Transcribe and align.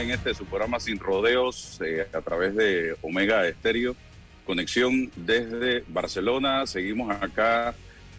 En 0.00 0.10
este 0.10 0.32
su 0.32 0.46
programa 0.46 0.80
Sin 0.80 0.98
Rodeos 0.98 1.78
eh, 1.84 2.06
a 2.12 2.20
través 2.22 2.54
de 2.56 2.96
Omega 3.02 3.46
Estéreo. 3.46 3.94
Conexión 4.46 5.10
desde 5.14 5.84
Barcelona. 5.88 6.66
Seguimos 6.66 7.14
acá 7.22 7.74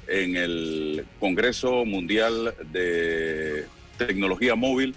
en 0.07 0.35
el 0.35 1.05
Congreso 1.19 1.83
Mundial 1.85 2.53
de 2.71 3.65
Tecnología 3.97 4.53
Móvil, 4.55 4.93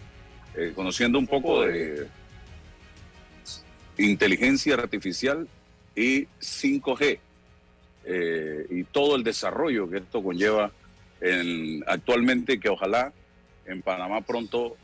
eh, 0.56 0.72
conociendo 0.74 1.18
un 1.18 1.26
poco 1.26 1.62
de 1.62 2.06
inteligencia 3.96 4.74
artificial 4.74 5.48
y 5.96 6.26
5G 6.40 7.18
eh, 8.04 8.66
y 8.68 8.84
todo 8.84 9.16
el 9.16 9.24
desarrollo 9.24 9.88
que 9.88 9.98
esto 9.98 10.22
conlleva 10.22 10.70
en, 11.22 11.82
actualmente, 11.86 12.60
que 12.60 12.68
ojalá 12.68 13.12
en 13.64 13.80
Panamá 13.80 14.20
pronto 14.20 14.76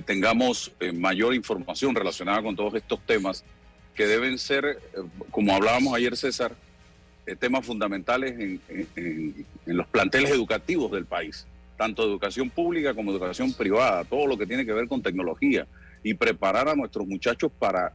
tengamos 0.00 0.72
eh, 0.80 0.92
mayor 0.92 1.34
información 1.34 1.94
relacionada 1.94 2.42
con 2.42 2.56
todos 2.56 2.74
estos 2.74 2.98
temas 3.00 3.44
que 3.94 4.06
deben 4.06 4.38
ser, 4.38 4.64
eh, 4.64 4.78
como 5.30 5.54
hablábamos 5.54 5.94
ayer 5.94 6.16
César, 6.16 6.54
temas 7.38 7.64
fundamentales 7.64 8.32
en, 8.32 8.60
en, 8.96 9.46
los 9.64 9.86
planteles 9.86 10.32
educativos 10.32 10.90
del 10.90 11.06
país, 11.06 11.46
tanto 11.76 12.02
educación 12.02 12.50
pública 12.50 12.94
como 12.94 13.12
educación 13.12 13.52
privada, 13.52 14.02
todo 14.04 14.26
lo 14.26 14.36
que 14.36 14.44
tiene 14.44 14.66
que 14.66 14.72
ver 14.72 14.88
con 14.88 15.00
tecnología 15.00 15.64
y 16.02 16.14
preparar 16.14 16.68
a 16.68 16.74
nuestros 16.74 17.06
muchachos 17.06 17.52
para, 17.56 17.92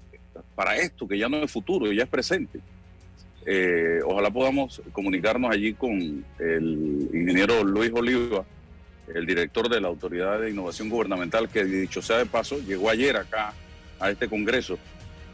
para 0.56 0.78
esto, 0.78 1.06
que 1.06 1.18
ya 1.18 1.28
no 1.28 1.44
es 1.44 1.52
futuro, 1.52 1.92
ya 1.92 2.04
es 2.04 2.10
presente. 2.10 2.62
ojalá 4.06 4.32
podamos 4.32 4.82
comunicarnos 4.94 5.52
allí 5.52 5.74
con 5.74 6.24
el 6.40 7.10
ingeniero 7.14 7.66
Luis 7.66 7.92
Oliva, 7.94 8.46
el 9.14 9.26
director 9.26 9.70
de 9.70 9.82
la 9.82 9.88
Autoridad 9.88 10.40
de 10.40 10.50
Innovación 10.50 10.90
Gubernamental, 10.90 11.50
que 11.50 11.64
dicho 11.64 12.02
sea 12.02 12.18
de 12.18 12.26
paso, 12.26 12.60
llegó 12.60 12.90
ayer 12.90 13.16
acá 13.18 13.54
a 14.00 14.12
este 14.12 14.28
Congreso 14.28 14.78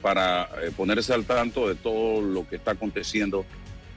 para 0.02 0.50
eh, 0.62 0.72
ponerse 0.76 1.14
al 1.14 1.26
tanto 1.26 1.68
de 1.68 1.76
todo 1.76 2.22
lo 2.22 2.48
que 2.48 2.58
está 2.58 2.72
aconteciendo 2.72 3.46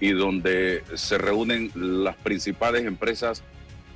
y 0.00 0.12
donde 0.12 0.82
se 0.94 1.18
reúnen 1.18 1.70
las 1.74 2.16
principales 2.16 2.84
empresas 2.84 3.42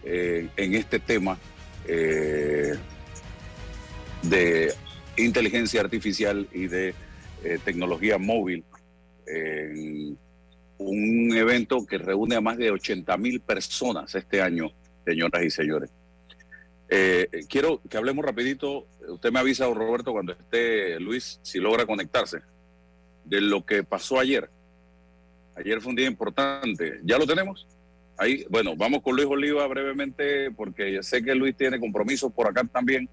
eh, 0.05 0.49
en 0.57 0.75
este 0.75 0.99
tema 0.99 1.39
eh, 1.87 2.75
de 4.23 4.75
inteligencia 5.17 5.81
artificial 5.81 6.49
y 6.53 6.67
de 6.67 6.95
tecnología 7.65 8.19
móvil. 8.19 8.65
un 10.77 11.33
evento 11.35 11.87
que 11.87 11.97
reúne 11.97 12.37
a 12.37 12.41
más 12.43 12.59
de 12.59 12.71
80 12.71 13.17
mil 13.17 13.41
personas 13.41 14.15
este 14.15 14.43
año 14.43 14.73
señoras 15.05 15.43
y 15.45 15.51
señores. 15.51 15.91
Eh, 16.93 17.29
quiero 17.49 17.81
que 17.89 17.97
hablemos 17.97 18.25
rapidito, 18.25 18.89
usted 19.09 19.31
me 19.31 19.39
avisa, 19.39 19.67
Roberto, 19.67 20.13
cuando 20.13 20.33
esté 20.33 20.99
Luis, 20.99 21.39
si 21.43 21.61
logra 21.61 21.87
conectarse, 21.87 22.41
de 23.25 23.41
lo 23.41 23.65
que 23.65 23.85
pasó 23.85 24.19
ayer. 24.19 24.51
Ayer 25.55 25.81
fue 25.81 25.91
un 25.91 25.97
día 25.97 26.07
importante. 26.07 27.01
¿Ya 27.05 27.17
lo 27.17 27.27
tenemos? 27.27 27.69
Ahí, 28.19 28.45
bueno, 28.51 28.75
vamos 28.77 29.03
con 29.03 29.15
Luis 29.15 29.29
Oliva 29.29 29.67
brevemente, 29.69 30.51
porque 30.51 31.03
sé 31.03 31.23
que 31.23 31.35
Luis 31.35 31.57
tiene 31.57 31.79
compromisos 31.79 32.33
por 32.33 32.49
acá 32.49 32.65
también 32.65 33.09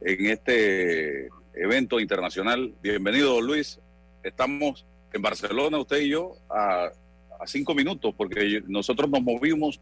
en 0.00 0.26
este 0.26 1.28
evento 1.54 2.00
internacional. 2.00 2.74
Bienvenido, 2.82 3.40
Luis. 3.40 3.78
Estamos 4.22 4.86
en 5.12 5.20
Barcelona, 5.22 5.78
usted 5.78 6.00
y 6.00 6.08
yo, 6.08 6.36
a 6.48 6.90
cinco 7.46 7.74
minutos, 7.74 8.14
porque 8.16 8.62
nosotros 8.66 9.10
nos 9.10 9.22
movimos 9.22 9.78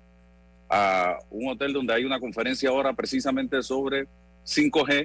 a 0.74 1.18
un 1.28 1.50
hotel 1.50 1.74
donde 1.74 1.92
hay 1.92 2.04
una 2.06 2.18
conferencia 2.18 2.70
ahora 2.70 2.94
precisamente 2.94 3.62
sobre 3.62 4.08
5G 4.46 5.04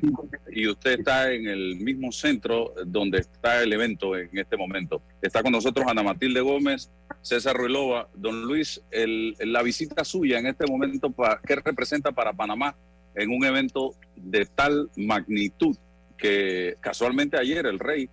y 0.54 0.66
usted 0.66 1.00
está 1.00 1.30
en 1.30 1.46
el 1.46 1.76
mismo 1.76 2.10
centro 2.14 2.74
donde 2.86 3.20
está 3.20 3.62
el 3.62 3.74
evento 3.74 4.16
en 4.18 4.30
este 4.32 4.56
momento. 4.56 5.02
Está 5.22 5.44
con 5.44 5.52
nosotros 5.52 5.86
Ana 5.86 6.04
Matilde 6.04 6.40
Gómez, 6.40 6.90
César 7.22 7.58
Ruilova. 7.58 8.08
Don 8.16 8.44
Luis, 8.44 8.82
la 8.92 9.62
visita 9.62 10.06
suya 10.06 10.40
en 10.40 10.48
este 10.48 10.66
momento, 10.66 11.14
¿qué 11.46 11.56
representa 11.58 12.14
para 12.14 12.32
Panamá 12.32 12.74
en 13.14 13.30
un 13.30 13.44
evento 13.44 13.94
de 14.16 14.46
tal 14.46 14.90
magnitud 14.96 15.76
que 16.18 16.76
casualmente 16.80 17.38
ayer 17.38 17.66
el 17.66 17.78
rey 17.78 18.10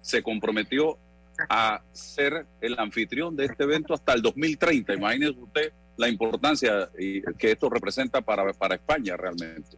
se 0.00 0.24
comprometió 0.24 0.98
a 1.48 1.82
ser 1.92 2.46
el 2.60 2.76
anfitrión 2.80 3.36
de 3.36 3.44
este 3.44 3.62
evento 3.62 3.94
hasta 3.94 4.12
el 4.12 4.22
2030? 4.22 4.92
Imagínese 4.92 5.38
usted 5.38 5.72
la 5.96 6.08
importancia 6.08 6.90
que 6.96 7.52
esto 7.52 7.70
representa 7.70 8.20
para, 8.20 8.52
para 8.52 8.74
España 8.74 9.16
realmente. 9.16 9.76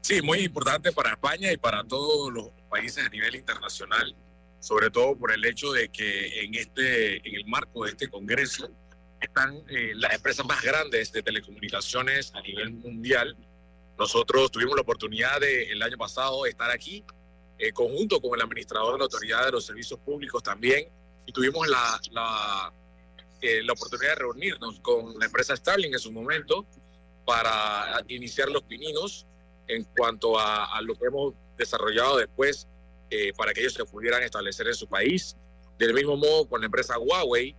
Sí, 0.00 0.22
muy 0.22 0.38
importante 0.38 0.92
para 0.92 1.10
España 1.10 1.52
y 1.52 1.56
para 1.56 1.84
todos 1.84 2.32
los 2.32 2.50
países 2.70 3.04
a 3.04 3.08
nivel 3.08 3.34
internacional, 3.34 4.14
sobre 4.60 4.90
todo 4.90 5.16
por 5.16 5.32
el 5.32 5.44
hecho 5.44 5.72
de 5.72 5.88
que 5.88 6.44
en, 6.44 6.54
este, 6.54 7.16
en 7.28 7.34
el 7.34 7.44
marco 7.46 7.84
de 7.84 7.90
este 7.90 8.08
Congreso 8.08 8.70
están 9.20 9.62
eh, 9.68 9.92
las 9.96 10.14
empresas 10.14 10.46
más 10.46 10.62
grandes 10.62 11.12
de 11.12 11.22
telecomunicaciones 11.22 12.32
a 12.34 12.40
nivel 12.40 12.70
mundial. 12.70 13.36
Nosotros 13.98 14.50
tuvimos 14.50 14.76
la 14.76 14.82
oportunidad 14.82 15.40
de, 15.40 15.64
el 15.72 15.82
año 15.82 15.98
pasado 15.98 16.46
estar 16.46 16.70
aquí, 16.70 17.04
eh, 17.58 17.72
conjunto 17.72 18.20
con 18.20 18.38
el 18.38 18.44
administrador 18.44 18.92
de 18.92 18.98
la 18.98 19.04
Autoridad 19.04 19.44
de 19.44 19.52
los 19.52 19.66
Servicios 19.66 19.98
Públicos 19.98 20.42
también, 20.42 20.88
y 21.26 21.32
tuvimos 21.32 21.66
la, 21.68 22.00
la 22.12 22.72
eh, 23.40 23.62
la 23.62 23.72
oportunidad 23.72 24.10
de 24.10 24.14
reunirnos 24.16 24.80
con 24.80 25.18
la 25.18 25.26
empresa 25.26 25.54
Starling 25.54 25.92
en 25.92 25.98
su 25.98 26.10
momento 26.10 26.66
para 27.24 28.02
iniciar 28.08 28.48
los 28.48 28.62
pininos 28.62 29.26
en 29.68 29.84
cuanto 29.84 30.38
a, 30.38 30.80
lo 30.82 30.94
que 30.96 31.06
hemos 31.06 31.34
desarrollado 31.56 32.16
después 32.16 32.66
eh, 33.10 33.32
para 33.36 33.52
que 33.52 33.60
ellos 33.60 33.74
se 33.74 33.84
pudieran 33.84 34.22
establecer 34.22 34.66
en 34.66 34.74
su 34.74 34.88
país. 34.88 35.36
Del 35.78 35.94
mismo 35.94 36.16
modo 36.16 36.48
con 36.48 36.60
la 36.60 36.66
empresa 36.66 36.98
Huawei, 36.98 37.54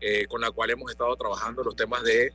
eh, 0.00 0.26
con 0.26 0.40
la 0.40 0.50
cual 0.50 0.70
hemos 0.70 0.90
estado 0.90 1.16
trabajando 1.16 1.64
los 1.64 1.74
temas 1.74 2.02
de 2.04 2.32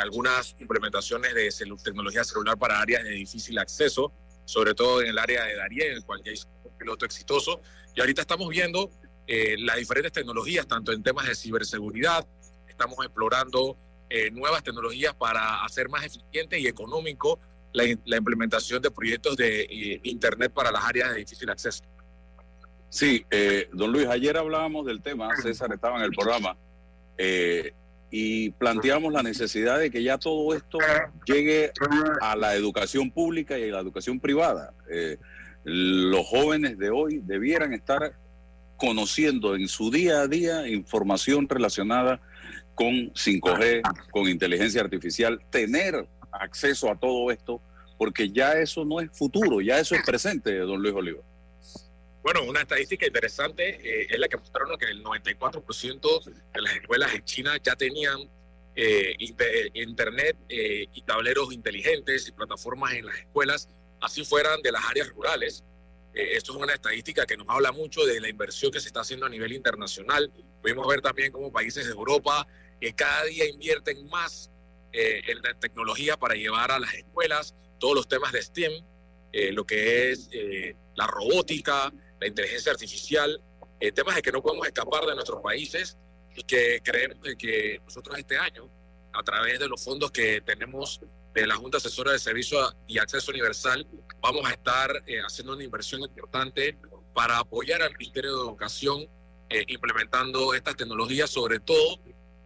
algunas 0.00 0.56
implementaciones 0.58 1.34
de 1.34 1.50
tecnología 1.84 2.24
celular 2.24 2.58
para 2.58 2.80
áreas 2.80 3.04
de 3.04 3.10
difícil 3.10 3.58
acceso, 3.58 4.10
sobre 4.44 4.74
todo 4.74 5.02
en 5.02 5.08
el 5.08 5.18
área 5.18 5.44
de 5.44 5.56
Darien, 5.56 5.92
en 5.92 5.96
el 5.98 6.04
cual 6.04 6.22
ya 6.24 6.32
hizo 6.32 6.48
un 6.64 6.76
piloto 6.76 7.04
exitoso. 7.04 7.60
Y 7.94 8.00
ahorita 8.00 8.22
estamos 8.22 8.48
viendo 8.48 8.90
eh, 9.26 9.56
las 9.58 9.76
diferentes 9.76 10.12
tecnologías, 10.12 10.66
tanto 10.66 10.92
en 10.92 11.02
temas 11.02 11.26
de 11.26 11.34
ciberseguridad, 11.34 12.26
estamos 12.68 12.98
explorando 13.04 13.76
eh, 14.10 14.30
nuevas 14.30 14.62
tecnologías 14.62 15.14
para 15.14 15.64
hacer 15.64 15.88
más 15.88 16.04
eficiente 16.04 16.58
y 16.58 16.66
económico 16.66 17.38
la, 17.72 17.86
implementación 17.86 18.82
de 18.82 18.90
proyectos 18.90 19.36
de 19.36 19.62
eh, 19.62 20.00
Internet 20.04 20.52
para 20.52 20.70
las 20.70 20.84
áreas 20.84 21.10
de 21.10 21.20
difícil 21.20 21.48
acceso. 21.50 21.84
Sí, 22.90 23.24
don 23.72 23.90
Luis, 23.90 24.06
ayer 24.06 24.36
hablábamos 24.36 24.84
del 24.84 25.00
tema, 25.00 25.34
César 25.42 25.72
estaba 25.72 25.96
en 25.96 26.02
el 26.02 26.10
programa, 26.10 26.58
y 28.10 28.50
planteamos 28.50 29.14
la 29.14 29.22
necesidad 29.22 29.78
de 29.78 29.90
que 29.90 30.02
ya 30.02 30.18
todo 30.18 30.54
esto 30.54 30.76
llegue 31.24 31.72
a 32.20 32.36
la 32.36 32.54
educación 32.54 33.10
pública 33.10 33.58
y 33.58 33.70
a 33.70 33.72
la 33.72 33.80
educación 33.80 34.20
privada. 34.20 34.74
los 35.64 36.26
jóvenes 36.26 36.76
de 36.76 36.90
hoy 36.90 37.22
debieran 37.24 37.72
estar 37.72 38.12
conociendo 38.82 39.54
en 39.54 39.68
su 39.68 39.92
día 39.92 40.22
a 40.22 40.26
día 40.26 40.68
información 40.68 41.48
relacionada 41.48 42.20
con 42.74 43.12
5G, 43.12 44.10
con 44.10 44.28
inteligencia 44.28 44.80
artificial, 44.80 45.40
tener 45.50 46.08
acceso 46.32 46.90
a 46.90 46.98
todo 46.98 47.30
esto, 47.30 47.62
porque 47.96 48.30
ya 48.30 48.54
eso 48.54 48.84
no 48.84 48.98
es 48.98 49.08
futuro, 49.16 49.60
ya 49.60 49.78
eso 49.78 49.94
es 49.94 50.02
presente, 50.04 50.58
don 50.58 50.82
Luis 50.82 50.94
Oliva. 50.96 51.20
Bueno, 52.24 52.42
una 52.42 52.62
estadística 52.62 53.06
interesante 53.06 53.68
eh, 53.68 54.08
es 54.10 54.18
la 54.18 54.26
que 54.26 54.36
mostraron 54.36 54.76
que 54.76 54.86
el 54.86 55.04
94% 55.04 56.24
de 56.24 56.60
las 56.60 56.74
escuelas 56.74 57.14
en 57.14 57.24
China 57.24 57.56
ya 57.62 57.76
tenían 57.76 58.28
eh, 58.74 59.14
internet 59.74 60.36
eh, 60.48 60.88
y 60.92 61.02
tableros 61.02 61.52
inteligentes 61.52 62.26
y 62.26 62.32
plataformas 62.32 62.94
en 62.94 63.06
las 63.06 63.16
escuelas, 63.16 63.68
así 64.00 64.24
fueran 64.24 64.60
de 64.60 64.72
las 64.72 64.84
áreas 64.90 65.08
rurales. 65.10 65.62
Eh, 66.14 66.36
esto 66.36 66.52
es 66.52 66.58
una 66.58 66.74
estadística 66.74 67.26
que 67.26 67.36
nos 67.36 67.46
habla 67.48 67.72
mucho 67.72 68.04
de 68.04 68.20
la 68.20 68.28
inversión 68.28 68.70
que 68.70 68.80
se 68.80 68.88
está 68.88 69.00
haciendo 69.00 69.26
a 69.26 69.28
nivel 69.28 69.52
internacional. 69.52 70.30
Pudimos 70.60 70.86
ver 70.86 71.00
también 71.00 71.32
cómo 71.32 71.50
países 71.50 71.86
de 71.86 71.92
Europa 71.92 72.46
que 72.80 72.94
cada 72.94 73.24
día 73.24 73.48
invierten 73.48 74.06
más 74.08 74.50
eh, 74.92 75.22
en 75.26 75.40
la 75.42 75.54
tecnología 75.54 76.16
para 76.16 76.34
llevar 76.34 76.70
a 76.70 76.78
las 76.78 76.92
escuelas 76.94 77.54
todos 77.78 77.94
los 77.94 78.08
temas 78.08 78.32
de 78.32 78.42
STEM, 78.42 78.72
eh, 79.32 79.52
lo 79.52 79.64
que 79.64 80.10
es 80.10 80.28
la 80.94 81.06
robótica, 81.06 81.92
la 82.20 82.26
inteligencia 82.26 82.72
artificial, 82.72 83.40
temas 83.94 84.14
de 84.14 84.22
que 84.22 84.30
no 84.30 84.42
podemos 84.42 84.66
escapar 84.66 85.04
de 85.06 85.14
nuestros 85.14 85.42
países 85.42 85.96
y 86.36 86.44
que 86.44 86.80
creemos 86.84 87.18
que 87.36 87.80
nosotros 87.84 88.16
este 88.16 88.36
año, 88.36 88.68
a 89.12 89.22
través 89.24 89.58
de 89.58 89.66
los 89.66 89.82
fondos 89.82 90.12
que 90.12 90.40
tenemos 90.40 91.00
de 91.34 91.46
la 91.46 91.56
Junta 91.56 91.78
Asesora 91.78 92.12
de 92.12 92.18
Servicio 92.18 92.58
y 92.86 92.98
Acceso 92.98 93.30
Universal, 93.30 93.86
vamos 94.20 94.46
a 94.46 94.50
estar 94.50 95.02
eh, 95.06 95.20
haciendo 95.26 95.54
una 95.54 95.64
inversión 95.64 96.02
importante 96.02 96.76
para 97.14 97.38
apoyar 97.38 97.82
al 97.82 97.92
Ministerio 97.96 98.36
de 98.36 98.42
Educación 98.42 99.08
eh, 99.48 99.64
implementando 99.68 100.54
estas 100.54 100.76
tecnologías, 100.76 101.30
sobre 101.30 101.60
todo 101.60 102.00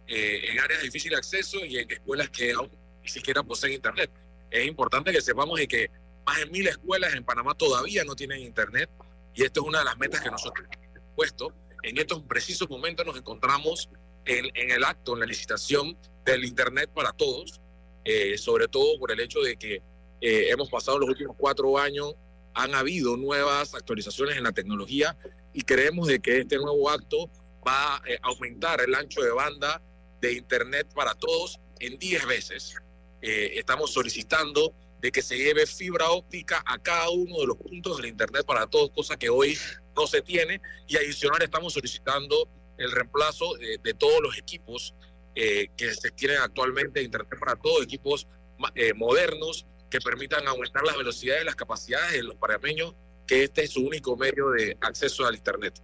eh, 0.07 0.51
en 0.51 0.59
áreas 0.59 0.79
de 0.79 0.85
difícil 0.85 1.15
acceso 1.15 1.63
y 1.65 1.77
en 1.77 1.91
escuelas 1.91 2.29
que 2.29 2.53
aún 2.53 2.69
ni 3.01 3.09
siquiera 3.09 3.43
poseen 3.43 3.73
Internet. 3.73 4.09
Es 4.49 4.65
importante 4.65 5.11
que 5.11 5.21
sepamos 5.21 5.59
de 5.59 5.67
que 5.67 5.91
más 6.25 6.37
de 6.39 6.45
mil 6.47 6.67
escuelas 6.67 7.13
en 7.13 7.23
Panamá 7.23 7.53
todavía 7.53 8.03
no 8.03 8.15
tienen 8.15 8.41
Internet 8.41 8.89
y 9.33 9.43
esto 9.43 9.61
es 9.61 9.67
una 9.67 9.79
de 9.79 9.85
las 9.85 9.97
metas 9.97 10.21
que 10.21 10.31
nosotros 10.31 10.67
hemos 10.71 11.15
puesto. 11.15 11.53
En 11.83 11.97
estos 11.97 12.21
precisos 12.23 12.69
momentos 12.69 13.05
nos 13.05 13.17
encontramos 13.17 13.89
en, 14.25 14.45
en 14.55 14.71
el 14.71 14.83
acto, 14.83 15.13
en 15.13 15.21
la 15.21 15.25
licitación 15.25 15.97
del 16.25 16.43
Internet 16.43 16.89
para 16.93 17.11
todos, 17.11 17.61
eh, 18.09 18.37
sobre 18.37 18.69
todo 18.69 18.97
por 18.97 19.11
el 19.11 19.19
hecho 19.19 19.41
de 19.41 19.57
que 19.57 19.81
eh, 20.21 20.47
hemos 20.49 20.69
pasado 20.69 20.97
los 20.97 21.09
últimos 21.09 21.35
cuatro 21.37 21.77
años, 21.77 22.13
han 22.53 22.73
habido 22.73 23.17
nuevas 23.17 23.75
actualizaciones 23.75 24.37
en 24.37 24.43
la 24.45 24.53
tecnología 24.53 25.17
y 25.51 25.63
creemos 25.63 26.07
de 26.07 26.21
que 26.21 26.37
este 26.39 26.55
nuevo 26.55 26.89
acto 26.89 27.29
va 27.67 27.97
a 27.97 28.01
eh, 28.07 28.17
aumentar 28.21 28.79
el 28.79 28.95
ancho 28.95 29.21
de 29.21 29.31
banda 29.31 29.81
de 30.21 30.31
Internet 30.31 30.87
para 30.95 31.15
todos 31.15 31.59
en 31.81 31.99
10 31.99 32.27
veces. 32.27 32.75
estamos 33.19 33.91
solicitando 33.91 34.73
de 35.01 35.11
que 35.11 35.21
se 35.21 35.37
lleve 35.37 35.65
fibra 35.65 36.09
óptica 36.09 36.63
a 36.65 36.77
cada 36.77 37.09
uno 37.09 37.41
de 37.41 37.47
los 37.47 37.57
puntos 37.57 37.97
del 37.97 38.05
Internet 38.05 38.45
para 38.45 38.67
todos, 38.67 38.89
cosa 38.91 39.17
que 39.17 39.29
hoy 39.29 39.57
no 39.97 40.07
se 40.07 40.21
tiene. 40.21 40.61
Y 40.87 40.95
adicional 40.95 41.41
estamos 41.41 41.73
solicitando 41.73 42.47
el 42.77 42.89
reemplazo 42.89 43.55
de 43.55 43.93
todos 43.95 44.21
los 44.21 44.37
equipos 44.37 44.95
eh, 45.39 45.69
que 45.77 45.93
se 45.93 46.09
tienen 46.09 46.39
actualmente 46.39 46.99
Internet 46.99 47.39
para 47.39 47.55
todos, 47.55 47.83
equipos 47.83 48.27
eh, 48.73 48.91
modernos 48.95 49.67
que 49.87 49.99
permitan 49.99 50.47
aumentar 50.47 50.81
las 50.83 50.97
velocidades 50.97 51.43
y 51.43 51.45
las 51.45 51.55
capacidades 51.55 52.13
de 52.13 52.23
los 52.23 52.35
panameños, 52.37 52.95
que 53.27 53.43
este 53.43 53.65
es 53.65 53.69
su 53.69 53.85
único 53.85 54.17
medio 54.17 54.49
de 54.49 54.75
acceso 54.81 55.27
al 55.27 55.35
Internet. 55.35 55.79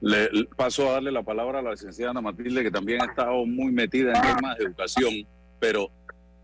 Le, 0.00 0.44
paso 0.56 0.88
a 0.88 0.92
darle 0.92 1.10
la 1.10 1.24
palabra 1.24 1.58
a 1.58 1.62
la 1.62 1.72
licenciada 1.72 2.12
Ana 2.12 2.20
Matilde, 2.20 2.62
que 2.62 2.70
también 2.70 3.02
ha 3.02 3.06
estado 3.06 3.44
muy 3.44 3.72
metida 3.72 4.12
en 4.12 4.36
temas 4.36 4.56
de 4.56 4.64
educación, 4.66 5.26
pero 5.58 5.90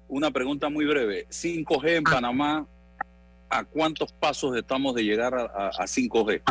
una 0.08 0.32
pregunta 0.32 0.69
muy 0.69 0.84
breve. 0.84 1.28
5G 1.28 1.90
en 1.90 2.02
Panamá, 2.02 2.67
¿a 3.49 3.64
cuántos 3.64 4.12
pasos 4.12 4.56
estamos 4.56 4.96
de 4.96 5.05
llegar 5.05 5.32
a 5.32 5.87
5G? 5.87 6.43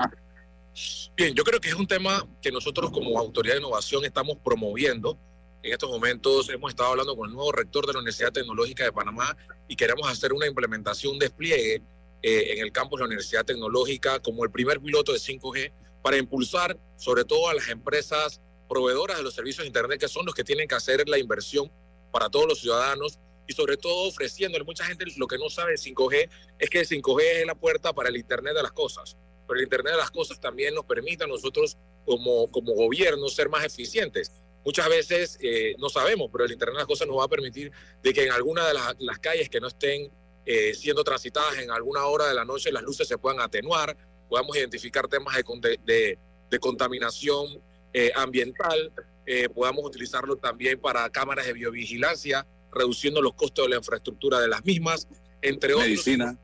Bien, 1.17 1.35
yo 1.35 1.43
creo 1.43 1.59
que 1.59 1.67
es 1.67 1.75
un 1.75 1.85
tema 1.85 2.25
que 2.41 2.49
nosotros 2.49 2.91
como 2.91 3.19
Autoridad 3.19 3.55
de 3.55 3.59
Innovación 3.59 4.05
estamos 4.05 4.37
promoviendo 4.37 5.17
en 5.65 5.73
estos 5.73 5.89
momentos 5.89 6.47
hemos 6.49 6.69
estado 6.69 6.91
hablando 6.91 7.15
con 7.15 7.27
el 7.27 7.35
nuevo 7.35 7.51
rector 7.51 7.87
de 7.87 7.93
la 7.93 7.99
Universidad 7.99 8.31
Tecnológica 8.31 8.83
de 8.83 8.91
Panamá 8.91 9.35
y 9.67 9.75
queremos 9.75 10.07
hacer 10.07 10.31
una 10.31 10.45
implementación, 10.45 11.13
un 11.13 11.19
despliegue 11.19 11.81
eh, 12.21 12.53
en 12.53 12.59
el 12.59 12.71
campus 12.71 12.99
de 12.99 13.01
la 13.01 13.07
Universidad 13.07 13.43
Tecnológica 13.43 14.19
como 14.19 14.43
el 14.43 14.51
primer 14.51 14.79
piloto 14.79 15.11
de 15.11 15.17
5G 15.17 15.71
para 16.03 16.17
impulsar 16.17 16.77
sobre 16.97 17.25
todo 17.25 17.49
a 17.49 17.55
las 17.55 17.67
empresas 17.69 18.41
proveedoras 18.69 19.17
de 19.17 19.23
los 19.23 19.33
servicios 19.33 19.63
de 19.63 19.67
Internet 19.67 19.99
que 19.99 20.07
son 20.07 20.27
los 20.27 20.35
que 20.35 20.43
tienen 20.43 20.67
que 20.67 20.75
hacer 20.75 21.09
la 21.09 21.17
inversión 21.17 21.71
para 22.11 22.29
todos 22.29 22.47
los 22.47 22.59
ciudadanos 22.59 23.17
y 23.47 23.53
sobre 23.53 23.75
todo 23.75 24.07
ofreciéndole 24.07 24.65
mucha 24.65 24.85
gente 24.85 25.05
lo 25.17 25.25
que 25.25 25.39
no 25.39 25.49
sabe 25.49 25.71
de 25.71 25.77
5G 25.77 26.29
es 26.59 26.69
que 26.69 26.81
5G 26.83 27.21
es 27.41 27.47
la 27.47 27.55
puerta 27.55 27.91
para 27.91 28.09
el 28.09 28.17
Internet 28.17 28.53
de 28.55 28.61
las 28.61 28.71
cosas. 28.71 29.17
Pero 29.47 29.59
el 29.59 29.63
Internet 29.63 29.93
de 29.93 29.99
las 29.99 30.11
cosas 30.11 30.39
también 30.39 30.75
nos 30.75 30.85
permite 30.85 31.23
a 31.23 31.27
nosotros 31.27 31.75
como, 32.05 32.51
como 32.51 32.73
gobierno 32.73 33.27
ser 33.29 33.49
más 33.49 33.65
eficientes 33.65 34.31
muchas 34.65 34.89
veces 34.89 35.37
eh, 35.41 35.75
no 35.77 35.89
sabemos, 35.89 36.29
pero 36.31 36.43
el 36.43 36.51
Internet 36.51 36.73
de 36.73 36.79
las 36.79 36.87
Cosas 36.87 37.07
nos 37.07 37.19
va 37.19 37.25
a 37.25 37.29
permitir 37.29 37.71
de 38.01 38.13
que 38.13 38.23
en 38.23 38.31
alguna 38.31 38.67
de 38.67 38.73
las, 38.73 39.19
calles 39.19 39.47
que 39.47 39.61
no 39.61 39.67
estén 39.67 40.11
eh, 40.45 40.73
siendo 40.73 41.03
transitadas 41.03 41.59
en 41.59 41.71
alguna 41.71 42.05
hora 42.05 42.27
de 42.27 42.33
la 42.33 42.43
noche 42.43 42.71
las 42.71 42.83
luces 42.83 43.07
se 43.07 43.17
puedan 43.17 43.39
atenuar, 43.39 43.95
podamos 44.27 44.57
identificar 44.57 45.07
temas 45.07 45.35
de, 45.35 46.17
de, 46.49 46.59
contaminación 46.59 47.61
eh, 47.93 48.11
ambiental, 48.15 48.93
podamos 49.53 49.85
utilizarlo 49.85 50.37
también 50.37 50.79
para 50.79 51.09
cámaras 51.09 51.45
de 51.45 51.53
biovigilancia, 51.53 52.47
reduciendo 52.71 53.21
los 53.21 53.33
costos 53.33 53.65
de 53.65 53.69
la 53.71 53.75
infraestructura 53.77 54.39
de 54.39 54.47
las 54.47 54.63
mismas, 54.63 55.07
entre 55.41 55.73
otros. 55.73 55.87
Medicina. 55.89 56.37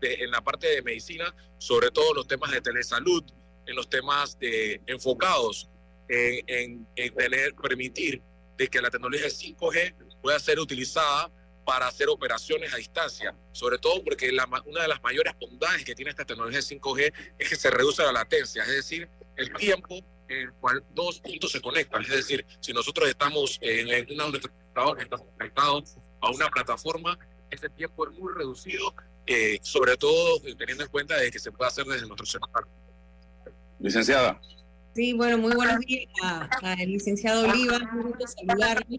en 0.00 0.30
la 0.32 0.40
parte 0.40 0.66
de 0.66 0.82
medicina, 0.82 1.32
sobre 1.58 1.90
todo 1.92 2.12
los 2.12 2.26
temas 2.26 2.50
de 2.50 2.60
telesalud, 2.60 3.22
en 3.66 3.76
los 3.76 3.88
temas 3.88 4.36
de, 4.40 4.82
enfocados 4.86 5.68
en, 6.10 6.86
tener, 6.94 7.54
permitir 7.54 8.22
de 8.56 8.68
que 8.68 8.80
la 8.80 8.90
tecnología 8.90 9.28
5G 9.28 9.94
pueda 10.20 10.38
ser 10.38 10.58
utilizada 10.58 11.30
para 11.64 11.86
hacer 11.86 12.08
operaciones 12.08 12.74
a 12.74 12.76
distancia, 12.78 13.34
sobre 13.52 13.78
todo 13.78 14.02
porque 14.02 14.32
la, 14.32 14.48
una 14.66 14.82
de 14.82 14.88
las 14.88 15.02
mayores 15.02 15.32
bondades 15.40 15.84
que 15.84 15.94
tiene 15.94 16.10
esta 16.10 16.24
tecnología 16.24 16.60
5G 16.60 17.12
es 17.38 17.48
que 17.48 17.56
se 17.56 17.70
reduce 17.70 18.02
la 18.02 18.12
latencia, 18.12 18.62
es 18.64 18.72
decir, 18.72 19.08
el 19.36 19.52
tiempo 19.54 20.00
en 20.28 20.48
el 20.48 20.52
cual 20.54 20.82
dos 20.94 21.20
puntos 21.20 21.52
se 21.52 21.60
conectan. 21.60 22.02
Es 22.02 22.10
decir, 22.10 22.44
si 22.60 22.72
nosotros 22.72 23.08
estamos 23.08 23.58
en, 23.60 23.86
una 24.12 24.26
una 24.26 24.38
estamos 24.38 25.26
conectados 25.36 25.96
a 26.20 26.30
una 26.30 26.48
plataforma, 26.48 27.18
ese 27.50 27.68
tiempo 27.68 28.08
es 28.08 28.18
muy 28.18 28.32
reducido, 28.32 28.94
eh, 29.26 29.58
sobre 29.62 29.96
todo 29.96 30.40
teniendo 30.56 30.84
en 30.84 30.90
cuenta 30.90 31.16
de 31.16 31.30
que 31.30 31.38
se 31.38 31.50
puede 31.50 31.68
hacer 31.68 31.84
desde 31.84 32.06
nuestro 32.06 32.26
celular. 32.26 32.64
Licenciada. 33.78 34.40
Sí, 34.94 35.12
bueno, 35.12 35.38
muy 35.38 35.54
buenos 35.54 35.78
días 35.80 36.08
al 36.62 36.78
licenciado 36.78 37.48
Oliva, 37.48 37.78
un 37.94 38.02
gusto 38.02 38.26
saludarle. 38.26 38.96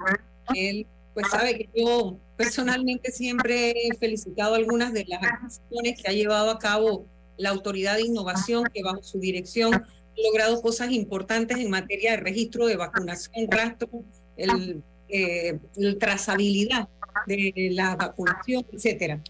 Él 0.56 0.88
pues 1.14 1.30
sabe 1.30 1.58
que 1.58 1.70
yo 1.76 2.18
personalmente 2.38 3.12
siempre 3.12 3.72
he 3.72 3.98
felicitado 3.98 4.56
algunas 4.56 4.94
de 4.94 5.06
las 5.06 5.22
acciones 5.22 6.02
que 6.02 6.10
ha 6.10 6.14
llevado 6.14 6.50
a 6.50 6.60
cabo 6.60 7.06
la 7.36 7.50
Autoridad 7.50 7.96
de 7.96 8.04
Innovación, 8.04 8.64
que 8.74 8.84
bajo 8.84 9.04
su 9.04 9.20
dirección 9.20 9.74
ha 9.74 9.88
logrado 10.24 10.62
cosas 10.62 10.92
importantes 10.92 11.58
en 11.58 11.70
materia 11.70 12.12
de 12.12 12.18
registro 12.18 12.68
de 12.68 12.78
vacunación, 12.78 13.48
rastro, 13.50 13.90
el, 14.38 14.82
eh, 15.10 15.60
el 15.76 15.98
trazabilidad 15.98 16.88
de 17.28 17.70
la 17.74 17.98
vacunación, 17.98 18.66
etcétera. 18.72 19.22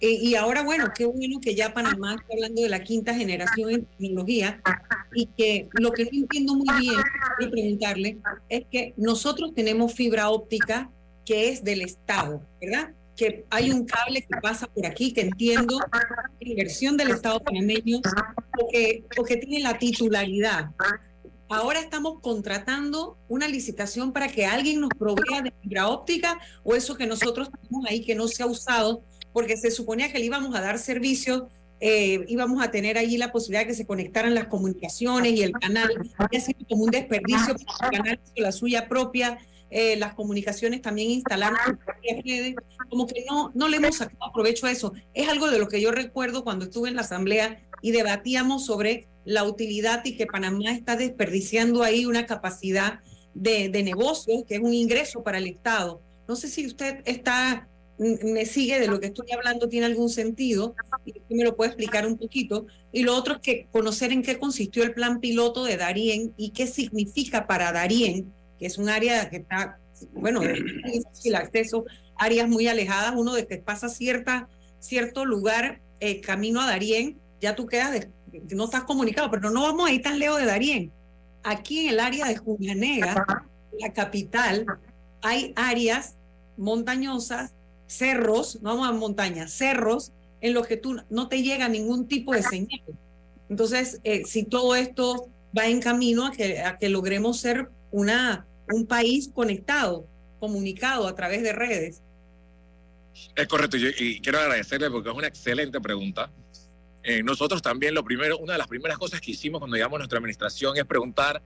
Eh, 0.00 0.18
y 0.22 0.34
ahora, 0.36 0.62
bueno, 0.62 0.92
qué 0.94 1.04
bueno 1.06 1.40
que 1.40 1.54
ya 1.54 1.74
Panamá 1.74 2.14
está 2.14 2.32
hablando 2.32 2.62
de 2.62 2.68
la 2.68 2.82
quinta 2.82 3.14
generación 3.14 3.70
en 3.70 3.84
tecnología 3.84 4.60
y 5.12 5.26
que 5.26 5.68
lo 5.72 5.90
que 5.90 6.04
no 6.04 6.10
entiendo 6.12 6.54
muy 6.54 6.68
bien, 6.78 6.94
quiero 7.36 7.52
preguntarle, 7.52 8.18
es 8.48 8.64
que 8.70 8.94
nosotros 8.96 9.52
tenemos 9.54 9.92
fibra 9.92 10.30
óptica 10.30 10.90
que 11.24 11.50
es 11.50 11.64
del 11.64 11.82
Estado, 11.82 12.42
¿verdad? 12.60 12.92
Que 13.16 13.44
hay 13.50 13.72
un 13.72 13.84
cable 13.84 14.22
que 14.22 14.40
pasa 14.40 14.68
por 14.68 14.86
aquí, 14.86 15.12
que 15.12 15.22
entiendo, 15.22 15.80
inversión 16.38 16.96
del 16.96 17.10
Estado 17.10 17.40
panameño, 17.40 18.00
porque, 18.56 19.04
porque 19.16 19.36
tiene 19.36 19.60
la 19.60 19.78
titularidad. 19.78 20.70
Ahora 21.50 21.80
estamos 21.80 22.20
contratando 22.20 23.18
una 23.28 23.48
licitación 23.48 24.12
para 24.12 24.28
que 24.28 24.46
alguien 24.46 24.80
nos 24.80 24.90
provea 24.90 25.42
de 25.42 25.52
fibra 25.62 25.88
óptica 25.88 26.38
o 26.62 26.74
eso 26.74 26.96
que 26.96 27.06
nosotros 27.06 27.48
tenemos 27.50 27.86
ahí 27.90 28.04
que 28.04 28.14
no 28.14 28.28
se 28.28 28.42
ha 28.42 28.46
usado 28.46 29.02
porque 29.38 29.56
se 29.56 29.70
suponía 29.70 30.10
que 30.10 30.18
le 30.18 30.24
íbamos 30.24 30.52
a 30.56 30.60
dar 30.60 30.80
servicio, 30.80 31.48
eh, 31.78 32.24
íbamos 32.26 32.60
a 32.60 32.72
tener 32.72 32.98
allí 32.98 33.16
la 33.18 33.30
posibilidad 33.30 33.60
de 33.60 33.68
que 33.68 33.74
se 33.74 33.86
conectaran 33.86 34.34
las 34.34 34.48
comunicaciones 34.48 35.32
y 35.32 35.44
el 35.44 35.52
canal, 35.52 35.88
ha 36.18 36.40
sido 36.40 36.58
como 36.68 36.82
un 36.82 36.90
desperdicio, 36.90 37.54
el 37.54 37.90
canal 37.96 38.20
la 38.34 38.50
suya 38.50 38.88
propia, 38.88 39.38
eh, 39.70 39.94
las 39.94 40.14
comunicaciones 40.14 40.82
también 40.82 41.12
instalaron 41.12 41.56
como 42.90 43.06
que 43.06 43.24
no, 43.30 43.52
no 43.54 43.68
le 43.68 43.76
hemos 43.76 43.98
sacado 43.98 44.32
provecho 44.34 44.66
a 44.66 44.72
eso. 44.72 44.92
Es 45.14 45.28
algo 45.28 45.48
de 45.52 45.60
lo 45.60 45.68
que 45.68 45.80
yo 45.80 45.92
recuerdo 45.92 46.42
cuando 46.42 46.64
estuve 46.64 46.88
en 46.88 46.96
la 46.96 47.02
asamblea 47.02 47.62
y 47.80 47.92
debatíamos 47.92 48.66
sobre 48.66 49.06
la 49.24 49.44
utilidad 49.44 50.04
y 50.04 50.16
que 50.16 50.26
Panamá 50.26 50.72
está 50.72 50.96
desperdiciando 50.96 51.84
ahí 51.84 52.06
una 52.06 52.26
capacidad 52.26 52.98
de, 53.34 53.68
de 53.68 53.84
negocio, 53.84 54.44
que 54.48 54.56
es 54.56 54.60
un 54.60 54.74
ingreso 54.74 55.22
para 55.22 55.38
el 55.38 55.46
Estado. 55.46 56.02
No 56.26 56.34
sé 56.34 56.48
si 56.48 56.66
usted 56.66 57.02
está 57.04 57.68
me 57.98 58.46
sigue 58.46 58.78
de 58.78 58.86
lo 58.86 59.00
que 59.00 59.06
estoy 59.06 59.26
hablando 59.32 59.68
tiene 59.68 59.86
algún 59.86 60.08
sentido 60.08 60.74
y 61.28 61.34
me 61.34 61.44
lo 61.44 61.56
puede 61.56 61.70
explicar 61.70 62.06
un 62.06 62.16
poquito. 62.16 62.66
Y 62.92 63.02
lo 63.02 63.16
otro 63.16 63.34
es 63.34 63.40
que 63.40 63.66
conocer 63.72 64.12
en 64.12 64.22
qué 64.22 64.38
consistió 64.38 64.84
el 64.84 64.94
plan 64.94 65.20
piloto 65.20 65.64
de 65.64 65.76
Darien 65.76 66.32
y 66.36 66.50
qué 66.50 66.66
significa 66.66 67.46
para 67.46 67.72
Darien, 67.72 68.32
que 68.58 68.66
es 68.66 68.78
un 68.78 68.88
área 68.88 69.28
que 69.28 69.38
está, 69.38 69.78
bueno, 70.12 70.40
difícil 70.40 71.34
acceso, 71.34 71.84
áreas 72.16 72.48
muy 72.48 72.68
alejadas, 72.68 73.14
uno 73.16 73.34
de 73.34 73.46
que 73.46 73.58
pasa 73.58 73.88
cierta, 73.88 74.48
cierto 74.78 75.24
lugar 75.24 75.80
eh, 76.00 76.20
camino 76.20 76.60
a 76.60 76.66
Darien, 76.66 77.18
ya 77.40 77.54
tú 77.54 77.66
quedas, 77.66 78.08
no 78.50 78.64
estás 78.64 78.84
comunicado, 78.84 79.30
pero 79.30 79.50
no 79.50 79.62
vamos 79.62 79.88
a 79.88 79.92
ir 79.92 80.02
tan 80.02 80.18
lejos 80.18 80.38
de 80.38 80.46
Darién. 80.46 80.92
Aquí 81.42 81.80
en 81.80 81.90
el 81.90 82.00
área 82.00 82.26
de 82.26 82.36
Julianega, 82.36 83.24
la 83.78 83.92
capital, 83.92 84.66
hay 85.22 85.52
áreas 85.56 86.16
montañosas, 86.56 87.54
cerros, 87.88 88.62
no 88.62 88.76
vamos 88.76 88.88
a 88.88 88.92
montañas, 88.92 89.52
cerros, 89.52 90.12
en 90.40 90.54
los 90.54 90.68
que 90.68 90.76
tú 90.76 90.96
no 91.10 91.28
te 91.28 91.42
llega 91.42 91.68
ningún 91.68 92.06
tipo 92.06 92.32
de 92.32 92.44
señal. 92.44 92.82
Entonces, 93.48 94.00
eh, 94.04 94.22
si 94.24 94.44
todo 94.44 94.76
esto 94.76 95.28
va 95.56 95.66
en 95.66 95.80
camino 95.80 96.26
a 96.26 96.30
que, 96.30 96.60
a 96.60 96.78
que 96.78 96.88
logremos 96.88 97.40
ser 97.40 97.68
una, 97.90 98.46
un 98.72 98.86
país 98.86 99.30
conectado, 99.34 100.06
comunicado 100.38 101.08
a 101.08 101.14
través 101.16 101.42
de 101.42 101.52
redes. 101.52 102.02
Es 103.34 103.48
correcto, 103.48 103.76
y 103.76 104.20
quiero 104.20 104.38
agradecerle 104.38 104.88
porque 104.90 105.08
es 105.08 105.14
una 105.16 105.26
excelente 105.26 105.80
pregunta. 105.80 106.30
Eh, 107.02 107.22
nosotros 107.22 107.62
también 107.62 107.94
lo 107.94 108.04
primero, 108.04 108.38
una 108.38 108.52
de 108.52 108.58
las 108.58 108.68
primeras 108.68 108.98
cosas 108.98 109.20
que 109.20 109.30
hicimos 109.30 109.60
cuando 109.60 109.76
llegamos 109.76 109.96
a 109.96 110.00
nuestra 110.00 110.18
administración 110.18 110.76
es 110.76 110.84
preguntar 110.84 111.42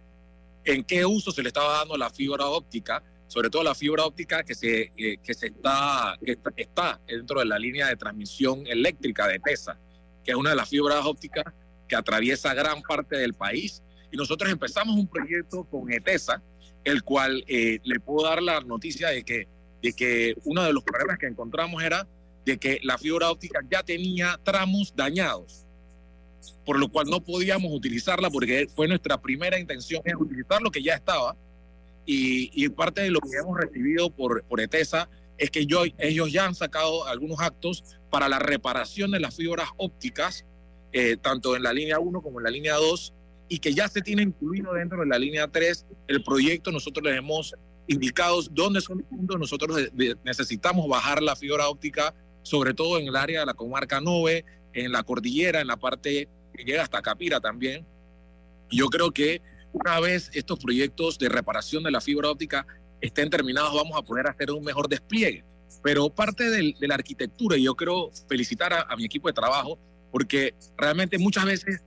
en 0.65 0.83
qué 0.85 1.07
uso 1.07 1.31
se 1.31 1.43
le 1.43 1.49
estaba 1.49 1.79
dando 1.79 1.97
la 1.97 2.11
fibra 2.11 2.47
óptica, 2.47 3.03
sobre 3.33 3.49
todo 3.49 3.63
la 3.63 3.75
fibra 3.75 4.05
óptica 4.05 4.43
que 4.43 4.55
se, 4.55 4.93
eh, 4.95 5.17
que 5.25 5.33
se 5.33 5.47
está, 5.47 6.19
que 6.23 6.37
está 6.55 7.01
dentro 7.07 7.41
de 7.41 7.47
la 7.47 7.59
línea 7.59 7.87
de 7.87 7.97
transmisión 7.97 8.67
eléctrica 8.67 9.27
de 9.27 9.39
TESA, 9.39 9.79
que 10.23 10.33
es 10.33 10.37
una 10.37 10.51
de 10.51 10.57
las 10.57 10.69
fibras 10.69 11.03
ópticas 11.07 11.45
que 11.89 11.97
atraviesa 11.97 12.53
gran 12.53 12.83
parte 12.83 13.17
del 13.17 13.33
país. 13.33 13.83
Y 14.11 14.19
nosotros 14.19 14.53
empezamos 14.53 14.97
un 14.97 15.09
proyecto 15.09 15.65
con 15.65 15.91
ETESA, 15.91 16.43
el 16.85 17.03
cual 17.05 17.43
eh, 17.49 17.79
le 17.85 18.01
puedo 18.01 18.29
dar 18.29 18.43
la 18.43 18.61
noticia 18.61 19.09
de 19.09 19.25
que, 19.25 19.49
de 19.81 19.95
que 19.95 20.35
uno 20.45 20.63
de 20.65 20.75
los 20.75 20.85
problemas 20.85 21.17
que 21.17 21.27
encontramos 21.27 21.83
era 21.83 22.07
de 22.45 22.59
que 22.59 22.81
la 22.83 22.99
fibra 22.99 23.31
óptica 23.31 23.61
ya 23.71 23.83
tenía 23.83 24.39
tramos 24.45 24.93
dañados, 24.95 25.65
por 26.67 26.79
lo 26.79 26.91
cual 26.91 27.07
no 27.09 27.25
podíamos 27.25 27.73
utilizarla 27.73 28.29
porque 28.29 28.69
fue 28.77 28.89
nuestra 28.89 29.19
primera 29.19 29.59
intención 29.59 30.03
es 30.05 30.17
utilizar 30.17 30.61
lo 30.61 30.71
que 30.71 30.83
ya 30.83 30.97
estaba 30.97 31.35
y, 32.07 32.51
y 32.53 32.69
parte 32.69 33.03
de 33.03 33.11
lo 33.11 33.21
que 33.21 33.37
hemos 33.39 33.59
recibido 33.59 34.11
por, 34.11 34.43
por 34.45 34.61
ETESA 34.61 35.09
es 35.39 35.51
que 35.51 35.67
yo, 35.67 35.83
ellos 35.99 36.33
ya 36.33 36.47
han 36.47 36.55
sacado 36.55 37.07
algunos 37.07 37.41
actos 37.41 37.83
para 38.11 38.29
la 38.29 38.39
reparación 38.39 39.11
de 39.11 39.21
las 39.21 39.35
fibras 39.35 39.69
ópticas, 39.77 40.45
eh, 40.93 41.17
tanto 41.17 41.57
en 41.57 41.63
la 41.63 41.73
línea 41.73 41.99
1 41.99 42.23
como 42.23 42.39
en 42.39 42.45
la 42.45 42.51
línea 42.51 42.75
2, 42.75 43.15
y 43.49 43.59
que 43.59 43.75
ya 43.75 43.89
se 43.89 44.03
tiene 44.03 44.23
incluido 44.23 44.73
dentro 44.75 45.01
de 45.01 45.07
la 45.07 45.19
línea 45.19 45.49
3 45.49 45.87
el 46.09 46.23
proyecto. 46.23 46.71
Nosotros 46.71 47.05
les 47.05 47.17
hemos 47.17 47.55
indicado 47.87 48.41
dónde 48.51 48.81
son 48.81 48.99
los 48.99 49.07
puntos. 49.09 49.39
Nosotros 49.39 49.79
necesitamos 50.25 50.89
bajar 50.89 51.23
la 51.23 51.35
fibra 51.35 51.69
óptica, 51.69 52.15
sobre 52.43 52.73
todo 52.73 52.99
en 52.99 53.09
el 53.09 53.17
área 53.17 53.41
de 53.41 53.47
la 53.47 53.55
comarca 53.55 54.01
9, 54.01 54.45
en 54.75 54.93
la 54.93 55.03
cordillera, 55.03 55.61
en 55.61 55.67
la 55.67 55.77
parte 55.77 56.29
que 56.55 56.65
llega 56.65 56.83
hasta 56.83 57.03
Capira 57.03 57.41
también. 57.41 57.85
Yo 58.71 58.87
creo 58.89 59.11
que 59.11 59.43
una 59.73 60.01
vez 60.01 60.31
estos 60.35 60.59
proyectos 60.59 61.19
de 61.19 61.29
reparación 61.29 61.83
de 61.83 61.91
la 61.91 62.01
fibra 62.01 62.31
óptica 62.31 62.67
estén 63.01 63.31
terminados, 63.31 63.75
vamos 63.75 63.97
a 63.97 64.03
poder 64.03 64.27
hacer 64.29 64.51
un 64.51 64.65
mejor 64.65 64.89
despliegue. 64.89 65.45
Pero 65.83 66.11
parte 66.11 66.49
de 66.51 66.75
la 66.81 66.95
arquitectura, 66.95 67.57
y 67.57 67.65
yo 67.65 67.75
quiero 67.75 68.11
felicitar 68.29 68.73
a 68.89 68.97
mi 68.97 69.05
equipo 69.05 69.29
de 69.29 69.33
trabajo, 69.33 69.79
porque 70.13 70.55
realmente 70.77 71.19
muchas 71.19 71.45
veces 71.47 71.83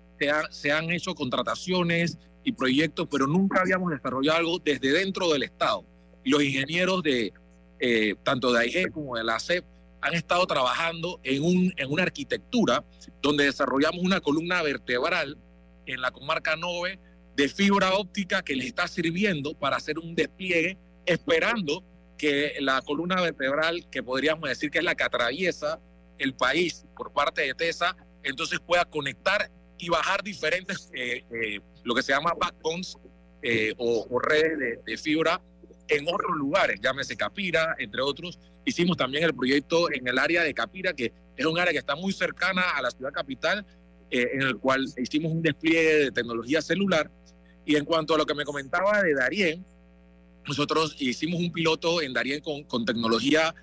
se, 0.50 0.72
han 0.72 0.92
hecho 0.92 1.14
contrataciones 1.16 2.18
y 2.44 2.52
proyectos, 2.52 3.08
pero 3.10 3.28
nunca 3.28 3.62
habíamos 3.62 3.92
desarrollado 3.92 4.38
algo 4.38 4.60
desde 4.60 4.92
dentro 4.92 5.32
del 5.32 5.44
Estado. 5.44 5.86
Y 6.24 6.30
los 6.32 6.44
ingenieros 6.44 7.04
de 7.04 7.34
eh, 7.80 8.16
tanto 8.24 8.52
de 8.52 8.60
AIG 8.60 8.92
como 8.92 9.16
de 9.16 9.24
la 9.24 9.40
CEP 9.40 9.66
han 10.02 10.14
estado 10.14 10.46
trabajando 10.46 11.20
en, 11.24 11.44
un, 11.44 11.74
en 11.78 11.92
una 11.92 12.04
arquitectura 12.04 12.84
donde 13.22 13.46
desarrollamos 13.46 14.02
una 14.04 14.22
columna 14.22 14.62
vertebral 14.62 15.38
en 15.88 16.02
la 16.02 16.12
comarca 16.12 16.56
9 16.56 17.00
de 17.36 17.50
fibra 17.50 17.94
óptica 17.96 18.42
que 18.42 18.56
les 18.56 18.68
está 18.68 18.88
sirviendo 18.88 19.54
para 19.54 19.78
hacer 19.78 20.00
un 20.00 20.16
despliegue, 20.16 20.78
esperando 21.06 21.84
que 22.18 22.54
la 22.60 22.82
columna 22.82 23.22
vertebral, 23.22 23.88
que 23.92 24.02
podríamos 24.02 24.48
decir 24.48 24.72
que 24.72 24.80
es 24.80 24.84
la 24.84 24.96
que 24.96 25.04
atraviesa 25.04 25.80
el 26.18 26.34
país 26.34 26.86
por 26.96 27.12
parte 27.12 27.42
de 27.42 27.54
TESA, 27.54 27.96
entonces 28.24 28.60
pueda 28.60 28.86
conectar 28.86 29.52
y 29.78 29.90
bajar 29.90 30.24
diferentes, 30.24 30.90
eh, 30.94 31.24
eh, 31.30 31.60
lo 31.84 31.94
que 31.94 32.02
se 32.02 32.14
llama 32.14 32.34
backbones 32.40 32.98
eh, 33.42 33.74
o, 33.78 34.20
redes 34.20 34.80
de, 34.84 34.98
fibra 34.98 35.42
en 35.88 36.08
otros 36.08 36.36
lugares, 36.36 36.80
llámese 36.82 37.16
Capira, 37.16 37.76
entre 37.78 38.02
otros. 38.02 38.40
Hicimos 38.64 38.98
también 38.98 39.24
el 39.24 39.36
proyecto 39.36 39.92
en 39.92 40.08
el 40.08 40.18
área 40.18 40.42
de 40.44 40.54
Capira, 40.54 40.94
que 40.94 41.14
es 41.36 41.46
un 41.46 41.60
área 41.60 41.72
que 41.72 41.80
está 41.80 41.96
muy 41.96 42.14
cercana 42.14 42.72
a 42.76 42.82
la 42.82 42.90
ciudad 42.90 43.12
capital, 43.12 43.66
en 44.10 44.42
el 44.42 44.58
cual 44.58 44.86
hicimos 44.98 45.32
un 45.32 45.42
despliegue 45.42 46.06
de 46.06 46.12
tecnología 46.12 46.62
celular. 46.62 47.12
Y 47.66 47.76
en 47.76 47.86
cuanto 47.86 48.16
a 48.16 48.18
lo 48.18 48.26
que 48.26 48.36
me 48.36 48.46
comentaba 48.46 49.02
de 49.02 49.14
Darien, 49.14 49.66
nosotros 50.48 50.96
hicimos 51.00 51.40
un 51.40 51.52
piloto 51.52 52.02
en 52.02 52.14
Darien 52.14 52.42
con, 52.42 52.86
tecnología 52.86 53.54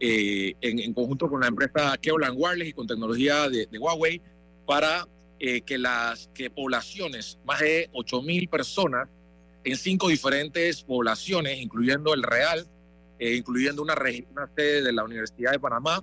en, 0.00 0.78
en, 0.80 0.92
conjunto 0.92 1.28
con 1.28 1.40
la 1.40 1.46
empresa 1.46 1.96
Keolan 1.96 2.34
Wireless 2.36 2.68
y 2.68 2.72
con 2.72 2.88
tecnología 2.88 3.48
de, 3.48 3.68
Huawei 3.78 4.20
para 4.66 5.06
eh, 5.38 5.60
que 5.62 5.78
las 5.78 6.30
poblaciones, 6.54 7.38
más 7.44 7.60
de 7.60 7.88
8 7.92 8.22
mil 8.22 8.48
personas 8.48 9.08
en 9.64 9.76
cinco 9.76 10.08
diferentes 10.08 10.82
poblaciones, 10.82 11.60
incluyendo 11.60 12.14
el 12.14 12.22
Real, 12.22 12.66
eh, 13.18 13.34
incluyendo 13.34 13.82
una, 13.82 13.94
una 13.94 14.48
sede 14.56 14.82
de 14.82 14.92
la 14.92 15.04
Universidad 15.04 15.52
de 15.52 15.60
Panamá, 15.60 16.02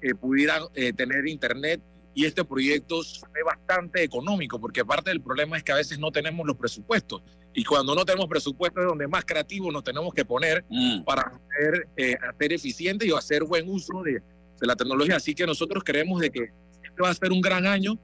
eh, 0.00 0.14
pudieran 0.14 0.62
tener 0.96 1.26
internet. 1.26 1.80
Y 2.14 2.24
este 2.24 2.44
proyecto 2.44 3.00
es 3.00 3.22
bastante 3.44 4.02
económico, 4.02 4.60
porque 4.60 4.84
parte 4.84 5.10
del 5.10 5.20
problema 5.20 5.56
es 5.56 5.64
que 5.64 5.72
a 5.72 5.76
veces 5.76 5.98
no 5.98 6.12
tenemos 6.12 6.46
los 6.46 6.56
presupuestos. 6.56 7.22
Y 7.52 7.64
cuando 7.64 7.94
no 7.94 8.04
tenemos 8.04 8.28
presupuestos 8.28 8.82
es 8.82 8.88
donde 8.88 9.08
más 9.08 9.24
creativos 9.24 9.72
nos 9.72 9.84
tenemos 9.84 10.14
que 10.14 10.24
poner 10.24 10.64
mm. 10.68 11.04
para 11.04 11.22
hacer, 11.22 11.88
hacer 12.28 12.52
eficiente 12.52 13.06
y 13.06 13.12
hacer 13.12 13.44
buen 13.44 13.68
uso 13.68 14.02
de, 14.02 14.12
de 14.12 14.66
la 14.66 14.76
tecnología. 14.76 15.16
Así 15.16 15.34
que 15.34 15.46
nosotros 15.46 15.82
creemos 15.84 16.20
de 16.20 16.30
que 16.30 16.52
este 16.82 17.02
va 17.02 17.10
a 17.10 17.14
ser 17.14 17.32
un 17.32 17.40
gran 17.40 17.66
año 17.66 17.98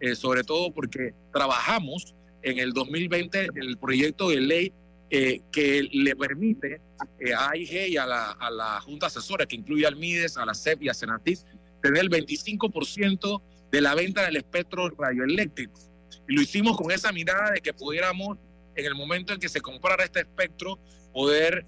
eh, 0.00 0.14
sobre 0.14 0.44
todo 0.44 0.72
porque 0.72 1.14
trabajamos 1.32 2.14
en 2.42 2.58
el 2.58 2.72
2020 2.72 3.48
el 3.54 3.78
proyecto 3.78 4.28
de 4.28 4.40
ley 4.40 4.72
eh, 5.08 5.40
que 5.50 5.88
le 5.90 6.14
permite 6.14 6.80
eh, 7.18 7.32
a 7.32 7.50
AIG 7.50 7.88
y 7.88 7.96
a 7.96 8.04
la, 8.04 8.32
a 8.32 8.50
la, 8.50 8.80
Junta 8.80 9.06
Asesora, 9.06 9.46
que 9.46 9.56
incluye 9.56 9.86
al 9.86 9.96
MIDES, 9.96 10.36
a 10.36 10.44
la 10.44 10.52
CEP 10.52 10.82
y 10.82 10.88
a 10.88 10.94
Senatis, 10.94 11.46
tener 11.80 12.02
el 12.02 12.10
25% 12.10 13.40
de 13.76 13.82
la 13.82 13.94
venta 13.94 14.24
del 14.24 14.36
espectro 14.36 14.88
radioeléctrico. 14.88 15.78
Y 16.26 16.34
lo 16.34 16.40
hicimos 16.40 16.78
con 16.78 16.90
esa 16.90 17.12
mirada 17.12 17.50
de 17.50 17.60
que 17.60 17.74
pudiéramos, 17.74 18.38
en 18.74 18.86
el 18.86 18.94
momento 18.94 19.34
en 19.34 19.38
que 19.38 19.50
se 19.50 19.60
comprara 19.60 20.02
este 20.02 20.20
espectro, 20.20 20.78
poder 21.12 21.66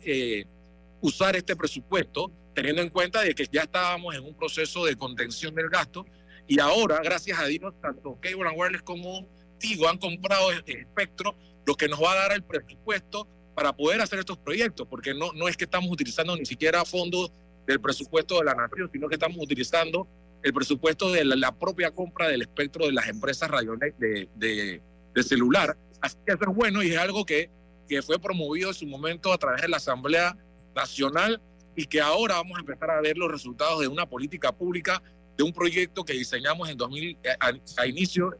usar 1.03 1.37
este 1.37 1.55
presupuesto, 1.55 2.33
teniendo 2.55 2.81
en 2.81 2.89
cuenta 2.89 3.21
de 3.21 3.35
que 3.35 3.47
ya 3.53 3.61
estábamos 3.61 4.15
en 4.15 4.25
un 4.25 4.35
proceso 4.35 4.87
de 4.87 4.97
contención 4.97 5.55
del 5.55 5.69
gasto 5.69 6.07
y 6.47 6.59
ahora, 6.61 6.99
gracias 7.05 7.39
a 7.39 7.45
Dios, 7.45 7.75
tanto 7.83 8.19
Cable 8.23 8.49
Wireless 8.57 8.81
como 8.81 9.29
Tigo 9.59 9.87
han 9.87 9.99
comprado 9.99 10.51
espectro, 10.51 11.37
lo 11.67 11.75
que 11.75 11.89
nos 11.89 12.03
va 12.03 12.13
a 12.13 12.17
dar 12.17 12.33
el 12.33 12.43
presupuesto 12.43 13.29
para 13.55 13.77
poder 13.77 14.01
hacer 14.01 14.19
estos 14.19 14.39
proyectos, 14.39 14.89
porque 14.89 15.13
no, 15.13 15.31
no 15.35 15.47
es 15.47 15.59
que 15.59 15.65
estamos 15.65 15.91
utilizando 15.91 16.35
ni 16.35 16.47
siquiera 16.47 16.87
fondos 16.87 17.31
del 17.67 17.83
presupuesto 17.83 18.39
de 18.39 18.47
la 18.47 18.55
nación, 18.55 18.89
sino 18.91 19.09
que 19.09 19.17
estamos 19.17 19.37
utilizando 19.39 20.09
el 20.43 20.53
presupuesto 20.53 21.11
de 21.11 21.25
la, 21.25 21.53
propia 21.53 21.91
compra 21.91 22.29
del 22.29 22.43
espectro 22.43 22.87
de 22.87 22.93
las 22.93 23.09
empresas 23.09 23.51
radio 23.51 23.77
de, 23.77 24.29
de, 24.37 24.83
de, 25.15 25.23
celular. 25.23 25.77
Así 26.01 26.17
que 26.25 26.35
eso 26.35 26.43
es 26.49 26.57
bueno 26.57 26.83
y 26.83 26.91
es 26.91 26.99
algo 26.99 27.25
que, 27.25 27.51
que 27.89 28.03
fue 28.03 28.19
promovido 28.19 28.69
en 28.69 28.75
su 28.75 28.87
momento 28.87 29.33
a 29.33 29.39
través 29.39 29.63
de 29.63 29.69
la 29.69 29.79
Asamblea 29.79 30.37
Nacional 30.75 31.41
y 31.75 31.87
que 31.87 32.01
ahora 32.01 32.37
vamos 32.37 32.57
a 32.57 32.61
empezar 32.61 32.91
a 32.91 33.01
ver 33.01 33.17
los 33.17 33.31
resultados 33.31 33.81
de 33.81 33.89
una 33.89 34.07
política 34.07 34.53
pública 34.53 35.03
de 35.37 35.45
un 35.45 35.53
proyecto 35.53 36.05
que 36.05 36.13
diseñamos 36.13 36.69
en 36.69 36.77
2000, 36.77 37.19
eh, 37.23 37.37
a, 37.77 37.87
inicio 37.87 38.37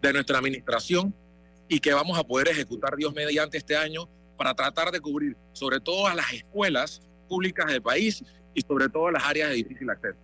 de 0.00 0.12
nuestra 0.12 0.38
administración 0.38 1.14
y 1.68 1.78
que 1.78 1.92
vamos 1.92 2.18
a 2.18 2.24
poder 2.24 2.48
ejecutar 2.48 2.96
Dios 2.96 3.12
mediante 3.14 3.58
este 3.58 3.76
año 3.76 4.08
para 4.38 4.54
tratar 4.54 4.90
de 4.90 5.00
cubrir 5.00 5.36
sobre 5.52 5.80
todo 5.80 6.06
a 6.06 6.14
las 6.14 6.32
escuelas 6.32 7.02
públicas 7.28 7.66
del 7.66 7.82
país 7.82 8.24
y 8.54 8.62
sobre 8.62 8.88
todo 8.88 9.08
a 9.08 9.12
las 9.12 9.24
áreas 9.24 9.50
de 9.50 9.56
difícil 9.56 9.90
acceso. 9.90 10.18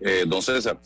Eh, 0.00 0.24
don 0.26 0.42
César. 0.42 0.78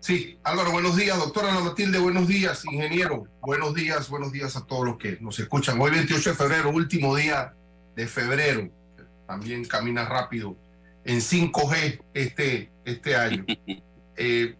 Sí, 0.00 0.38
Álvaro, 0.42 0.72
buenos 0.72 0.96
días. 0.96 1.16
Doctora 1.16 1.50
Ana 1.50 1.60
Matilde, 1.60 1.98
buenos 1.98 2.28
días. 2.28 2.64
Ingeniero, 2.66 3.26
buenos 3.40 3.74
días, 3.74 4.08
buenos 4.08 4.32
días 4.32 4.54
a 4.56 4.66
todos 4.66 4.84
los 4.84 4.98
que 4.98 5.18
nos 5.20 5.38
escuchan. 5.38 5.80
Hoy 5.80 5.92
28 5.92 6.30
de 6.30 6.36
febrero, 6.36 6.70
último 6.70 7.16
día 7.16 7.54
de 7.96 8.06
febrero. 8.06 8.68
También 9.26 9.64
camina 9.64 10.04
rápido 10.04 10.56
en 11.04 11.20
5G 11.20 12.02
este, 12.12 12.70
este 12.84 13.16
año. 13.16 13.44
Eh, 14.16 14.54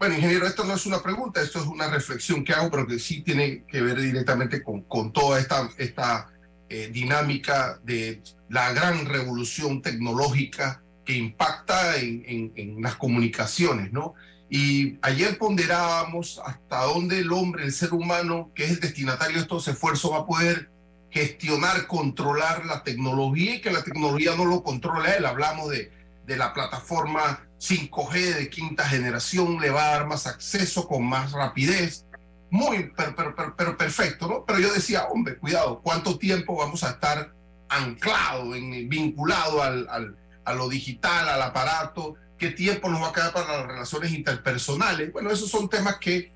bueno, 0.00 0.16
ingeniero, 0.16 0.48
esto 0.48 0.64
no 0.64 0.74
es 0.74 0.84
una 0.84 1.00
pregunta, 1.00 1.40
esto 1.40 1.60
es 1.60 1.66
una 1.66 1.88
reflexión 1.88 2.44
que 2.44 2.52
hago, 2.52 2.72
pero 2.72 2.88
que 2.88 2.98
sí 2.98 3.22
tiene 3.22 3.64
que 3.68 3.80
ver 3.82 4.00
directamente 4.00 4.64
con, 4.64 4.82
con 4.82 5.12
toda 5.12 5.38
esta, 5.38 5.70
esta 5.76 6.28
eh, 6.68 6.88
dinámica 6.92 7.78
de 7.84 8.20
la 8.48 8.72
gran 8.72 9.06
revolución 9.06 9.80
tecnológica 9.80 10.82
impacta 11.16 11.96
en, 11.96 12.76
las 12.80 12.96
comunicaciones, 12.96 13.92
¿no? 13.92 14.14
Y 14.48 14.98
ayer 15.02 15.38
ponderábamos 15.38 16.40
hasta 16.44 16.82
dónde 16.84 17.20
el 17.20 17.32
hombre, 17.32 17.64
el 17.64 17.72
ser 17.72 17.92
humano, 17.92 18.50
que 18.54 18.64
es 18.64 18.70
el 18.72 18.80
destinatario 18.80 19.36
de 19.36 19.42
estos 19.42 19.68
esfuerzos, 19.68 20.12
va 20.12 20.18
a 20.18 20.26
poder 20.26 20.70
gestionar, 21.10 21.86
controlar 21.86 22.66
la 22.66 22.82
tecnología 22.82 23.56
y 23.56 23.60
que 23.60 23.70
la 23.70 23.82
tecnología 23.82 24.34
no 24.36 24.44
lo 24.44 24.62
controla 24.62 25.14
él. 25.14 25.24
Hablamos 25.24 25.70
de, 25.70 25.92
de 26.26 26.36
la 26.36 26.52
plataforma 26.52 27.46
5G 27.60 28.34
de 28.36 28.50
quinta 28.50 28.88
generación, 28.88 29.60
le 29.60 29.70
va 29.70 29.88
a 29.88 29.90
dar 29.98 30.06
más 30.06 30.26
acceso 30.26 30.88
con 30.88 31.04
más 31.04 31.32
rapidez. 31.32 32.06
Muy, 32.50 32.92
pero, 32.96 33.76
perfecto, 33.76 34.26
¿no? 34.26 34.44
Pero 34.44 34.58
yo 34.58 34.72
decía, 34.72 35.04
hombre, 35.04 35.36
cuidado, 35.36 35.80
¿cuánto 35.82 36.18
tiempo 36.18 36.56
vamos 36.56 36.82
a 36.82 36.90
estar 36.90 37.32
anclado, 37.68 38.54
en, 38.56 38.88
vinculado 38.88 39.62
al, 39.62 40.16
a 40.44 40.54
lo 40.54 40.68
digital, 40.68 41.28
al 41.28 41.42
aparato? 41.42 42.14
¿Qué 42.38 42.50
tiempo 42.50 42.88
nos 42.88 43.02
va 43.02 43.08
a 43.08 43.12
quedar 43.12 43.32
para 43.32 43.58
las 43.58 43.66
relaciones 43.66 44.12
interpersonales? 44.12 45.12
Bueno, 45.12 45.30
esos 45.30 45.50
son 45.50 45.68
temas 45.68 45.98
que 45.98 46.32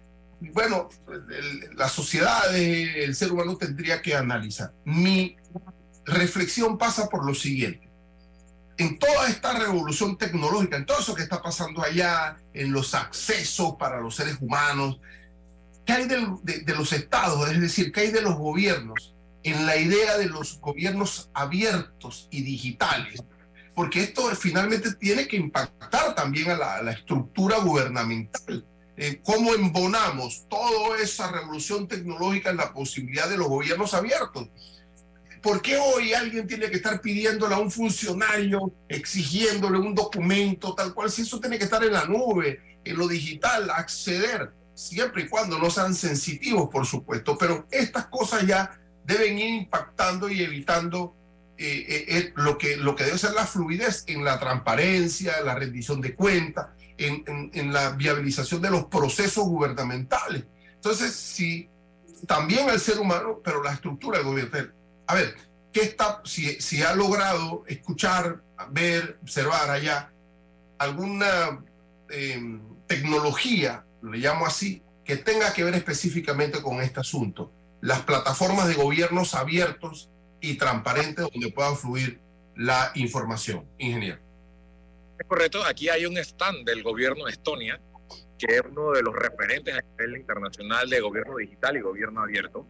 bueno, 0.52 0.88
la 1.76 1.88
sociedad, 1.88 2.54
el 2.54 3.14
ser 3.14 3.32
humano 3.32 3.56
tendría 3.56 4.02
que 4.02 4.14
analizar. 4.14 4.72
Mi 4.84 5.36
reflexión 6.04 6.76
pasa 6.78 7.08
por 7.08 7.24
lo 7.24 7.34
siguiente. 7.34 7.90
En 8.76 8.98
toda 8.98 9.28
esta 9.28 9.56
revolución 9.56 10.18
tecnológica, 10.18 10.76
en 10.76 10.86
todo 10.86 10.98
eso 10.98 11.14
que 11.14 11.22
está 11.22 11.40
pasando 11.40 11.82
allá, 11.82 12.36
en 12.52 12.72
los 12.72 12.94
accesos 12.94 13.76
para 13.78 14.00
los 14.00 14.16
seres 14.16 14.36
humanos, 14.40 15.00
¿qué 15.86 15.92
hay 15.92 16.08
de, 16.08 16.26
de 16.42 16.74
los 16.74 16.92
estados? 16.92 17.48
Es 17.50 17.60
decir, 17.60 17.92
¿qué 17.92 18.00
hay 18.00 18.10
de 18.10 18.22
los 18.22 18.34
gobiernos? 18.34 19.14
En 19.44 19.66
la 19.66 19.76
idea 19.76 20.18
de 20.18 20.26
los 20.26 20.60
gobiernos 20.60 21.30
abiertos 21.34 22.28
y 22.30 22.42
digitales, 22.42 23.22
porque 23.74 24.02
esto 24.02 24.22
finalmente 24.36 24.94
tiene 24.94 25.26
que 25.26 25.36
impactar 25.36 26.14
también 26.14 26.50
a 26.50 26.56
la, 26.56 26.76
a 26.76 26.82
la 26.82 26.92
estructura 26.92 27.58
gubernamental 27.58 28.64
eh, 28.96 29.20
cómo 29.24 29.52
embonamos 29.54 30.46
toda 30.48 31.00
esa 31.00 31.30
revolución 31.30 31.88
tecnológica 31.88 32.50
en 32.50 32.58
la 32.58 32.72
posibilidad 32.72 33.28
de 33.28 33.36
los 33.36 33.48
gobiernos 33.48 33.92
abiertos. 33.92 34.48
¿Por 35.42 35.60
qué 35.60 35.76
hoy 35.76 36.14
alguien 36.14 36.46
tiene 36.46 36.70
que 36.70 36.76
estar 36.76 37.00
pidiéndole 37.00 37.54
a 37.54 37.58
un 37.58 37.70
funcionario, 37.70 38.72
exigiéndole 38.88 39.78
un 39.78 39.94
documento 39.94 40.74
tal 40.74 40.94
cual, 40.94 41.10
si 41.10 41.22
eso 41.22 41.40
tiene 41.40 41.58
que 41.58 41.64
estar 41.64 41.84
en 41.84 41.92
la 41.92 42.06
nube, 42.06 42.78
en 42.84 42.96
lo 42.96 43.08
digital, 43.08 43.68
acceder, 43.70 44.52
siempre 44.74 45.24
y 45.24 45.28
cuando 45.28 45.58
no 45.58 45.70
sean 45.70 45.94
sensitivos, 45.94 46.70
por 46.70 46.86
supuesto, 46.86 47.36
pero 47.36 47.66
estas 47.70 48.06
cosas 48.06 48.46
ya 48.46 48.78
deben 49.04 49.38
ir 49.38 49.50
impactando 49.62 50.30
y 50.30 50.42
evitando 50.42 51.14
eh, 51.56 52.04
eh, 52.08 52.32
lo, 52.34 52.58
que, 52.58 52.76
lo 52.76 52.96
que 52.96 53.04
debe 53.04 53.16
ser 53.16 53.32
la 53.32 53.46
fluidez 53.46 54.04
en 54.08 54.24
la 54.24 54.40
transparencia, 54.40 55.40
la 55.42 55.54
rendición 55.54 56.00
de 56.00 56.14
cuentas, 56.14 56.68
en, 56.98 57.72
la 57.72 57.90
viabilización 57.90 58.60
de 58.60 58.70
los 58.70 58.86
procesos 58.86 59.44
gubernamentales. 59.44 60.44
Entonces, 60.74 61.14
si 61.14 61.68
también 62.26 62.68
el 62.70 62.80
ser 62.80 62.98
humano, 62.98 63.40
pero 63.42 63.62
la 63.62 63.72
estructura 63.72 64.18
del 64.18 64.26
gobierno. 64.26 64.72
A 65.06 65.14
ver, 65.14 65.36
¿qué 65.72 65.82
está, 65.82 66.22
si, 66.24 66.60
si 66.60 66.82
ha 66.82 66.94
logrado 66.94 67.64
escuchar, 67.66 68.42
ver, 68.70 69.18
observar 69.22 69.70
allá 69.70 70.12
alguna 70.78 71.62
em, 72.08 72.60
tecnología, 72.86 73.84
le 74.02 74.18
llamo 74.18 74.46
así, 74.46 74.82
que 75.04 75.16
tenga 75.16 75.52
que 75.52 75.64
ver 75.64 75.74
específicamente 75.74 76.62
con 76.62 76.80
este 76.80 77.00
asunto? 77.00 77.52
Las 77.80 78.00
plataformas 78.00 78.66
de 78.66 78.74
gobiernos 78.74 79.34
abiertos 79.34 80.10
y 80.50 80.56
transparentes 80.56 81.26
donde 81.32 81.50
pueda 81.50 81.74
fluir 81.74 82.20
la 82.56 82.92
información, 82.94 83.66
ingeniero. 83.78 84.18
Es 85.18 85.26
correcto, 85.26 85.64
aquí 85.64 85.88
hay 85.88 86.06
un 86.06 86.18
stand 86.18 86.66
del 86.66 86.82
gobierno 86.82 87.24
de 87.24 87.32
Estonia, 87.32 87.80
que 88.38 88.56
es 88.56 88.62
uno 88.68 88.92
de 88.92 89.02
los 89.02 89.14
referentes 89.14 89.74
a 89.74 89.80
nivel 89.80 90.20
internacional 90.20 90.88
de 90.90 91.00
gobierno 91.00 91.36
digital 91.36 91.76
y 91.76 91.80
gobierno 91.80 92.22
abierto. 92.22 92.66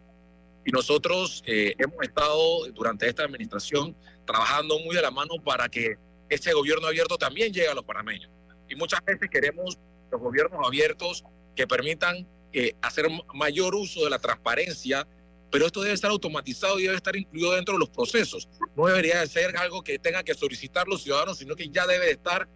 Y 0.65 0.71
nosotros 0.71 1.43
eh, 1.47 1.75
hemos 1.79 2.03
estado 2.03 2.67
durante 2.73 3.09
esta 3.09 3.25
administración 3.25 3.97
trabajando 4.27 4.79
muy 4.79 4.95
de 4.95 5.03
la 5.03 5.11
mano 5.11 5.35
para 5.43 5.69
que 5.69 5.97
este 6.29 6.53
gobierno 6.53 6.87
abierto 6.87 7.19
también 7.19 7.53
llegue 7.53 7.69
a 7.69 7.75
los 7.75 7.85
panameños. 7.85 8.31
Y 8.69 8.77
muchas 8.77 9.05
veces 9.05 9.29
queremos 9.31 9.79
los 10.11 10.21
gobiernos 10.21 10.67
abiertos 10.67 11.25
que 11.55 11.67
permitan 11.67 12.27
eh, 12.53 12.75
hacer 12.83 13.09
mayor 13.35 13.75
uso 13.75 14.05
de 14.05 14.11
la 14.11 14.19
transparencia 14.19 15.07
pero 15.55 15.67
esto 15.67 15.83
debe 15.83 15.95
estar 15.95 16.11
automatizado 16.11 16.81
y 16.81 16.83
debe 16.83 16.97
estar 16.97 17.15
incluido 17.15 17.53
dentro 17.53 17.75
de 17.75 17.79
los 17.79 17.89
procesos. 17.89 18.49
No 18.75 18.89
debería 18.89 19.25
ser 19.25 19.57
algo 19.57 19.85
que 19.85 20.01
tengan 20.01 20.25
que 20.25 20.35
solicitar 20.35 20.89
los 20.89 21.05
ciudadanos, 21.05 21.39
sino 21.39 21.55
que 21.55 21.69
ya 21.69 21.87
debe 21.87 22.11
estar 22.11 22.49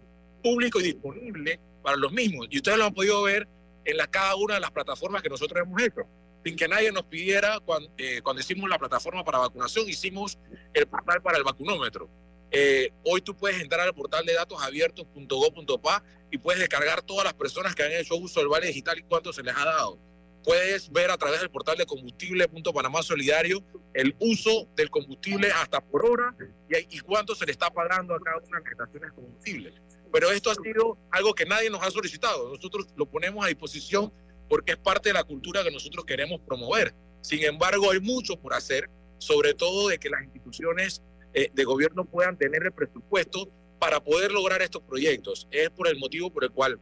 público 0.43 0.81
y 0.81 0.83
disponible 0.83 1.61
para 1.81 1.95
los 1.95 2.11
mismos. 2.11 2.47
Y 2.49 2.57
ustedes 2.57 2.77
lo 2.77 2.83
han 2.83 2.93
podido 2.93 3.23
ver 3.23 3.47
en 3.85 3.95
la, 3.95 4.05
cada 4.05 4.35
una 4.35 4.55
de 4.55 4.59
las 4.59 4.71
plataformas 4.71 5.21
que 5.21 5.29
nosotros 5.29 5.63
hemos 5.65 5.81
hecho. 5.81 6.01
Sin 6.43 6.57
que 6.57 6.67
nadie 6.67 6.91
nos 6.91 7.03
pidiera, 7.03 7.61
cuando, 7.61 7.89
eh, 7.97 8.19
cuando 8.21 8.41
hicimos 8.41 8.69
la 8.69 8.77
plataforma 8.77 9.23
para 9.23 9.37
vacunación, 9.37 9.87
hicimos 9.87 10.37
el 10.73 10.85
portal 10.85 11.21
para 11.21 11.37
el 11.37 11.45
vacunómetro. 11.45 12.09
Eh, 12.51 12.91
hoy 13.05 13.21
tú 13.21 13.33
puedes 13.33 13.61
entrar 13.61 13.87
al 13.87 13.93
portal 13.93 14.25
de 14.25 14.33
datos 14.33 14.61
abiertos.go.pa 14.61 16.03
y 16.31 16.37
puedes 16.37 16.59
descargar 16.59 17.01
todas 17.01 17.23
las 17.23 17.33
personas 17.33 17.73
que 17.75 17.83
han 17.83 17.93
hecho 17.93 18.17
uso 18.17 18.41
del 18.41 18.49
vale 18.49 18.67
digital 18.67 18.99
y 18.99 19.03
cuánto 19.03 19.31
se 19.31 19.41
les 19.41 19.55
ha 19.55 19.63
dado 19.63 20.08
puedes 20.43 20.91
ver 20.91 21.11
a 21.11 21.17
través 21.17 21.41
del 21.41 21.49
portal 21.49 21.77
de 21.77 21.85
combustible.panamá 21.85 23.03
solidario 23.03 23.63
el 23.93 24.15
uso 24.19 24.67
del 24.75 24.89
combustible 24.89 25.51
hasta 25.51 25.81
por 25.81 26.05
hora 26.05 26.35
y, 26.69 26.97
y, 26.97 26.99
cuánto 26.99 27.35
se 27.35 27.45
le 27.45 27.51
está 27.51 27.69
pagando 27.69 28.13
a 28.13 28.19
cada 28.19 28.37
una 28.37 28.59
de 28.59 28.63
las 28.63 28.71
estaciones 28.71 29.09
de 29.09 29.15
combustible. 29.15 29.73
Pero 30.11 30.31
esto 30.31 30.51
ha 30.51 30.55
sido 30.55 30.97
algo 31.11 31.33
que 31.33 31.45
nadie 31.45 31.69
nos 31.69 31.83
ha 31.83 31.91
solicitado. 31.91 32.49
Nosotros 32.49 32.87
lo 32.95 33.05
ponemos 33.05 33.43
a 33.43 33.47
disposición 33.47 34.11
porque 34.47 34.73
es 34.73 34.77
parte 34.77 35.09
de 35.09 35.13
la 35.13 35.23
cultura 35.23 35.63
que 35.63 35.71
nosotros 35.71 36.05
queremos 36.05 36.41
promover. 36.41 36.93
Sin 37.21 37.43
embargo, 37.43 37.91
hay 37.91 37.99
mucho 37.99 38.35
por 38.37 38.53
hacer, 38.53 38.89
sobre 39.19 39.53
todo 39.53 39.89
de 39.89 39.99
que 39.99 40.09
las 40.09 40.23
instituciones 40.23 41.03
eh, 41.33 41.49
de 41.53 41.63
gobierno 41.63 42.05
puedan 42.05 42.37
tener 42.37 42.63
el 42.63 42.71
presupuesto 42.71 43.49
para 43.77 44.03
poder 44.03 44.31
lograr 44.31 44.61
estos 44.61 44.81
proyectos. 44.81 45.47
Es 45.51 45.69
por 45.69 45.87
el 45.87 45.97
motivo 45.97 46.31
por 46.31 46.43
el 46.43 46.51
cual 46.51 46.79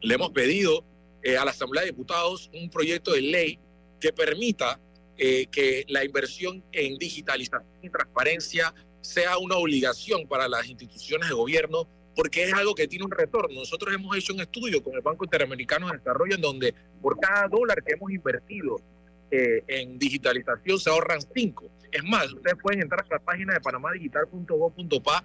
le 0.00 0.14
hemos 0.14 0.30
pedido 0.30 0.84
eh, 1.22 1.36
a 1.36 1.44
la 1.44 1.50
Asamblea 1.52 1.82
de 1.82 1.90
Diputados 1.90 2.50
un 2.54 2.68
proyecto 2.70 3.12
de 3.12 3.22
ley 3.22 3.58
que 4.00 4.12
permita 4.12 4.80
eh, 5.16 5.46
que 5.52 5.84
la 5.88 6.04
inversión 6.04 6.64
en 6.72 6.96
digitalización 6.96 7.68
y 7.82 7.90
transparencia 7.90 8.74
sea 9.00 9.38
una 9.38 9.56
obligación 9.56 10.26
para 10.26 10.48
las 10.48 10.66
instituciones 10.66 11.28
de 11.28 11.34
gobierno, 11.34 11.86
porque 12.16 12.44
es 12.44 12.52
algo 12.54 12.74
que 12.74 12.88
tiene 12.88 13.04
un 13.04 13.10
retorno. 13.10 13.60
Nosotros 13.60 13.94
hemos 13.94 14.16
hecho 14.16 14.32
un 14.32 14.40
estudio 14.40 14.82
con 14.82 14.94
el 14.94 15.00
Banco 15.00 15.24
Interamericano 15.24 15.88
de 15.88 15.98
Desarrollo 15.98 16.34
en 16.34 16.40
donde 16.40 16.74
por 17.00 17.18
cada 17.20 17.46
dólar 17.48 17.82
que 17.84 17.94
hemos 17.94 18.10
invertido 18.10 18.80
eh, 19.30 19.62
en 19.68 19.98
digitalización 19.98 20.78
se 20.78 20.90
ahorran 20.90 21.20
cinco. 21.34 21.70
Es 21.90 22.02
más, 22.04 22.32
ustedes 22.32 22.56
pueden 22.60 22.82
entrar 22.82 23.04
a 23.08 23.14
la 23.14 23.20
página 23.20 23.54
de 23.54 23.60
panamadigital.gov.pa 23.60 25.24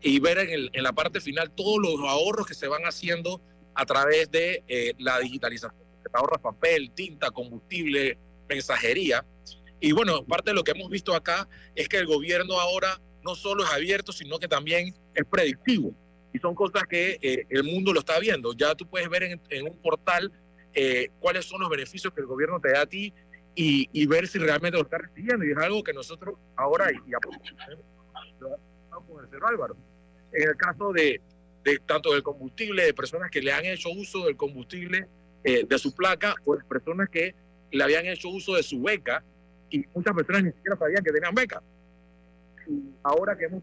y 0.00 0.18
ver 0.20 0.38
en, 0.38 0.70
en 0.72 0.82
la 0.82 0.92
parte 0.92 1.20
final 1.20 1.50
todos 1.50 1.78
los 1.80 2.00
ahorros 2.08 2.46
que 2.46 2.54
se 2.54 2.68
van 2.68 2.82
haciendo 2.84 3.40
a 3.74 3.84
través 3.84 4.30
de 4.30 4.62
eh, 4.68 4.94
la 4.98 5.18
digitalización. 5.18 5.82
Te 6.02 6.10
ahorras 6.12 6.40
papel, 6.40 6.90
tinta, 6.92 7.30
combustible, 7.30 8.18
mensajería. 8.48 9.24
Y 9.80 9.92
bueno, 9.92 10.24
parte 10.24 10.50
de 10.50 10.54
lo 10.54 10.64
que 10.64 10.72
hemos 10.72 10.88
visto 10.90 11.14
acá 11.14 11.48
es 11.74 11.88
que 11.88 11.98
el 11.98 12.06
gobierno 12.06 12.58
ahora 12.60 13.00
no 13.22 13.34
solo 13.34 13.64
es 13.64 13.70
abierto, 13.72 14.12
sino 14.12 14.38
que 14.38 14.48
también 14.48 14.94
es 15.14 15.24
predictivo. 15.24 15.94
Y 16.32 16.38
son 16.38 16.54
cosas 16.54 16.84
que 16.88 17.18
eh, 17.22 17.46
el 17.48 17.64
mundo 17.64 17.92
lo 17.92 18.00
está 18.00 18.18
viendo. 18.18 18.52
Ya 18.54 18.74
tú 18.74 18.86
puedes 18.88 19.08
ver 19.08 19.22
en, 19.22 19.66
un 19.66 19.76
portal 19.80 20.32
eh, 20.74 21.08
cuáles 21.20 21.46
son 21.46 21.60
los 21.60 21.70
beneficios 21.70 22.12
que 22.12 22.20
el 22.20 22.26
gobierno 22.26 22.60
te 22.60 22.72
da 22.72 22.82
a 22.82 22.86
ti 22.86 23.12
y, 23.54 23.88
y, 23.92 24.06
ver 24.06 24.26
si 24.26 24.38
realmente 24.38 24.76
lo 24.76 24.84
está 24.84 24.98
recibiendo. 24.98 25.44
Y 25.44 25.52
es 25.52 25.58
algo 25.58 25.82
que 25.82 25.92
nosotros 25.92 26.36
ahora, 26.56 26.90
y, 26.92 26.96
y 26.96 27.12
con 29.06 29.24
el 29.32 29.44
Álvaro, 29.44 29.76
en 30.32 30.48
el 30.48 30.56
caso 30.56 30.92
de, 30.92 31.20
de 31.64 31.78
tanto 31.78 32.12
del 32.12 32.22
combustible, 32.22 32.84
de 32.84 32.94
personas 32.94 33.30
que 33.30 33.40
le 33.40 33.52
han 33.52 33.64
hecho 33.64 33.88
uso 33.90 34.26
del 34.26 34.36
combustible 34.36 35.08
eh, 35.42 35.64
de 35.66 35.78
su 35.78 35.94
placa 35.94 36.34
o 36.44 36.56
de 36.56 36.64
personas 36.64 37.08
que 37.08 37.34
le 37.70 37.82
habían 37.82 38.06
hecho 38.06 38.28
uso 38.28 38.54
de 38.54 38.62
su 38.62 38.80
beca 38.82 39.24
y 39.70 39.84
muchas 39.94 40.14
personas 40.14 40.44
ni 40.44 40.52
siquiera 40.52 40.76
sabían 40.76 41.02
que 41.02 41.12
tenían 41.12 41.34
beca. 41.34 41.62
ahora 43.02 43.36
que 43.36 43.46
hemos 43.46 43.62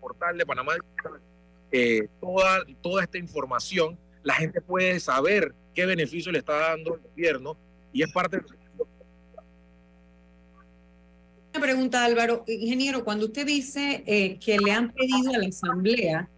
portal 0.00 0.36
de 0.36 0.44
Panamá 0.44 0.74
eh, 1.72 2.08
toda, 2.20 2.64
toda 2.80 3.02
esta 3.02 3.18
información, 3.18 3.98
la 4.22 4.34
gente 4.34 4.60
puede 4.60 5.00
saber 5.00 5.54
qué 5.74 5.86
beneficio 5.86 6.30
le 6.32 6.38
está 6.38 6.70
dando 6.70 6.94
el 6.94 7.00
gobierno 7.00 7.56
y 7.92 8.02
es 8.02 8.12
parte 8.12 8.36
de 8.38 8.44
una 11.54 11.64
pregunta, 11.64 12.04
Álvaro. 12.04 12.44
Ingeniero, 12.46 13.02
cuando 13.02 13.26
usted 13.26 13.46
dice 13.46 14.04
eh, 14.06 14.38
que 14.38 14.58
le 14.58 14.72
han 14.72 14.92
pedido 14.92 15.32
a 15.34 15.38
la 15.38 15.48
Asamblea 15.48 16.28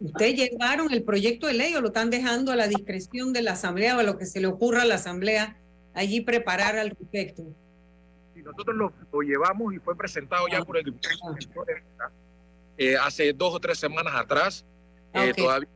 ¿Ustedes 0.00 0.34
llevaron 0.34 0.92
el 0.92 1.02
proyecto 1.02 1.46
de 1.46 1.54
ley 1.54 1.74
o 1.74 1.80
lo 1.80 1.88
están 1.88 2.10
dejando 2.10 2.52
a 2.52 2.56
la 2.56 2.68
discreción 2.68 3.32
de 3.32 3.42
la 3.42 3.52
Asamblea 3.52 3.96
o 3.96 4.00
a 4.00 4.02
lo 4.02 4.18
que 4.18 4.26
se 4.26 4.40
le 4.40 4.46
ocurra 4.46 4.82
a 4.82 4.84
la 4.84 4.96
Asamblea 4.96 5.56
allí 5.94 6.20
preparar 6.20 6.76
al 6.76 6.90
respecto? 6.90 7.42
Sí, 8.34 8.42
nosotros 8.42 8.76
lo, 8.76 9.22
llevamos 9.22 9.74
y 9.74 9.78
fue 9.78 9.96
presentado 9.96 10.46
ya 10.48 10.58
ah. 10.58 10.64
por 10.64 10.76
el 10.76 10.84
diputado 10.84 11.36
eh, 12.78 12.94
hace 12.96 13.32
dos 13.32 13.54
o 13.54 13.58
tres 13.58 13.78
semanas 13.78 14.12
atrás. 14.14 14.64
Eh, 15.14 15.32
todavía 15.34 15.68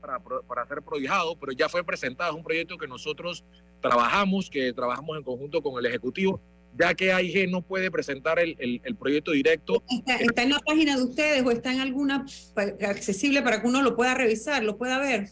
para, 0.00 0.18
para 0.18 0.66
ser 0.66 0.82
prohijado, 0.82 1.36
pero 1.36 1.52
ya 1.52 1.68
fue 1.68 1.84
presentado, 1.84 2.32
es 2.32 2.36
un 2.36 2.42
proyecto 2.42 2.76
que 2.76 2.88
nosotros 2.88 3.44
trabajamos, 3.80 4.50
que 4.50 4.72
trabajamos 4.72 5.16
en 5.16 5.22
conjunto 5.22 5.62
con 5.62 5.78
el 5.78 5.86
Ejecutivo, 5.86 6.40
ya 6.78 6.94
que 6.94 7.12
AIG 7.12 7.50
no 7.50 7.62
puede 7.62 7.90
presentar 7.90 8.38
el, 8.38 8.56
el, 8.58 8.96
proyecto 8.96 9.32
directo. 9.32 9.82
Está, 10.06 10.42
en 10.42 10.50
la 10.50 10.60
página 10.60 10.96
de 10.96 11.02
ustedes 11.02 11.42
o 11.44 11.50
está 11.50 11.72
en 11.72 11.80
alguna 11.80 12.24
accesible 12.56 13.42
para 13.42 13.60
que 13.60 13.68
uno 13.68 13.82
lo 13.82 13.94
pueda 13.96 14.14
revisar, 14.14 14.62
lo 14.62 14.76
pueda 14.76 14.98
ver? 14.98 15.28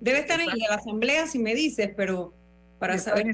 Debe 0.00 0.20
estar 0.20 0.40
en 0.40 0.46
la 0.46 0.76
asamblea 0.76 1.26
si 1.26 1.38
me 1.38 1.54
dices, 1.54 1.90
pero 1.96 2.32
para 2.78 2.98
saber. 2.98 3.26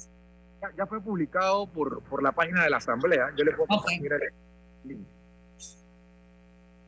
Ya, 0.79 0.87
fue 0.87 1.01
publicado 1.03 1.67
por, 1.67 2.03
por 2.05 2.23
la 2.23 2.33
página 2.33 2.65
de 2.65 2.71
la 2.71 2.79
asamblea. 2.79 3.31
Yo 3.37 3.45
le 3.45 3.53
puedo 3.53 3.69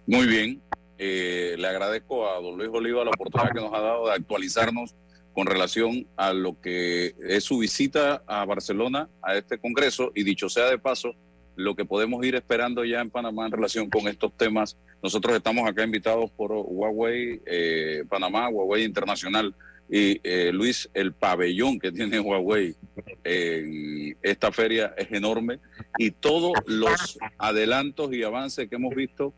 Muy 0.07 0.27
bien. 0.27 0.63
Eh, 0.99 1.57
le 1.59 1.69
agradezco 1.69 2.27
a 2.27 2.41
don 2.41 2.57
Luis 2.57 2.71
Oliva 2.73 3.05
la 3.05 3.11
oportunidad 3.11 3.53
que 3.53 3.61
nos 3.61 3.75
ha 3.75 3.81
dado 3.81 4.07
de 4.07 4.15
actualizarnos 4.15 4.95
con 5.37 5.47
relación 5.47 6.07
a 6.17 6.33
lo 6.33 6.59
que 6.63 7.15
es 7.29 7.45
su 7.45 7.59
visita 7.59 8.23
a 8.27 8.47
Barcelona, 8.47 9.11
a 9.21 9.37
este 9.37 9.59
Congreso, 9.59 10.11
y 10.15 10.25
dicho 10.25 10.49
sea 10.49 10.71
de 10.71 10.79
paso, 10.79 11.15
lo 11.57 11.77
que 11.77 11.85
podemos 11.85 12.25
ir 12.25 12.37
esperando 12.37 12.87
ya 12.87 13.03
en 13.03 13.11
Panamá 13.11 13.45
en 13.45 13.53
relación 13.53 13.91
con 13.91 14.09
estos 14.09 14.35
temas. 14.35 14.79
Nosotros 15.03 15.37
estamos 15.37 15.69
acá 15.69 15.85
invitados 15.85 16.31
por 16.31 16.53
Huawei 16.53 17.43
eh, 17.45 18.05
Panamá, 18.09 18.49
Huawei 18.49 18.85
Internacional, 18.85 19.55
y 19.91 20.19
eh, 20.25 20.53
Luis, 20.55 20.89
el 20.95 21.13
pabellón 21.13 21.79
que 21.79 21.93
tiene 21.93 22.19
Huawei 22.19 22.75
en 23.23 24.17
esta 24.23 24.51
feria 24.51 24.95
es 24.97 25.13
enorme 25.13 25.61
y 25.99 26.11
todos 26.11 26.53
los 26.67 27.19
adelantos 27.39 28.13
y 28.13 28.23
avances 28.23 28.69
que 28.69 28.77
hemos 28.77 28.95
visto 28.95 29.33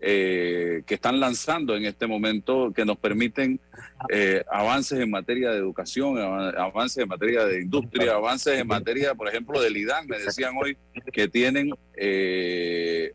eh, 0.00 0.82
que 0.86 0.94
están 0.94 1.20
lanzando 1.20 1.76
en 1.76 1.84
este 1.84 2.06
momento 2.06 2.72
que 2.74 2.84
nos 2.84 2.98
permiten 2.98 3.60
eh, 4.08 4.44
avances 4.50 4.98
en 5.00 5.10
materia 5.10 5.50
de 5.50 5.58
educación, 5.58 6.18
avances 6.18 7.02
en 7.02 7.08
materia 7.08 7.44
de 7.44 7.62
industria, 7.62 8.14
avances 8.14 8.58
en 8.58 8.66
materia, 8.66 9.14
por 9.14 9.28
ejemplo, 9.28 9.60
del 9.60 9.76
IDAN. 9.76 10.06
Me 10.06 10.18
decían 10.18 10.54
hoy 10.60 10.76
que 11.12 11.28
tienen 11.28 11.70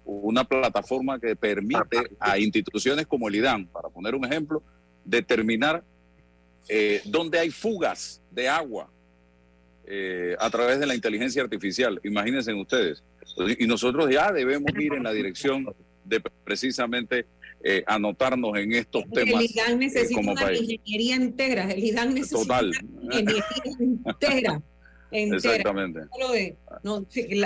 una 0.06 0.44
plataforma 0.44 1.20
que 1.20 1.36
permite 1.36 2.12
a 2.20 2.38
instituciones 2.38 3.08
como 3.08 3.28
el 3.28 3.36
IDAN, 3.36 3.68
para 3.68 3.90
poner 3.90 4.16
un 4.16 4.26
ejemplo, 4.26 4.64
determinar 5.06 5.84
eh, 6.72 7.02
donde 7.06 7.40
hay 7.40 7.50
fugas 7.50 8.22
de 8.30 8.48
agua 8.48 8.92
eh, 9.92 10.36
a 10.40 10.52
través 10.52 10.80
de 10.80 10.86
la 10.86 10.94
inteligencia 10.94 11.42
artificial. 11.42 12.00
Imagínense 12.04 12.54
ustedes. 12.54 13.04
Y 13.58 13.66
nosotros 13.66 14.08
ya 14.12 14.32
debemos 14.32 14.72
ir 14.78 14.94
en 14.94 15.04
la 15.04 15.12
dirección 15.12 15.66
de 16.06 16.22
precisamente 16.44 17.26
eh, 17.64 17.84
anotarnos 17.88 18.56
en 18.56 18.74
estos 18.74 19.04
temas. 19.12 19.44
El 19.44 19.50
IDAN 19.50 19.80
necesita 19.80 20.20
una 20.20 20.54
ingeniería 20.54 21.16
entera. 21.16 21.72
El 21.72 21.84
IDAN 21.84 22.14
necesita 22.14 22.62
una 22.62 23.20
ingeniería 23.20 23.44
entera. 24.06 24.62
Exactamente. 25.12 26.02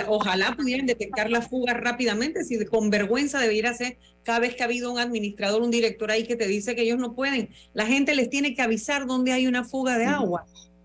ojalá 0.06 0.54
pudieran 0.54 0.84
detectar 0.84 1.30
la 1.30 1.40
fuga 1.40 1.72
rápidamente, 1.72 2.44
si 2.44 2.62
con 2.66 2.90
vergüenza 2.90 3.40
debiera 3.40 3.72
ser 3.72 3.96
cada 4.22 4.40
vez 4.40 4.54
que 4.54 4.62
ha 4.62 4.66
habido 4.66 4.92
un 4.92 4.98
administrador, 4.98 5.62
un 5.62 5.70
director 5.70 6.10
ahí 6.10 6.24
que 6.24 6.36
te 6.36 6.46
dice 6.46 6.74
que 6.76 6.82
ellos 6.82 6.98
no 6.98 7.14
pueden. 7.14 7.48
La 7.72 7.86
gente 7.86 8.14
les 8.14 8.28
tiene 8.28 8.54
que 8.54 8.60
avisar 8.60 9.06
dónde 9.06 9.32
hay 9.32 9.46
una 9.46 9.64
fuga 9.64 9.96
de 9.96 10.04
agua. 10.04 10.44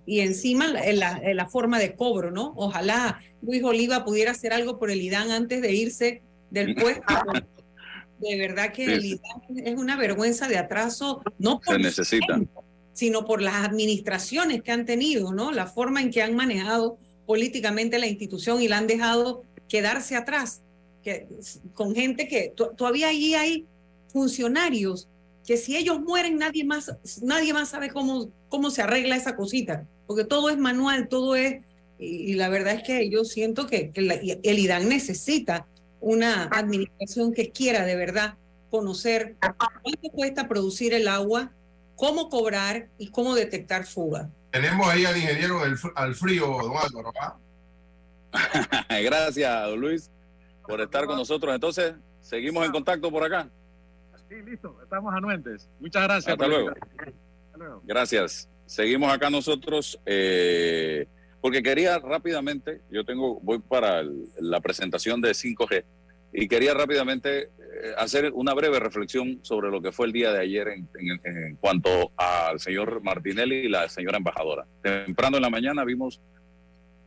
Y 0.10 0.22
encima 0.22 0.67
la, 0.67 1.22
la, 1.34 1.50
forma 1.50 1.78
de 1.78 1.93
cobro, 1.95 2.32
¿no? 2.32 2.54
Ojalá 2.56 3.22
Luis 3.43 3.63
Oliva 3.63 4.04
pudiera 4.04 4.32
hacer 4.32 4.54
algo 4.54 4.80
por 4.80 4.89
el 4.89 5.02
IDAN 5.02 5.30
antes 5.30 5.62
de 5.62 5.72
irse 5.72 6.24
del 6.50 6.74
puesto. 6.74 7.13
de 8.19 8.38
verdad 8.38 8.74
que 8.74 8.86
el 8.86 9.06
IDAN 9.06 9.67
es 9.67 9.78
una 9.78 9.98
vergüenza 9.98 10.48
de 10.48 10.58
atraso. 10.58 11.22
No 11.38 11.62
Se 11.63 11.78
necesita 11.78 12.39
sino 13.00 13.24
por 13.24 13.41
las 13.41 13.56
administraciones 13.65 14.62
que 14.62 14.74
han 14.74 14.86
tenido, 14.86 15.32
¿no? 15.32 15.54
La 15.54 15.67
forma 15.67 16.02
en 16.02 16.12
que 16.12 16.22
han 16.22 16.36
manejado 16.36 16.98
políticamente 17.26 17.98
la 17.98 18.08
institución 18.08 18.62
y 18.62 18.67
la 18.67 18.78
han 18.78 18.88
dejado 18.88 19.43
quedarse 19.69 20.17
atrás, 20.17 20.63
que, 21.02 21.26
con 21.74 21.95
gente 21.95 22.28
que 22.28 22.54
todavía 22.76 23.08
allí 23.08 23.36
hay 23.36 23.65
funcionarios 24.12 25.08
que 25.45 25.56
si 25.56 25.78
ellos 25.78 26.02
mueren 26.02 26.38
nadie 26.38 26.65
más, 26.65 26.93
nadie 27.22 27.54
más 27.54 27.69
sabe 27.69 27.89
cómo, 27.89 28.30
cómo 28.50 28.69
se 28.69 28.82
arregla 28.82 29.15
esa 29.15 29.38
cosita, 29.38 29.88
porque 30.10 30.24
todo 30.24 30.50
es 30.50 30.58
manual, 30.58 31.08
todo 31.08 31.36
es, 31.36 31.63
y, 32.00 32.34
la 32.34 32.50
verdad 32.50 32.74
es 32.74 32.82
que 32.82 33.12
yo 33.12 33.24
siento 33.26 33.67
que, 33.67 33.91
el 33.93 34.60
IDAN 34.60 34.89
necesita 34.89 35.67
una 36.02 36.45
administración 36.45 37.32
que 37.32 37.52
quiera 37.52 37.86
de 37.86 37.95
verdad 37.95 38.34
conocer 38.72 39.36
cuánto 39.84 40.10
cuesta 40.10 40.48
producir 40.48 40.95
el 40.95 41.08
agua, 41.08 41.52
cómo 41.95 42.30
cobrar 42.30 42.88
y 42.98 43.12
cómo 43.12 43.36
detectar 43.36 43.86
fuga. 43.86 44.32
Tenemos 44.50 44.88
ahí 44.88 45.06
al 45.06 45.15
ingeniero 45.15 45.62
al 45.93 46.15
frío, 46.15 46.48
don 46.60 46.76
Álvaro. 46.76 47.13
¿ah? 47.22 47.38
Gracias, 49.04 49.63
don 49.67 49.80
Luis, 49.80 50.10
por 50.65 50.82
estar 50.82 51.06
con 51.06 51.17
nosotros. 51.17 51.54
Entonces, 51.54 51.93
seguimos 52.19 52.65
en 52.65 52.72
contacto 52.72 53.12
por 53.12 53.24
acá. 53.24 53.48
Sí, 54.28 54.41
listo, 54.43 54.76
estamos 54.82 55.13
anuentes. 55.13 55.69
Muchas 55.80 56.02
gracias. 56.02 56.34
Hasta 56.34 56.48
luego. 56.48 56.74
Gracias. 57.84 58.50
Seguimos 58.69 59.12
acá 59.12 59.32
nosotros, 59.32 59.99
eh, 60.05 61.08
porque 61.41 61.63
quería 61.63 61.97
rápidamente, 61.97 62.82
yo 62.91 63.03
tengo, 63.03 63.39
voy 63.41 63.58
para 63.58 64.03
la 64.39 64.60
presentación 64.60 65.19
de 65.21 65.32
5G, 65.32 65.84
y 66.34 66.47
quería 66.47 66.75
rápidamente 66.75 67.45
eh, 67.45 67.49
hacer 67.97 68.32
una 68.32 68.53
breve 68.53 68.79
reflexión 68.79 69.39
sobre 69.41 69.71
lo 69.71 69.82
que 69.82 69.91
fue 69.91 70.05
el 70.05 70.13
día 70.13 70.32
de 70.32 70.41
ayer 70.41 70.67
en, 70.67 71.55
cuanto 71.55 72.12
al 72.15 72.60
señor 72.60 73.01
Martinelli 73.01 73.55
y 73.55 73.69
la 73.69 73.89
señora 73.89 74.17
embajadora. 74.17 74.67
Temprano 74.84 75.38
en 75.38 75.41
la 75.41 75.49
mañana 75.49 75.84
vimos 75.84 76.21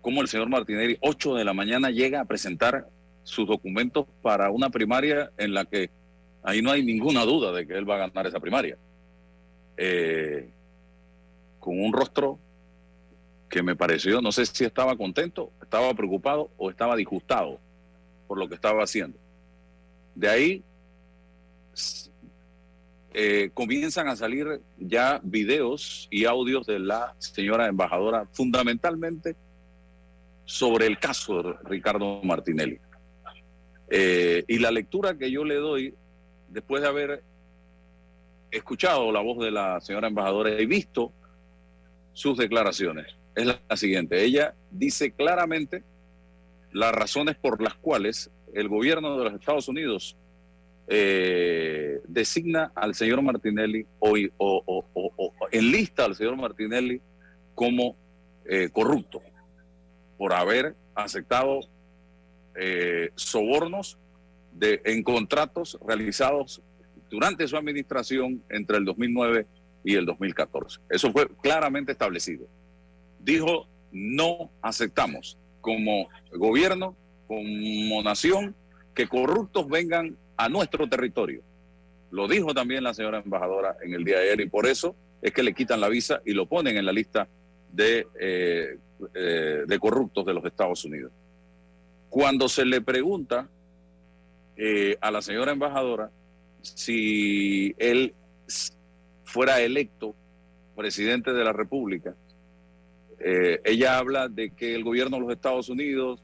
cómo 0.00 0.20
el 0.20 0.26
señor 0.26 0.48
Martinelli, 0.48 0.98
8 1.00 1.36
de 1.36 1.44
la 1.44 1.54
mañana, 1.54 1.90
llega 1.90 2.22
a 2.22 2.24
presentar 2.24 2.88
sus 3.22 3.46
documentos 3.46 4.06
para 4.20 4.50
una 4.50 4.70
primaria 4.70 5.30
en 5.38 5.54
la 5.54 5.64
que 5.64 5.90
ahí 6.42 6.60
no 6.60 6.72
hay 6.72 6.82
ninguna 6.82 7.24
duda 7.24 7.52
de 7.52 7.68
que 7.68 7.74
él 7.74 7.88
va 7.88 7.94
a 7.94 8.08
ganar 8.08 8.26
esa 8.26 8.40
primaria. 8.40 8.76
Eh, 9.76 10.50
con 11.62 11.80
un 11.80 11.92
rostro 11.92 12.40
que 13.48 13.62
me 13.62 13.76
pareció, 13.76 14.20
no 14.20 14.32
sé 14.32 14.44
si 14.46 14.64
estaba 14.64 14.96
contento, 14.96 15.52
estaba 15.62 15.94
preocupado 15.94 16.50
o 16.56 16.70
estaba 16.70 16.96
disgustado 16.96 17.60
por 18.26 18.36
lo 18.36 18.48
que 18.48 18.56
estaba 18.56 18.82
haciendo. 18.82 19.16
De 20.16 20.28
ahí 20.28 20.64
eh, 23.14 23.50
comienzan 23.54 24.08
a 24.08 24.16
salir 24.16 24.60
ya 24.76 25.20
videos 25.22 26.08
y 26.10 26.24
audios 26.24 26.66
de 26.66 26.80
la 26.80 27.14
señora 27.18 27.68
embajadora, 27.68 28.26
fundamentalmente 28.32 29.36
sobre 30.44 30.88
el 30.88 30.98
caso 30.98 31.44
de 31.44 31.54
Ricardo 31.62 32.22
Martinelli. 32.24 32.80
Eh, 33.88 34.44
y 34.48 34.58
la 34.58 34.72
lectura 34.72 35.16
que 35.16 35.30
yo 35.30 35.44
le 35.44 35.54
doy, 35.54 35.94
después 36.48 36.82
de 36.82 36.88
haber 36.88 37.22
escuchado 38.50 39.12
la 39.12 39.20
voz 39.20 39.38
de 39.38 39.52
la 39.52 39.80
señora 39.80 40.08
embajadora 40.08 40.60
y 40.60 40.66
visto 40.66 41.12
sus 42.12 42.36
declaraciones, 42.36 43.06
es 43.34 43.46
la 43.46 43.76
siguiente. 43.76 44.24
Ella 44.24 44.54
dice 44.70 45.12
claramente 45.12 45.82
las 46.72 46.92
razones 46.92 47.36
por 47.36 47.62
las 47.62 47.74
cuales 47.74 48.30
el 48.54 48.68
gobierno 48.68 49.18
de 49.18 49.24
los 49.24 49.34
Estados 49.34 49.68
Unidos 49.68 50.16
eh, 50.88 52.00
designa 52.06 52.72
al 52.74 52.94
señor 52.94 53.22
Martinelli 53.22 53.86
o, 53.98 54.14
o, 54.36 55.34
enlista 55.50 56.04
al 56.04 56.14
señor 56.14 56.36
Martinelli 56.36 57.00
como 57.54 57.96
eh, 58.44 58.68
corrupto 58.72 59.22
por 60.18 60.32
haber 60.32 60.74
aceptado 60.94 61.60
eh, 62.54 63.10
sobornos 63.14 63.98
de, 64.52 64.82
en 64.84 65.02
contratos 65.02 65.78
realizados 65.86 66.60
durante 67.10 67.46
su 67.46 67.56
administración 67.56 68.42
entre 68.48 68.78
el 68.78 68.84
2009 68.84 69.46
y 69.84 69.94
el 69.94 70.06
2014. 70.06 70.80
Eso 70.88 71.12
fue 71.12 71.28
claramente 71.42 71.92
establecido. 71.92 72.46
Dijo, 73.18 73.66
no 73.92 74.50
aceptamos 74.62 75.38
como 75.60 76.08
gobierno, 76.32 76.96
como 77.26 78.02
nación, 78.02 78.54
que 78.94 79.08
corruptos 79.08 79.68
vengan 79.68 80.16
a 80.36 80.48
nuestro 80.48 80.88
territorio. 80.88 81.42
Lo 82.10 82.28
dijo 82.28 82.52
también 82.52 82.84
la 82.84 82.94
señora 82.94 83.22
embajadora 83.24 83.76
en 83.82 83.94
el 83.94 84.04
día 84.04 84.18
de 84.18 84.24
ayer 84.24 84.40
y 84.42 84.48
por 84.48 84.66
eso 84.66 84.94
es 85.22 85.32
que 85.32 85.42
le 85.42 85.54
quitan 85.54 85.80
la 85.80 85.88
visa 85.88 86.20
y 86.24 86.32
lo 86.32 86.46
ponen 86.46 86.76
en 86.76 86.84
la 86.84 86.92
lista 86.92 87.28
de, 87.72 88.06
eh, 88.20 88.78
eh, 89.14 89.62
de 89.66 89.78
corruptos 89.78 90.26
de 90.26 90.34
los 90.34 90.44
Estados 90.44 90.84
Unidos. 90.84 91.12
Cuando 92.10 92.48
se 92.48 92.66
le 92.66 92.82
pregunta 92.82 93.48
eh, 94.56 94.98
a 95.00 95.10
la 95.10 95.22
señora 95.22 95.52
embajadora 95.52 96.10
si 96.60 97.74
él 97.78 98.14
fuera 99.24 99.60
electo 99.60 100.14
presidente 100.74 101.32
de 101.32 101.44
la 101.44 101.52
República, 101.52 102.14
eh, 103.20 103.60
ella 103.64 103.98
habla 103.98 104.28
de 104.28 104.50
que 104.50 104.74
el 104.74 104.82
gobierno 104.82 105.16
de 105.16 105.22
los 105.22 105.32
Estados 105.32 105.68
Unidos 105.68 106.22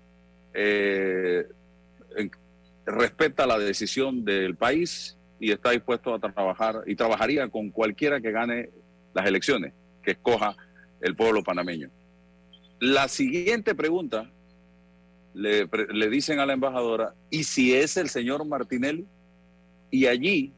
eh, 0.53 1.47
respeta 2.85 3.47
la 3.47 3.59
decisión 3.59 4.25
del 4.25 4.57
país 4.57 5.17
y 5.39 5.53
está 5.53 5.71
dispuesto 5.71 6.15
a 6.15 6.19
trabajar 6.19 6.83
y 6.87 6.97
trabajaría 6.97 7.49
con 7.49 7.71
cualquiera 7.71 8.21
que 8.21 8.33
gane 8.33 8.71
las 9.15 9.27
elecciones 9.27 9.73
que 10.03 10.13
escoja 10.13 10.57
el 11.01 11.15
pueblo 11.15 11.45
panameño. 11.45 11.91
La 12.81 13.09
siguiente 13.09 13.75
pregunta 13.75 14.31
le, 15.35 15.69
le 15.93 16.11
dicen 16.11 16.41
a 16.41 16.47
la 16.47 16.55
embajadora, 16.55 17.15
¿y 17.31 17.45
si 17.45 17.75
es 17.75 17.97
el 17.97 18.09
señor 18.09 18.45
Martinelli? 18.45 19.07
Y 19.91 20.07
allí 20.07 20.53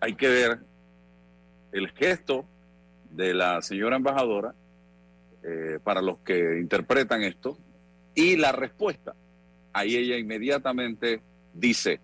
hay 0.00 0.14
que 0.14 0.28
ver 0.28 0.58
el 1.72 1.90
gesto 1.90 2.46
de 3.10 3.34
la 3.34 3.62
señora 3.62 3.96
embajadora 3.96 4.54
eh, 5.42 5.78
para 5.82 6.02
los 6.02 6.18
que 6.18 6.58
interpretan 6.58 7.22
esto 7.22 7.58
y 8.14 8.36
la 8.36 8.52
respuesta. 8.52 9.14
Ahí 9.72 9.96
ella 9.96 10.16
inmediatamente 10.16 11.20
dice, 11.54 12.00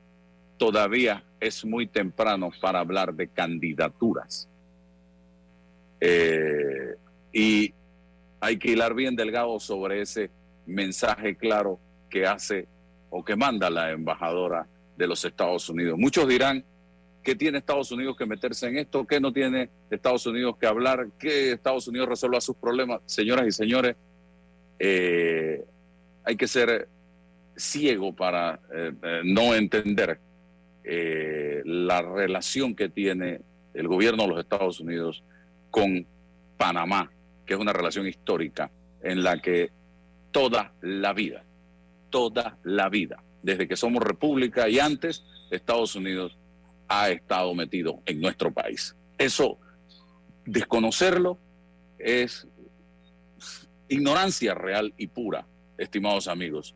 todavía 0.57 1.25
es 1.41 1.65
muy 1.65 1.87
temprano 1.87 2.51
para 2.61 2.81
hablar 2.81 3.15
de 3.15 3.29
candidaturas. 3.29 4.49
Eh, 6.01 6.95
y 7.33 7.75
hay 8.41 8.59
que 8.59 8.71
hilar 8.71 8.95
bien 8.95 9.17
delgado 9.17 9.59
sobre 9.59 10.03
ese 10.03 10.31
mensaje 10.67 11.37
claro 11.37 11.81
que 12.09 12.27
hace 12.27 12.69
o 13.11 13.25
que 13.25 13.37
manda 13.37 13.71
la 13.71 13.91
embajadora 13.91 14.67
de 14.97 15.07
los 15.07 15.25
Estados 15.25 15.69
Unidos. 15.69 15.99
Muchos 15.99 16.29
dirán, 16.29 16.65
¿qué 17.25 17.35
tiene 17.35 17.59
Estados 17.59 17.91
Unidos 17.91 18.17
que 18.17 18.27
meterse 18.27 18.69
en 18.69 18.79
esto? 18.79 19.07
¿Qué 19.07 19.19
no 19.19 19.33
tiene 19.33 19.71
Estados 19.91 20.27
Unidos 20.27 20.57
que 20.59 20.67
hablar? 20.67 21.09
¿Qué 21.19 21.53
Estados 21.53 21.89
Unidos 21.89 22.09
resuelva 22.09 22.41
sus 22.41 22.55
problemas? 22.55 23.01
Señoras 23.07 23.47
y 23.49 23.51
señores, 23.51 23.97
eh, 24.79 25.65
hay 26.23 26.37
que 26.37 26.47
ser 26.47 26.87
ciego 27.57 28.15
para 28.15 28.61
eh, 28.73 28.93
eh, 29.03 29.21
no 29.25 29.55
entender 29.55 30.21
la 30.87 32.03
relación 32.03 32.75
que 32.75 32.91
tiene 32.91 33.41
el 33.73 33.89
gobierno 33.89 34.25
de 34.25 34.29
los 34.29 34.41
Estados 34.41 34.81
Unidos 34.81 35.25
con 35.71 36.07
Panamá, 36.59 37.11
que 37.47 37.55
es 37.55 37.61
una 37.61 37.73
relación 37.73 38.07
histórica 38.07 38.71
en 39.03 39.25
la 39.25 39.41
que 39.41 39.71
toda 40.31 40.75
la 40.83 41.15
vida, 41.15 41.43
toda 42.11 42.59
la 42.65 42.91
vida, 42.91 43.23
desde 43.43 43.67
que 43.67 43.77
somos 43.77 44.03
república 44.03 44.69
y 44.69 44.79
antes, 44.79 45.25
Estados 45.51 45.97
Unidos 45.97 46.37
ha 46.89 47.11
estado 47.11 47.55
metido 47.55 48.03
en 48.07 48.21
nuestro 48.21 48.53
país. 48.53 48.95
Eso, 49.19 49.59
desconocerlo, 50.45 51.39
es 51.99 52.47
ignorancia 53.89 54.55
real 54.55 54.93
y 54.97 55.07
pura, 55.07 55.47
estimados 55.79 56.29
amigos 56.29 56.75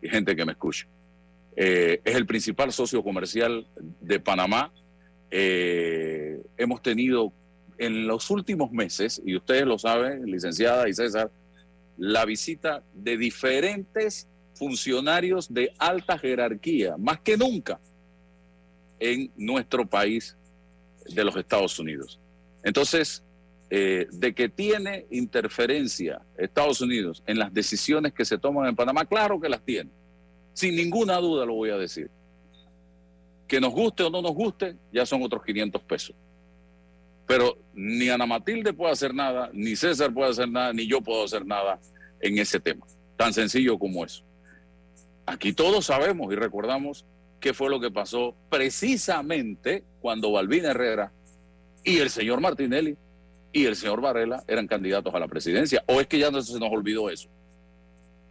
y 0.00 0.08
gente 0.08 0.34
que 0.34 0.44
me 0.44 0.52
escucha. 0.52 0.86
Eh, 1.56 2.00
es 2.04 2.14
el 2.16 2.26
principal 2.26 2.72
socio 2.72 3.02
comercial 3.02 3.66
de 4.00 4.20
Panamá. 4.20 4.72
Eh, 5.30 6.40
hemos 6.56 6.82
tenido 6.82 7.32
en 7.78 8.06
los 8.06 8.30
últimos 8.30 8.70
meses, 8.70 9.20
y 9.24 9.36
ustedes 9.36 9.64
lo 9.64 9.78
saben, 9.78 10.26
licenciada 10.26 10.88
y 10.88 10.94
César, 10.94 11.30
la 11.96 12.24
visita 12.24 12.82
de 12.92 13.16
diferentes 13.16 14.28
funcionarios 14.54 15.52
de 15.52 15.72
alta 15.78 16.18
jerarquía, 16.18 16.96
más 16.96 17.20
que 17.20 17.36
nunca 17.36 17.80
en 18.98 19.30
nuestro 19.36 19.86
país 19.86 20.36
de 21.06 21.24
los 21.24 21.36
Estados 21.36 21.78
Unidos. 21.78 22.20
Entonces, 22.62 23.22
eh, 23.70 24.06
de 24.12 24.34
que 24.34 24.48
tiene 24.48 25.06
interferencia 25.10 26.20
Estados 26.36 26.80
Unidos 26.80 27.22
en 27.26 27.38
las 27.38 27.52
decisiones 27.52 28.12
que 28.12 28.24
se 28.24 28.38
toman 28.38 28.68
en 28.68 28.76
Panamá, 28.76 29.04
claro 29.04 29.40
que 29.40 29.48
las 29.48 29.62
tiene. 29.62 29.90
Sin 30.52 30.76
ninguna 30.76 31.16
duda 31.16 31.44
lo 31.44 31.54
voy 31.54 31.70
a 31.70 31.76
decir. 31.76 32.10
Que 33.48 33.60
nos 33.60 33.72
guste 33.72 34.02
o 34.02 34.10
no 34.10 34.22
nos 34.22 34.32
guste, 34.32 34.76
ya 34.92 35.04
son 35.04 35.22
otros 35.22 35.42
500 35.44 35.82
pesos. 35.82 36.14
Pero 37.26 37.56
ni 37.74 38.08
Ana 38.08 38.26
Matilde 38.26 38.72
puede 38.72 38.92
hacer 38.92 39.14
nada, 39.14 39.50
ni 39.52 39.76
César 39.76 40.12
puede 40.12 40.30
hacer 40.30 40.48
nada, 40.48 40.72
ni 40.72 40.86
yo 40.86 41.00
puedo 41.00 41.24
hacer 41.24 41.44
nada 41.44 41.80
en 42.20 42.38
ese 42.38 42.60
tema. 42.60 42.86
Tan 43.16 43.32
sencillo 43.32 43.78
como 43.78 44.04
eso. 44.04 44.24
Aquí 45.26 45.52
todos 45.52 45.86
sabemos 45.86 46.32
y 46.32 46.36
recordamos 46.36 47.06
qué 47.44 47.52
fue 47.52 47.68
lo 47.68 47.78
que 47.78 47.90
pasó 47.90 48.34
precisamente 48.48 49.84
cuando 50.00 50.32
Balbín 50.32 50.64
Herrera 50.64 51.12
y 51.84 51.98
el 51.98 52.08
señor 52.08 52.40
Martinelli 52.40 52.96
y 53.52 53.66
el 53.66 53.76
señor 53.76 54.00
Varela 54.00 54.42
eran 54.48 54.66
candidatos 54.66 55.14
a 55.14 55.18
la 55.18 55.28
presidencia. 55.28 55.84
¿O 55.86 56.00
es 56.00 56.06
que 56.06 56.18
ya 56.18 56.28
se 56.28 56.58
nos 56.58 56.72
olvidó 56.72 57.10
eso? 57.10 57.28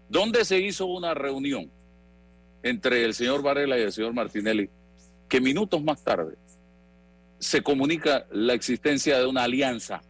¿Dónde 0.10 0.44
se 0.46 0.58
hizo 0.58 0.88
una 0.88 1.14
reunión 1.14 1.70
entre 2.64 3.06
el 3.06 3.14
señor 3.14 3.44
Varela 3.44 3.78
y 3.78 3.84
el 3.84 3.92
señor 3.92 4.16
Martinelli 4.16 4.68
que 5.30 5.40
minutos 5.40 5.84
más 5.84 6.04
tarde 6.04 6.34
se 7.38 7.62
comunica 7.62 8.26
la 8.32 8.56
existencia 8.56 9.20
de 9.20 9.28
una 9.28 9.44
alianza 9.44 10.02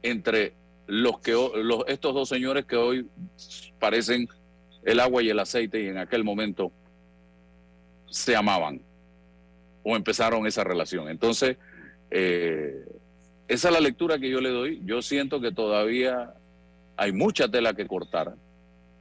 entre 0.00 0.54
los 0.86 1.18
que 1.18 1.32
los, 1.32 1.82
estos 1.88 2.14
dos 2.14 2.28
señores 2.28 2.66
que 2.66 2.76
hoy 2.76 3.08
parecen 3.80 4.28
el 4.84 5.00
agua 5.00 5.24
y 5.24 5.30
el 5.30 5.40
aceite 5.40 5.82
y 5.82 5.88
en 5.88 5.98
aquel 5.98 6.22
momento 6.22 6.70
se 8.14 8.36
amaban 8.36 8.80
o 9.82 9.96
empezaron 9.96 10.46
esa 10.46 10.62
relación. 10.62 11.08
Entonces, 11.08 11.56
eh, 12.12 12.86
esa 13.48 13.68
es 13.68 13.74
la 13.74 13.80
lectura 13.80 14.20
que 14.20 14.30
yo 14.30 14.40
le 14.40 14.50
doy. 14.50 14.80
Yo 14.84 15.02
siento 15.02 15.40
que 15.40 15.50
todavía 15.50 16.32
hay 16.96 17.10
mucha 17.10 17.48
tela 17.48 17.74
que 17.74 17.88
cortar 17.88 18.36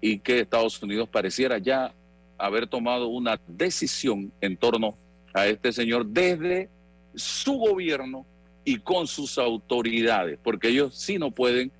y 0.02 0.18
que 0.18 0.40
Estados 0.40 0.82
Unidos 0.82 1.08
pareciera 1.10 1.60
ya 1.60 1.94
haber 2.40 2.66
tomado 2.66 3.08
una 3.08 3.40
decisión 3.48 4.32
en 4.42 4.58
torno 4.58 4.98
a 5.32 5.46
este 5.46 5.72
señor 5.72 6.08
desde 6.08 6.70
su 7.14 7.54
gobierno 7.54 8.26
y 8.66 8.80
con 8.80 9.06
sus 9.06 9.38
autoridades, 9.38 10.40
porque 10.42 10.70
ellos 10.70 10.96
sí 10.96 11.20
no 11.20 11.30
pueden 11.30 11.72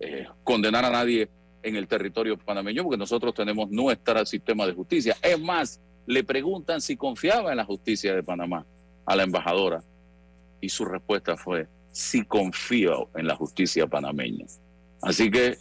eh, 0.00 0.26
condenar 0.42 0.86
a 0.86 0.90
nadie 0.90 1.28
en 1.62 1.76
el 1.76 1.86
territorio 1.86 2.38
panameño, 2.38 2.84
porque 2.84 2.96
nosotros 2.96 3.34
tenemos 3.34 3.70
nuestro 3.70 4.24
sistema 4.24 4.66
de 4.66 4.72
justicia. 4.72 5.14
Es 5.20 5.38
más, 5.38 5.78
le 6.06 6.24
preguntan 6.24 6.80
si 6.80 6.96
confiaba 6.96 7.50
en 7.50 7.56
la 7.56 7.64
justicia 7.64 8.14
de 8.14 8.22
Panamá 8.22 8.66
a 9.06 9.16
la 9.16 9.22
embajadora 9.22 9.82
y 10.60 10.68
su 10.68 10.84
respuesta 10.84 11.36
fue, 11.36 11.66
sí 11.92 12.24
confío 12.24 13.08
en 13.14 13.26
la 13.26 13.36
justicia 13.36 13.86
panameña. 13.86 14.46
Así 15.02 15.30
que 15.30 15.58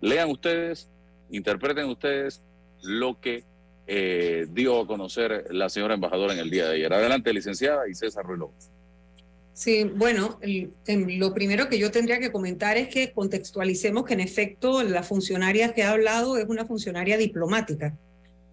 lean 0.00 0.30
ustedes, 0.30 0.88
interpreten 1.30 1.86
ustedes 1.86 2.42
lo 2.82 3.20
que 3.20 3.44
eh, 3.86 4.46
dio 4.50 4.80
a 4.80 4.86
conocer 4.86 5.46
la 5.50 5.68
señora 5.68 5.94
embajadora 5.94 6.32
en 6.32 6.40
el 6.40 6.50
día 6.50 6.66
de 6.66 6.76
ayer. 6.76 6.92
Adelante, 6.92 7.32
licenciada 7.32 7.88
y 7.88 7.94
César 7.94 8.24
Ruiz 8.24 8.40
Sí, 9.54 9.84
bueno, 9.84 10.40
lo 10.86 11.34
primero 11.34 11.68
que 11.68 11.78
yo 11.78 11.90
tendría 11.90 12.18
que 12.18 12.32
comentar 12.32 12.78
es 12.78 12.88
que 12.88 13.12
contextualicemos 13.12 14.04
que 14.04 14.14
en 14.14 14.20
efecto 14.20 14.82
la 14.82 15.02
funcionaria 15.02 15.74
que 15.74 15.82
ha 15.82 15.92
hablado 15.92 16.38
es 16.38 16.46
una 16.48 16.64
funcionaria 16.64 17.18
diplomática. 17.18 17.94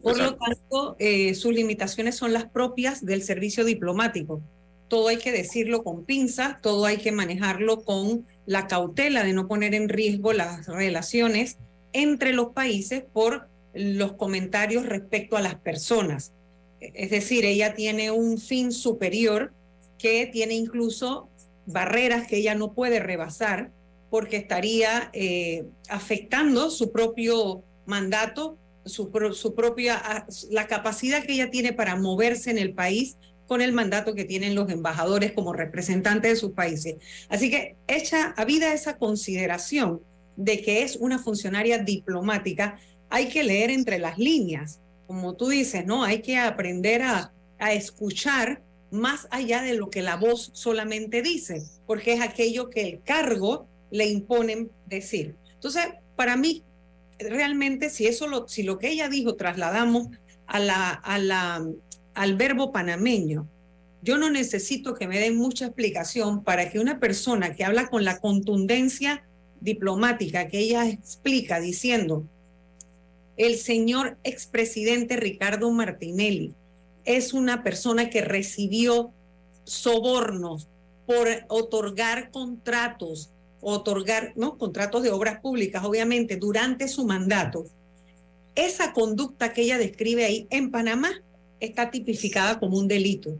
Por 0.01 0.17
lo 0.17 0.35
tanto, 0.35 0.95
eh, 0.99 1.33
sus 1.35 1.53
limitaciones 1.53 2.15
son 2.15 2.31
las 2.31 2.45
propias 2.45 3.05
del 3.05 3.21
servicio 3.21 3.65
diplomático. 3.65 4.41
Todo 4.88 5.09
hay 5.09 5.17
que 5.17 5.31
decirlo 5.31 5.83
con 5.83 6.05
pinzas, 6.05 6.62
todo 6.62 6.85
hay 6.85 6.97
que 6.97 7.12
manejarlo 7.12 7.83
con 7.83 8.25
la 8.45 8.67
cautela 8.67 9.23
de 9.23 9.33
no 9.33 9.47
poner 9.47 9.75
en 9.75 9.89
riesgo 9.89 10.33
las 10.33 10.67
relaciones 10.67 11.57
entre 11.93 12.33
los 12.33 12.49
países 12.53 13.03
por 13.13 13.49
los 13.73 14.13
comentarios 14.13 14.85
respecto 14.85 15.38
a 15.38 15.41
las 15.41 15.55
personas. 15.55 16.33
Es 16.79 17.09
decir, 17.09 17.45
ella 17.45 17.73
tiene 17.75 18.09
un 18.12 18.38
fin 18.38 18.71
superior 18.71 19.53
que 19.97 20.27
tiene 20.27 20.55
incluso 20.55 21.29
barreras 21.65 22.27
que 22.27 22.38
ella 22.38 22.55
no 22.55 22.73
puede 22.73 22.99
rebasar 22.99 23.71
porque 24.09 24.38
estaría 24.38 25.09
eh, 25.13 25.65
afectando 25.88 26.71
su 26.71 26.91
propio 26.91 27.63
mandato, 27.85 28.57
su, 28.85 29.11
propia, 29.11 30.25
la 30.49 30.67
capacidad 30.67 31.23
que 31.23 31.33
ella 31.33 31.49
tiene 31.49 31.73
para 31.73 31.95
moverse 31.95 32.51
en 32.51 32.57
el 32.57 32.73
país 32.73 33.17
con 33.47 33.61
el 33.61 33.73
mandato 33.73 34.13
que 34.13 34.25
tienen 34.25 34.55
los 34.55 34.69
embajadores 34.69 35.31
como 35.33 35.53
representantes 35.53 36.31
de 36.31 36.37
sus 36.37 36.51
países. 36.51 36.97
Así 37.29 37.49
que 37.49 37.75
hecha 37.87 38.33
habida 38.37 38.73
esa 38.73 38.97
consideración 38.97 40.01
de 40.35 40.61
que 40.61 40.83
es 40.83 40.95
una 40.95 41.19
funcionaria 41.19 41.79
diplomática, 41.79 42.79
hay 43.09 43.27
que 43.27 43.43
leer 43.43 43.71
entre 43.71 43.97
las 43.97 44.17
líneas, 44.17 44.79
como 45.07 45.35
tú 45.35 45.49
dices, 45.49 45.85
¿no? 45.85 46.03
Hay 46.03 46.21
que 46.21 46.37
aprender 46.37 47.01
a, 47.01 47.33
a 47.57 47.73
escuchar 47.73 48.61
más 48.91 49.27
allá 49.31 49.61
de 49.61 49.73
lo 49.73 49.89
que 49.89 50.01
la 50.01 50.15
voz 50.15 50.51
solamente 50.53 51.21
dice, 51.21 51.63
porque 51.85 52.13
es 52.13 52.21
aquello 52.21 52.69
que 52.69 52.81
el 52.81 53.01
cargo 53.03 53.67
le 53.91 54.07
imponen 54.07 54.71
decir. 54.85 55.35
Entonces, 55.55 55.87
para 56.15 56.37
mí, 56.37 56.63
realmente, 57.19 57.89
si 57.89 58.08
eso 58.08 58.27
lo, 58.27 58.47
si 58.47 58.63
lo 58.63 58.79
que 58.79 58.89
ella 58.89 59.10
dijo 59.10 59.36
trasladamos 59.36 60.08
al 60.47 62.36
verbo 62.36 62.71
panameño, 62.71 63.47
yo 64.01 64.17
no 64.17 64.29
necesito 64.29 64.93
que 64.93 65.08
me 65.08 65.19
den 65.19 65.36
mucha 65.38 65.65
explicación 65.65 66.43
para 66.43 66.71
que 66.71 66.79
una 66.79 66.99
persona 66.99 67.53
que 67.53 67.65
habla 67.65 67.89
con 67.89 68.05
la 68.05 68.19
contundencia 68.19 69.25
diplomática 69.60 70.47
que 70.47 70.60
ella 70.60 70.88
explica 70.88 71.60
diciendo, 71.60 72.25
el 73.36 73.58
señor 73.58 74.17
expresidente 74.23 75.17
Ricardo 75.17 75.69
Martinelli 75.71 76.53
es 77.05 77.34
una 77.34 77.63
persona 77.63 78.10
que 78.10 78.21
recibió 78.21 79.12
sobornos 79.63 80.67
por 81.05 81.27
otorgar 81.47 82.32
contratos, 82.32 83.32
otorgar 83.62 84.34
¿no? 84.36 84.58
contratos 84.58 85.04
de 85.04 85.12
obras 85.12 85.39
públicas, 85.41 85.84
obviamente, 85.84 86.38
durante 86.38 86.88
su 86.88 87.06
mandato. 87.06 87.65
Esa 88.56 88.93
conducta 88.93 89.54
que 89.54 89.62
ella 89.62 89.78
describe 89.78 90.26
ahí 90.26 90.48
en 90.50 90.72
Panamá 90.72 91.12
está 91.60 91.91
tipificada 91.91 92.60
como 92.60 92.78
un 92.78 92.88
delito. 92.88 93.32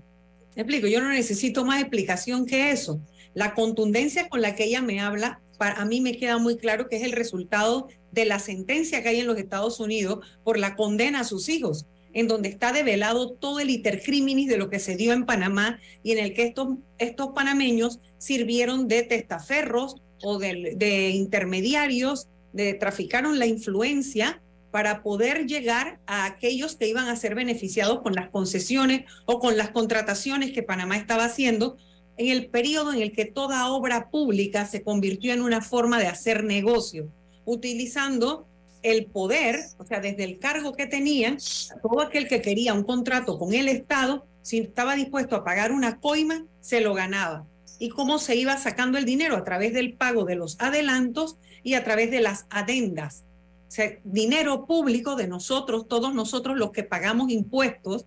¿Me 0.56 0.64
explico? 0.64 0.88
Yo 0.88 1.02
no 1.02 1.10
necesito 1.10 1.66
más 1.66 1.82
explicación 1.82 2.46
que 2.46 2.72
eso. 2.72 3.00
La 3.34 3.54
contundencia 3.54 4.28
con 4.28 4.42
la 4.42 4.56
que 4.56 4.66
ella 4.66 4.82
me 4.82 5.00
habla, 5.00 5.42
para 5.58 5.82
a 5.82 5.86
mí 5.86 6.02
me 6.02 6.18
queda 6.18 6.38
muy 6.38 6.58
claro 6.58 6.88
que 6.88 6.98
es 6.98 7.04
el 7.04 7.12
resultado 7.12 7.88
de 8.12 8.26
la 8.26 8.40
sentencia 8.40 9.04
que 9.04 9.10
hay 9.10 9.20
en 9.20 9.28
los 9.28 9.38
Estados 9.38 9.80
Unidos 9.80 10.26
por 10.44 10.58
la 10.58 10.76
condena 10.76 11.22
a 11.22 11.26
sus 11.26 11.48
hijos, 11.50 11.86
en 12.14 12.28
donde 12.28 12.50
está 12.50 12.72
develado 12.72 13.32
todo 13.32 13.60
el 13.60 13.70
intercriminis 13.70 14.48
de 14.48 14.58
lo 14.58 14.70
que 14.70 14.80
se 14.80 14.96
dio 14.96 15.14
en 15.14 15.26
Panamá 15.26 15.80
y 16.02 16.14
en 16.14 16.20
el 16.20 16.34
que 16.34 16.44
estos, 16.44 16.78
estos 16.98 17.30
panameños 17.36 18.00
sirvieron 18.18 18.88
de 18.88 19.04
testaferros 19.04 19.98
o 20.22 20.40
de, 20.40 21.10
intermediarios, 21.12 22.28
de 22.54 22.74
traficaron 22.74 23.40
la 23.40 23.46
influencia 23.46 24.42
para 24.72 25.02
poder 25.02 25.48
llegar 25.48 26.00
a 26.06 26.26
aquellos 26.26 26.76
que 26.76 26.88
iban 26.88 27.08
a 27.08 27.16
ser 27.16 27.36
beneficiados 27.36 28.02
con 28.02 28.14
las 28.14 28.30
concesiones 28.30 29.06
o 29.26 29.40
con 29.40 29.58
las 29.58 29.72
contrataciones 29.72 30.52
que 30.52 30.64
Panamá 30.64 30.98
estaba 30.98 31.26
haciendo 31.26 31.78
en 32.18 32.28
el 32.28 32.48
periodo 32.48 32.94
en 32.94 33.02
el 33.02 33.12
que 33.14 33.26
toda 33.26 33.70
obra 33.70 34.10
pública 34.10 34.66
se 34.66 34.84
convirtió 34.84 35.34
en 35.34 35.42
una 35.42 35.62
forma 35.62 36.00
de 36.00 36.08
hacer 36.08 36.44
negocio, 36.44 37.10
utilizando 37.46 38.46
el 38.84 39.06
poder, 39.06 39.60
o 39.78 39.86
sea, 39.86 40.00
desde 40.00 40.24
el 40.24 40.40
cargo 40.40 40.74
que 40.74 40.86
tenían, 40.86 41.38
todo 41.82 42.02
aquel 42.02 42.28
que 42.28 42.42
quería 42.42 42.74
un 42.74 42.84
contrato 42.84 43.38
con 43.38 43.54
el 43.54 43.68
Estado, 43.68 44.26
si 44.42 44.60
estaba 44.60 44.96
dispuesto 44.96 45.36
a 45.36 45.44
pagar 45.44 45.72
una 45.72 46.00
coima, 46.00 46.46
se 46.62 46.82
lo 46.82 46.94
ganaba. 46.94 47.46
¿Y 47.80 47.90
cómo 47.90 48.20
se 48.20 48.36
iba 48.36 48.58
sacando 48.58 48.98
el 48.98 49.06
dinero? 49.06 49.36
A 49.38 49.44
través 49.44 49.74
del 49.74 49.94
pago 49.94 50.26
de 50.26 50.36
los 50.36 50.58
adelantos 50.60 51.38
y 51.64 51.74
a 51.74 51.84
través 51.84 52.12
de 52.12 52.22
las 52.22 52.46
adendas 52.50 53.24
o 53.70 53.82
dinero 54.04 54.66
público 54.66 55.16
de 55.16 55.28
nosotros, 55.28 55.88
todos 55.88 56.14
nosotros 56.14 56.58
los 56.58 56.72
que 56.72 56.84
pagamos 56.84 57.30
impuestos, 57.30 58.06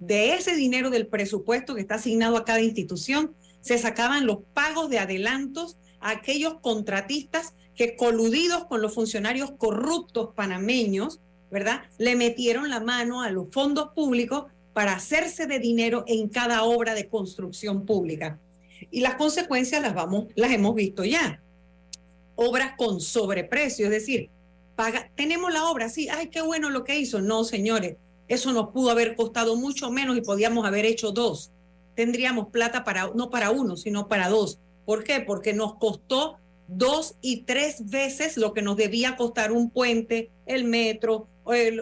de 0.00 0.34
ese 0.34 0.54
dinero 0.54 0.90
del 0.90 1.06
presupuesto 1.06 1.74
que 1.74 1.80
está 1.80 1.94
asignado 1.94 2.36
a 2.36 2.44
cada 2.44 2.60
institución, 2.60 3.34
se 3.60 3.78
sacaban 3.78 4.26
los 4.26 4.38
pagos 4.52 4.90
de 4.90 4.98
adelantos 4.98 5.78
a 6.00 6.10
aquellos 6.10 6.60
contratistas 6.60 7.54
que 7.74 7.96
coludidos 7.96 8.66
con 8.66 8.82
los 8.82 8.94
funcionarios 8.94 9.52
corruptos 9.52 10.30
panameños, 10.34 11.20
¿verdad? 11.50 11.82
Le 11.98 12.16
metieron 12.16 12.68
la 12.68 12.80
mano 12.80 13.22
a 13.22 13.30
los 13.30 13.46
fondos 13.50 13.90
públicos 13.94 14.46
para 14.72 14.94
hacerse 14.94 15.46
de 15.46 15.58
dinero 15.58 16.04
en 16.06 16.28
cada 16.28 16.64
obra 16.64 16.94
de 16.94 17.08
construcción 17.08 17.86
pública. 17.86 18.38
Y 18.90 19.00
las 19.00 19.16
consecuencias 19.16 19.82
las 19.82 19.94
vamos, 19.94 20.26
las 20.34 20.52
hemos 20.52 20.74
visto 20.74 21.04
ya. 21.04 21.42
Obras 22.34 22.74
con 22.76 23.00
sobreprecio, 23.00 23.86
es 23.86 23.92
decir, 23.92 24.30
tenemos 25.14 25.52
la 25.52 25.70
obra, 25.70 25.88
sí, 25.88 26.08
ay, 26.08 26.28
qué 26.28 26.42
bueno 26.42 26.70
lo 26.70 26.84
que 26.84 26.98
hizo. 26.98 27.20
No, 27.20 27.44
señores, 27.44 27.96
eso 28.28 28.52
nos 28.52 28.70
pudo 28.70 28.90
haber 28.90 29.16
costado 29.16 29.56
mucho 29.56 29.90
menos 29.90 30.16
y 30.16 30.20
podíamos 30.20 30.66
haber 30.66 30.84
hecho 30.84 31.12
dos. 31.12 31.50
Tendríamos 31.94 32.48
plata 32.48 32.84
para, 32.84 33.10
no 33.14 33.30
para 33.30 33.50
uno, 33.50 33.76
sino 33.76 34.08
para 34.08 34.28
dos. 34.28 34.58
¿Por 34.84 35.02
qué? 35.02 35.20
Porque 35.20 35.54
nos 35.54 35.76
costó 35.76 36.36
dos 36.68 37.16
y 37.20 37.42
tres 37.42 37.88
veces 37.88 38.36
lo 38.36 38.52
que 38.52 38.62
nos 38.62 38.76
debía 38.76 39.16
costar 39.16 39.52
un 39.52 39.70
puente, 39.70 40.30
el 40.46 40.64
metro, 40.64 41.28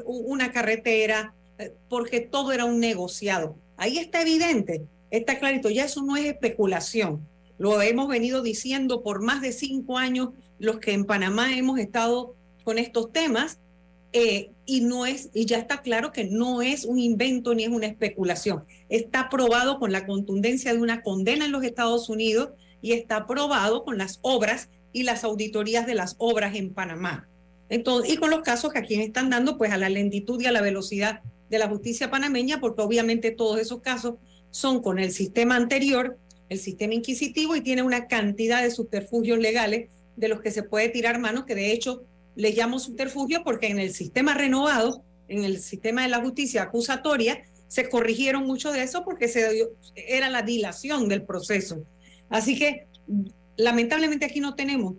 una 0.04 0.52
carretera, 0.52 1.34
eh, 1.58 1.72
porque 1.88 2.20
todo 2.20 2.52
era 2.52 2.64
un 2.64 2.80
negociado. 2.80 3.56
Ahí 3.76 3.98
está 3.98 4.22
evidente, 4.22 4.82
está 5.10 5.38
clarito, 5.38 5.70
ya 5.70 5.84
eso 5.84 6.02
no 6.02 6.16
es 6.16 6.26
especulación. 6.26 7.26
Lo 7.58 7.80
hemos 7.82 8.08
venido 8.08 8.42
diciendo 8.42 9.02
por 9.02 9.22
más 9.22 9.40
de 9.40 9.52
cinco 9.52 9.98
años 9.98 10.30
los 10.58 10.78
que 10.78 10.92
en 10.92 11.04
Panamá 11.04 11.56
hemos 11.56 11.78
estado 11.78 12.34
con 12.64 12.78
estos 12.78 13.12
temas 13.12 13.58
eh, 14.12 14.50
y 14.64 14.80
no 14.80 15.06
es 15.06 15.30
y 15.34 15.44
ya 15.44 15.58
está 15.58 15.82
claro 15.82 16.12
que 16.12 16.24
no 16.24 16.62
es 16.62 16.84
un 16.84 16.98
invento 16.98 17.54
ni 17.54 17.64
es 17.64 17.70
una 17.70 17.86
especulación. 17.86 18.64
Está 18.88 19.28
probado 19.28 19.78
con 19.78 19.92
la 19.92 20.06
contundencia 20.06 20.72
de 20.72 20.80
una 20.80 21.02
condena 21.02 21.44
en 21.44 21.52
los 21.52 21.64
Estados 21.64 22.08
Unidos 22.08 22.50
y 22.80 22.92
está 22.92 23.26
probado 23.26 23.84
con 23.84 23.98
las 23.98 24.18
obras 24.22 24.68
y 24.92 25.02
las 25.02 25.24
auditorías 25.24 25.86
de 25.86 25.94
las 25.94 26.16
obras 26.18 26.54
en 26.54 26.72
Panamá. 26.72 27.28
Entonces, 27.68 28.12
y 28.12 28.16
con 28.16 28.30
los 28.30 28.42
casos 28.42 28.72
que 28.72 28.78
aquí 28.78 28.94
están 28.94 29.30
dando, 29.30 29.58
pues 29.58 29.72
a 29.72 29.78
la 29.78 29.88
lentitud 29.88 30.40
y 30.40 30.46
a 30.46 30.52
la 30.52 30.60
velocidad 30.60 31.22
de 31.50 31.58
la 31.58 31.68
justicia 31.68 32.10
panameña, 32.10 32.60
porque 32.60 32.82
obviamente 32.82 33.30
todos 33.30 33.58
esos 33.58 33.80
casos 33.80 34.14
son 34.54 34.80
con 34.80 35.00
el 35.00 35.10
sistema 35.10 35.56
anterior, 35.56 36.16
el 36.48 36.60
sistema 36.60 36.94
inquisitivo, 36.94 37.56
y 37.56 37.60
tiene 37.60 37.82
una 37.82 38.06
cantidad 38.06 38.62
de 38.62 38.70
subterfugios 38.70 39.40
legales 39.40 39.90
de 40.14 40.28
los 40.28 40.40
que 40.40 40.52
se 40.52 40.62
puede 40.62 40.90
tirar 40.90 41.18
mano, 41.18 41.44
que 41.44 41.56
de 41.56 41.72
hecho 41.72 42.04
le 42.36 42.52
llamo 42.52 42.78
subterfugio 42.78 43.42
porque 43.42 43.66
en 43.66 43.80
el 43.80 43.92
sistema 43.92 44.32
renovado, 44.32 45.02
en 45.26 45.42
el 45.42 45.58
sistema 45.58 46.02
de 46.02 46.08
la 46.08 46.20
justicia 46.20 46.62
acusatoria, 46.62 47.42
se 47.66 47.88
corrigieron 47.88 48.46
mucho 48.46 48.70
de 48.70 48.84
eso 48.84 49.04
porque 49.04 49.26
se 49.26 49.70
era 49.96 50.30
la 50.30 50.42
dilación 50.42 51.08
del 51.08 51.24
proceso. 51.24 51.82
Así 52.28 52.56
que 52.56 52.86
lamentablemente 53.56 54.24
aquí 54.24 54.38
no 54.38 54.54
tenemos 54.54 54.94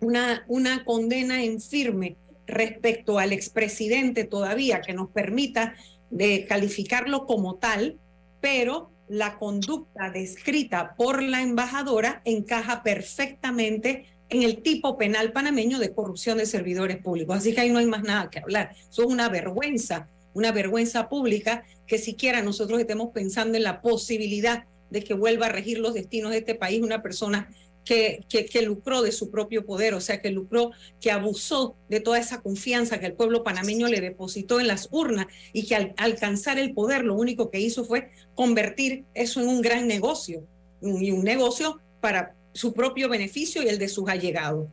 una, 0.00 0.44
una 0.48 0.84
condena 0.84 1.42
en 1.42 1.62
firme 1.62 2.16
respecto 2.46 3.18
al 3.18 3.32
expresidente 3.32 4.24
todavía 4.24 4.82
que 4.82 4.92
nos 4.92 5.08
permita 5.08 5.76
de 6.10 6.44
calificarlo 6.44 7.24
como 7.24 7.54
tal, 7.54 7.98
pero 8.46 8.92
la 9.08 9.40
conducta 9.40 10.08
descrita 10.12 10.94
por 10.94 11.20
la 11.20 11.42
embajadora 11.42 12.22
encaja 12.24 12.84
perfectamente 12.84 14.06
en 14.28 14.44
el 14.44 14.62
tipo 14.62 14.96
penal 14.96 15.32
panameño 15.32 15.80
de 15.80 15.92
corrupción 15.92 16.38
de 16.38 16.46
servidores 16.46 16.98
públicos. 16.98 17.38
Así 17.38 17.52
que 17.52 17.62
ahí 17.62 17.70
no 17.70 17.80
hay 17.80 17.86
más 17.86 18.04
nada 18.04 18.30
que 18.30 18.38
hablar. 18.38 18.70
Eso 18.88 19.02
es 19.02 19.08
una 19.08 19.28
vergüenza, 19.28 20.08
una 20.32 20.52
vergüenza 20.52 21.08
pública 21.08 21.64
que 21.88 21.98
siquiera 21.98 22.40
nosotros 22.40 22.78
estemos 22.78 23.08
pensando 23.12 23.56
en 23.56 23.64
la 23.64 23.82
posibilidad 23.82 24.66
de 24.90 25.02
que 25.02 25.14
vuelva 25.14 25.46
a 25.46 25.48
regir 25.48 25.80
los 25.80 25.94
destinos 25.94 26.30
de 26.30 26.38
este 26.38 26.54
país 26.54 26.82
una 26.82 27.02
persona 27.02 27.52
que, 27.86 28.26
que, 28.28 28.62
lucró 28.62 29.00
de 29.00 29.12
su 29.12 29.30
propio 29.30 29.64
poder, 29.64 29.94
o 29.94 30.00
sea, 30.00 30.20
que 30.20 30.30
lucró, 30.30 30.72
que 31.00 31.12
abusó 31.12 31.76
de 31.88 32.00
toda 32.00 32.18
esa 32.18 32.42
confianza 32.42 32.98
que 32.98 33.06
el 33.06 33.12
pueblo 33.12 33.44
panameño 33.44 33.86
le 33.86 34.00
depositó 34.00 34.58
en 34.60 34.66
las 34.66 34.88
urnas 34.90 35.28
y 35.52 35.66
que 35.66 35.76
al 35.76 35.94
alcanzar 35.96 36.58
el 36.58 36.74
poder 36.74 37.04
lo 37.04 37.14
único 37.14 37.50
que 37.50 37.60
hizo 37.60 37.84
fue 37.84 38.10
convertir 38.34 39.04
eso 39.14 39.40
en 39.40 39.48
un 39.48 39.62
gran 39.62 39.86
negocio 39.86 40.44
y 40.82 41.12
un 41.12 41.22
negocio 41.22 41.80
para 42.00 42.34
su 42.52 42.74
propio 42.74 43.08
beneficio 43.08 43.62
y 43.62 43.68
el 43.68 43.78
de 43.78 43.88
sus 43.88 44.08
allegados. 44.08 44.68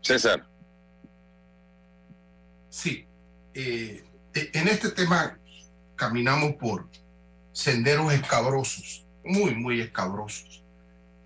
César. 0.00 0.48
Sí, 2.70 3.04
eh, 3.52 4.02
e, 4.32 4.50
en 4.54 4.68
este 4.68 4.90
tema 4.90 5.38
caminamos 5.96 6.54
por 6.54 6.88
senderos 7.52 8.10
escabrosos, 8.14 9.04
muy, 9.22 9.54
muy 9.54 9.82
escabrosos, 9.82 10.59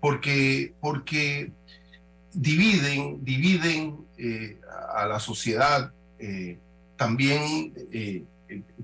porque, 0.05 0.73
porque 0.79 1.51
dividen, 2.31 3.25
dividen 3.25 4.05
eh, 4.19 4.59
a 4.93 5.07
la 5.07 5.19
sociedad, 5.19 5.91
eh, 6.19 6.59
también 6.95 7.73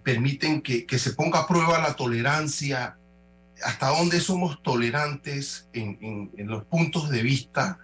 permiten 0.04 0.62
que, 0.62 0.88
que, 0.88 0.98
se 0.98 1.14
ponga 1.14 1.42
a 1.42 1.48
prueba 1.48 1.80
la 1.80 1.96
tolerancia 1.96 2.98
hasta 3.64 3.90
dónde 3.90 4.20
somos 4.20 4.62
tolerantes 4.64 5.68
en, 5.74 6.32
los 6.48 6.66
puntos 6.66 7.10
de 7.10 7.22
vista, 7.22 7.80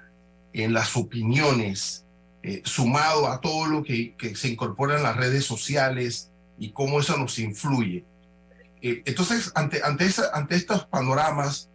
en 0.54 0.73
las 0.73 0.95
opiniones, 0.95 2.06
eh, 2.43 2.62
sumado 2.65 3.28
a 3.28 3.41
todo 3.41 3.67
lo 3.67 3.84
que, 3.84 4.15
se 4.36 4.50
incorpora 4.50 4.97
en 4.97 5.04
las 5.04 5.15
redes 5.15 5.45
sociales 5.45 6.32
y 6.58 6.71
cómo 6.71 7.00
eso 7.00 7.17
nos 7.17 7.38
influye. 7.38 8.04
Eh, 8.82 9.04
entonces, 9.06 9.52
ante, 9.56 9.82
ante, 9.84 10.10
ante 10.34 10.56
estos 10.56 10.86
panoramas, 10.86 11.69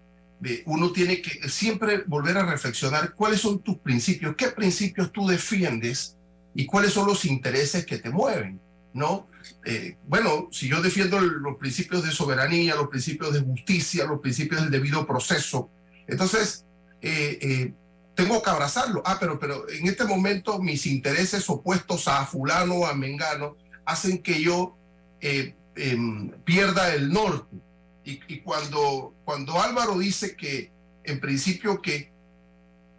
uno 0.67 0.93
tiene 0.93 1.23
que 1.23 1.49
siempre 1.49 2.03
volver 2.07 2.37
a 2.37 2.45
reflexionar 2.45 3.15
cuáles 3.15 3.41
son 3.41 3.61
tus 3.61 3.79
principios, 3.79 4.35
qué 4.37 4.49
principios 4.49 5.13
tú 5.13 5.27
defiendes 5.27 6.17
y 6.55 6.67
cuáles 6.67 6.93
son 6.93 7.07
los 7.07 7.25
intereses 7.25 7.87
que 7.87 7.99
te 7.99 8.11
mueven, 8.11 8.61
¿no? 8.93 9.29
Eh, 9.65 9.97
bueno, 10.07 10.49
si 10.51 10.69
yo 10.69 10.83
defiendo 10.83 11.21
los 11.21 11.57
principios 11.57 12.05
de 12.05 12.11
soberanía, 12.11 12.75
los 12.75 12.89
principios 12.89 13.33
de 13.33 13.41
justicia, 13.41 14.05
los 14.05 14.21
principios 14.21 14.63
del 14.63 14.71
debido 14.71 15.07
proceso, 15.07 15.71
entonces 16.07 16.65
eh, 17.01 17.39
eh, 17.41 17.73
tengo 18.15 18.43
que 18.43 18.51
abrazarlo. 18.51 19.03
Ah, 19.05 19.17
pero, 19.19 19.39
pero 19.39 19.69
en 19.69 19.87
este 19.87 20.05
momento 20.05 20.59
mis 20.59 20.87
intereses 20.87 21.49
opuestos 21.49 22.09
a 22.09 22.27
fulano 22.27 22.75
o 22.75 22.87
a 22.87 22.95
mengano 22.95 23.57
hacen 23.85 24.23
que 24.23 24.41
yo 24.41 24.77
em, 25.21 26.31
pierda 26.45 26.95
el 26.95 27.13
norte. 27.13 27.57
Y, 28.05 28.41
cuando, 28.41 29.15
cuando 29.25 29.61
Álvaro 29.61 29.99
dice 29.99 30.37
que 30.37 30.73
en 31.05 31.21
principio 31.21 31.81
que 31.81 32.13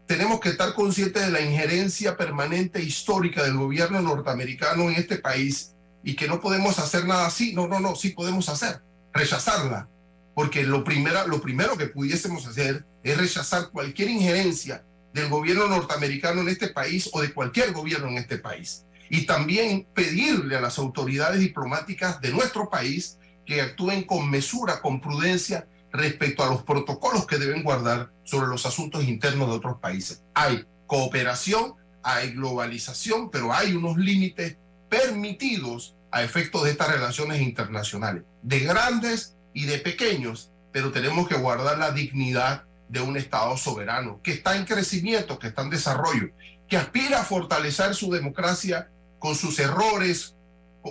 tenemos 0.06 0.40
que 0.40 0.50
estar 0.50 0.74
conscientes 0.74 1.26
de 1.26 1.32
la 1.32 1.42
injerencia 1.42 2.16
permanente 2.16 2.82
histórica 2.82 3.44
del 3.44 3.58
gobierno 3.58 4.02
norteamericano 4.02 4.90
en 4.90 4.96
este 4.96 5.18
país 5.18 5.74
y 6.04 6.16
que 6.16 6.28
no 6.28 6.40
podemos 6.40 6.80
hacer 6.80 7.06
nada 7.06 7.26
así. 7.26 7.54
No, 7.54 7.68
no, 7.68 7.80
no, 7.80 7.96
sí 7.96 8.10
podemos 8.10 8.50
hacer, 8.50 8.82
rechazarla. 9.14 9.90
porque 10.36 10.64
lo, 10.64 10.84
primera, 10.84 11.28
lo 11.28 11.42
primero 11.42 11.78
que 11.78 11.88
pudiésemos 11.88 12.46
hacer 12.48 12.86
es 13.04 13.18
rechazar 13.18 13.70
cualquier 13.70 14.10
injerencia 14.10 14.84
del 15.14 15.30
gobierno 15.30 15.68
norteamericano 15.68 16.42
en 16.42 16.50
este 16.50 16.70
país 16.70 17.10
o 17.14 17.22
de 17.22 17.34
cualquier 17.34 17.72
gobierno 17.72 18.08
en 18.08 18.18
este 18.18 18.38
país. 18.38 18.86
Y 19.10 19.26
también 19.26 19.86
pedirle 19.94 20.56
a 20.56 20.62
las 20.62 20.80
autoridades 20.80 21.40
diplomáticas 21.40 22.20
de 22.20 22.32
nuestro 22.32 22.70
país 22.70 23.20
que 23.46 23.62
actúen 23.62 24.04
con 24.04 24.30
mesura, 24.30 24.82
con 24.82 25.02
prudencia 25.02 25.68
respecto 25.92 26.44
a 26.44 26.50
los 26.50 26.64
protocolos 26.64 27.28
que 27.28 27.38
deben 27.38 27.64
guardar 27.64 28.12
sobre 28.24 28.48
los 28.48 28.66
asuntos 28.66 29.04
internos 29.04 29.48
de 29.50 29.56
otros 29.56 29.78
países. 29.80 30.24
Hay 30.34 30.66
cooperación, 30.88 31.76
hay 32.02 32.32
globalización, 32.32 33.30
pero 33.30 33.54
hay 33.54 33.76
unos 33.76 33.98
límites 33.98 34.58
permitidos 34.90 35.96
a 36.12 36.24
efectos 36.24 36.64
de 36.64 36.72
estas 36.72 36.92
relaciones 36.92 37.42
internacionales, 37.42 38.24
de 38.42 38.60
grandes 38.60 39.36
y 39.54 39.66
de 39.66 39.80
pequeños, 39.80 40.52
pero 40.72 40.92
tenemos 40.92 41.28
que 41.28 41.36
guardar 41.36 41.78
la 41.78 41.92
dignidad 41.92 42.66
de 42.90 43.02
un 43.02 43.18
Estado 43.18 43.58
soberano 43.58 44.20
que 44.22 44.32
está 44.34 44.56
en 44.56 44.66
crecimiento, 44.66 45.40
que 45.40 45.48
está 45.48 45.64
en 45.64 45.70
desarrollo, 45.70 46.30
que 46.68 46.78
aspira 46.78 47.22
a 47.22 47.26
fortalecer 47.26 47.96
su 47.96 48.12
democracia 48.12 48.90
con 49.20 49.36
sus 49.36 49.58
errores, 49.60 50.36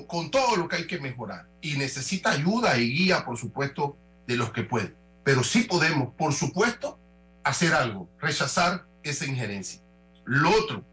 con, 0.06 0.30
todo 0.30 0.56
lo 0.56 0.68
que 0.68 0.76
hay 0.76 0.86
que 0.86 0.98
mejorar. 0.98 1.46
Y 1.60 1.76
necesita 1.76 2.30
ayuda 2.30 2.76
y 2.78 2.88
guía, 2.88 3.24
por 3.24 3.36
supuesto, 3.38 3.96
de 4.26 4.36
los 4.36 4.50
que 4.52 4.62
pueden. 4.62 4.96
Pero 5.22 5.44
sí 5.44 5.62
podemos, 5.62 6.14
por 6.14 6.32
supuesto, 6.32 6.98
hacer 7.44 7.74
algo, 7.74 8.08
rechazar 8.18 8.86
esa 9.02 9.26
injerencia. 9.26 9.80
Lo 10.24 10.50
otro, 10.50 10.84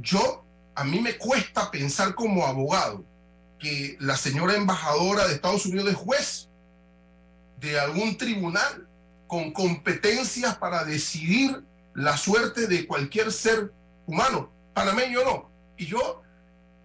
yo, 0.00 0.44
a 0.74 0.84
mí 0.84 1.00
me 1.00 1.16
cuesta 1.16 1.70
pensar 1.70 2.14
como 2.14 2.46
abogado 2.46 3.04
que 3.58 3.96
la 4.00 4.16
señora 4.16 4.54
embajadora 4.54 5.26
de 5.26 5.34
Estados 5.34 5.64
Unidos 5.66 5.88
es 5.90 5.96
juez 5.96 6.48
de 7.58 7.80
algún 7.80 8.18
tribunal 8.18 8.86
con 9.26 9.52
competencias 9.52 10.56
para 10.56 10.84
decidir 10.84 11.64
la 11.94 12.16
suerte 12.16 12.66
de 12.66 12.86
cualquier 12.86 13.32
ser 13.32 13.72
humano, 14.06 14.50
panameño 14.74 15.24
no. 15.24 15.50
Y 15.78 15.86
yo 15.86 16.22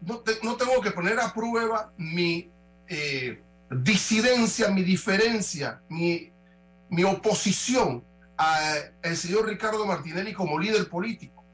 no, 0.01 0.23
no 0.43 0.55
tengo 0.55 0.81
que 0.81 0.91
poner 0.91 1.19
a 1.19 1.33
prueba 1.33 1.93
mi 1.97 2.49
eh, 2.87 3.41
disidencia, 3.69 4.69
mi 4.69 4.83
diferencia, 4.83 5.81
mi, 5.89 6.31
mi 6.89 7.03
oposición 7.03 8.03
al 8.37 9.15
señor 9.15 9.47
Ricardo 9.47 9.85
Martinelli 9.85 10.33
como 10.33 10.59
líder 10.59 10.89
político. 10.89 11.45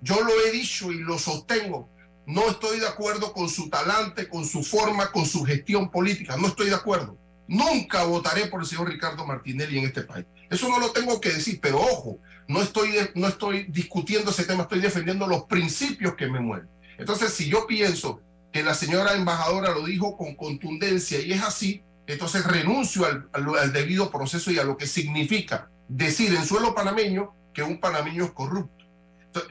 Yo 0.00 0.20
lo 0.22 0.32
he 0.44 0.50
dicho 0.50 0.90
y 0.90 0.98
lo 0.98 1.18
sostengo. 1.18 1.88
No 2.26 2.48
estoy 2.48 2.80
de 2.80 2.88
acuerdo 2.88 3.32
con 3.32 3.48
su 3.48 3.70
talante, 3.70 4.28
con 4.28 4.44
su 4.44 4.64
forma, 4.64 5.12
con 5.12 5.24
su 5.24 5.44
gestión 5.44 5.90
política. 5.90 6.36
No 6.36 6.48
estoy 6.48 6.68
de 6.68 6.74
acuerdo. 6.74 7.16
Nunca 7.46 8.04
votaré 8.04 8.46
por 8.46 8.60
el 8.60 8.66
señor 8.66 8.88
Ricardo 8.88 9.24
Martinelli 9.24 9.78
en 9.78 9.84
este 9.84 10.02
país. 10.02 10.26
Eso 10.50 10.68
no 10.68 10.78
lo 10.78 10.90
tengo 10.90 11.20
que 11.20 11.30
decir, 11.30 11.60
pero 11.60 11.80
ojo, 11.80 12.18
no 12.48 12.60
estoy, 12.60 12.92
no 13.14 13.28
estoy 13.28 13.64
discutiendo 13.64 14.30
ese 14.30 14.44
tema, 14.44 14.62
estoy 14.62 14.80
defendiendo 14.80 15.26
los 15.26 15.44
principios 15.44 16.14
que 16.14 16.26
me 16.26 16.40
mueven. 16.40 16.68
Entonces, 16.98 17.32
si 17.32 17.48
yo 17.48 17.66
pienso 17.66 18.20
que 18.52 18.62
la 18.62 18.74
señora 18.74 19.14
embajadora 19.14 19.72
lo 19.72 19.84
dijo 19.84 20.16
con 20.16 20.34
contundencia 20.34 21.20
y 21.20 21.32
es 21.32 21.42
así, 21.42 21.82
entonces 22.06 22.44
renuncio 22.44 23.06
al, 23.06 23.28
al, 23.32 23.72
debido 23.72 24.10
proceso 24.10 24.50
y 24.50 24.58
a 24.58 24.64
lo 24.64 24.76
que 24.76 24.86
significa 24.86 25.70
decir 25.88 26.34
en 26.34 26.44
suelo 26.44 26.74
panameño 26.74 27.34
que 27.54 27.62
un 27.62 27.80
panameño 27.80 28.24
es 28.24 28.32
corrupto. 28.32 28.84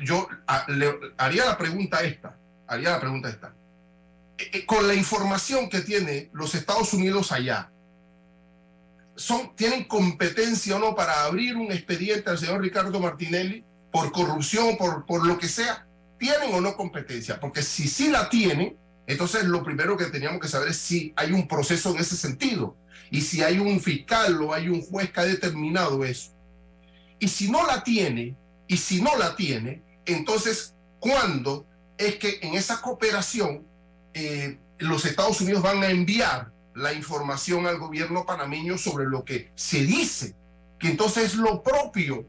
Yo 0.03 0.27
haría 1.17 1.45
la 1.45 1.57
pregunta 1.57 2.03
esta, 2.03 2.37
haría 2.67 2.91
la 2.91 2.99
pregunta 2.99 3.29
esta. 3.29 3.55
Eh, 4.37 4.65
con 4.65 4.87
la 4.87 4.93
información 4.93 5.69
que 5.69 5.81
tiene 5.81 6.29
los 6.33 6.53
Estados 6.53 6.93
Unidos 6.93 7.31
allá, 7.31 7.71
son, 9.15 9.55
¿tienen 9.55 9.85
competencia 9.85 10.75
o 10.75 10.79
no 10.79 10.95
para 10.95 11.25
abrir 11.25 11.55
un 11.57 11.71
expediente 11.71 12.29
al 12.29 12.37
señor 12.37 12.61
Ricardo 12.61 12.99
Martinelli 12.99 13.63
por 13.91 14.11
corrupción, 14.11 14.77
por, 14.77 15.05
por 15.05 15.25
lo 15.25 15.37
que 15.37 15.47
sea? 15.47 15.87
¿Tienen 16.21 16.53
o 16.53 16.61
no 16.61 16.77
competencia? 16.77 17.39
Porque 17.39 17.63
si 17.63 17.87
sí 17.87 18.07
la 18.09 18.29
tienen, 18.29 18.77
entonces 19.07 19.43
lo 19.45 19.63
primero 19.63 19.97
que 19.97 20.05
teníamos 20.05 20.39
que 20.39 20.47
saber 20.47 20.69
es 20.69 20.77
si 20.77 21.11
hay 21.15 21.31
un 21.31 21.47
proceso 21.47 21.89
en 21.89 21.97
ese 21.99 22.15
sentido 22.15 22.77
y 23.09 23.21
si 23.21 23.41
hay 23.41 23.57
un 23.57 23.79
fiscal 23.79 24.39
o 24.39 24.53
hay 24.53 24.69
un 24.69 24.83
juez 24.83 25.11
que 25.11 25.19
ha 25.19 25.25
determinado 25.25 26.05
eso. 26.05 26.29
Y 27.17 27.27
si 27.27 27.49
no 27.49 27.65
la 27.65 27.83
tiene, 27.83 28.37
y 28.67 28.77
si 28.77 29.01
no 29.01 29.17
la 29.17 29.35
tiene, 29.35 29.81
entonces, 30.05 30.75
¿cuándo 30.99 31.65
es 31.97 32.17
que 32.17 32.37
en 32.43 32.53
esa 32.53 32.81
cooperación 32.81 33.65
eh, 34.13 34.59
los 34.77 35.05
Estados 35.05 35.41
Unidos 35.41 35.63
van 35.63 35.81
a 35.81 35.89
enviar 35.89 36.51
la 36.75 36.93
información 36.93 37.65
al 37.65 37.79
gobierno 37.79 38.27
panameño 38.27 38.77
sobre 38.77 39.05
lo 39.05 39.25
que 39.25 39.51
se 39.55 39.79
dice, 39.85 40.35
que 40.77 40.89
entonces 40.89 41.33
es 41.33 41.33
lo 41.33 41.63
propio, 41.63 42.27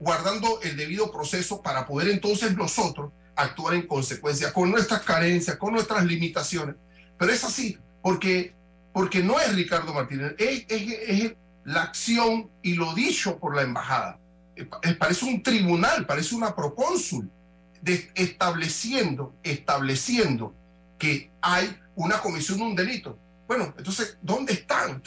guardando 0.00 0.60
el 0.62 0.76
debido 0.76 1.10
proceso 1.10 1.62
para 1.62 1.86
poder 1.86 2.08
entonces 2.08 2.56
nosotros 2.56 3.12
actuar 3.34 3.74
en 3.74 3.86
consecuencia 3.86 4.52
con 4.52 4.70
nuestras 4.70 5.02
carencias, 5.02 5.56
con 5.56 5.72
nuestras 5.72 6.04
limitaciones. 6.04 6.76
Pero 7.18 7.32
es 7.32 7.44
así, 7.44 7.78
porque, 8.02 8.54
porque 8.92 9.22
no 9.22 9.40
es 9.40 9.54
Ricardo 9.54 9.94
Martínez, 9.94 10.34
es, 10.38 11.34
la 11.64 11.82
acción 11.82 12.50
y 12.62 12.74
lo 12.74 12.94
dicho 12.94 13.38
por 13.38 13.54
la 13.54 13.62
embajada. 13.62 14.18
Parece 14.98 15.24
un 15.26 15.42
tribunal, 15.42 16.06
parece 16.06 16.34
una 16.34 16.54
procónsul, 16.54 17.30
estableciendo, 18.14 19.34
estableciendo 19.42 20.54
que 20.98 21.30
hay 21.42 21.76
una 21.94 22.20
comisión 22.20 22.58
de 22.58 22.64
un 22.64 22.74
delito. 22.74 23.18
Bueno, 23.46 23.74
entonces, 23.76 24.18
¿dónde 24.22 24.54
están? 24.54 25.02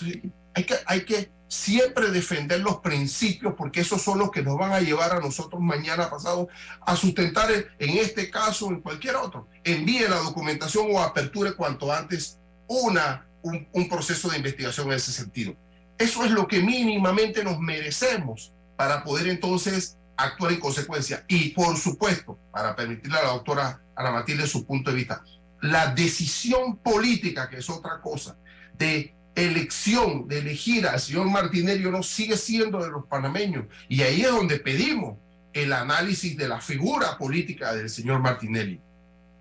Hay, 0.53 0.63
que, 0.63 0.75
hay 0.85 1.05
que 1.05 1.31
siempre 1.51 2.11
defender 2.11 2.61
los 2.61 2.77
principios 2.77 3.55
porque 3.57 3.81
esos 3.81 4.01
son 4.01 4.19
los 4.19 4.31
que 4.31 4.41
nos 4.41 4.57
van 4.57 4.71
a 4.71 4.79
llevar 4.79 5.11
a 5.11 5.19
nosotros 5.19 5.61
mañana 5.61 6.09
pasado 6.09 6.47
a 6.79 6.95
sustentar 6.95 7.51
en 7.51 7.97
este 7.97 8.29
caso, 8.29 8.69
en 8.69 8.79
cualquier 8.79 9.17
otro. 9.17 9.49
Envíe 9.65 10.07
la 10.07 10.15
documentación 10.19 10.87
o 10.89 11.01
aperture 11.01 11.53
cuanto 11.53 11.91
antes 11.91 12.39
una, 12.67 13.27
un, 13.41 13.67
un 13.73 13.89
proceso 13.89 14.29
de 14.29 14.37
investigación 14.37 14.87
en 14.87 14.93
ese 14.93 15.11
sentido. 15.11 15.53
Eso 15.97 16.23
es 16.23 16.31
lo 16.31 16.47
que 16.47 16.61
mínimamente 16.61 17.43
nos 17.43 17.59
merecemos 17.59 18.53
para 18.77 19.03
poder 19.03 19.27
entonces 19.27 19.97
actuar 20.15 20.53
en 20.53 20.59
consecuencia. 20.61 21.25
Y 21.27 21.49
por 21.49 21.77
supuesto, 21.77 22.39
para 22.53 22.77
permitirle 22.77 23.17
a 23.17 23.23
la 23.23 23.31
doctora 23.31 23.81
Ana 23.93 24.11
Matilde 24.11 24.47
su 24.47 24.65
punto 24.65 24.89
de 24.89 24.95
vista, 24.95 25.21
la 25.59 25.93
decisión 25.93 26.77
política, 26.77 27.49
que 27.49 27.57
es 27.57 27.69
otra 27.69 27.99
cosa, 27.99 28.37
de 28.77 29.13
elección, 29.35 30.27
de 30.27 30.39
elegir 30.39 30.87
al 30.87 30.99
señor 30.99 31.29
Martinelli 31.29 31.89
no 31.89 32.03
sigue 32.03 32.37
siendo 32.37 32.83
de 32.83 32.91
los 32.91 33.05
panameños. 33.05 33.65
Y 33.87 34.01
ahí 34.01 34.21
es 34.21 34.31
donde 34.31 34.59
pedimos 34.59 35.17
el 35.53 35.73
análisis 35.73 36.37
de 36.37 36.47
la 36.47 36.61
figura 36.61 37.17
política 37.17 37.73
del 37.73 37.89
señor 37.89 38.19
Martinelli, 38.19 38.79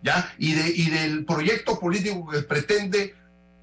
¿ya? 0.02 0.32
Y, 0.38 0.54
de, 0.54 0.68
y 0.68 0.90
del 0.90 1.24
proyecto 1.24 1.78
político 1.78 2.28
que 2.28 2.42
pretende 2.42 3.14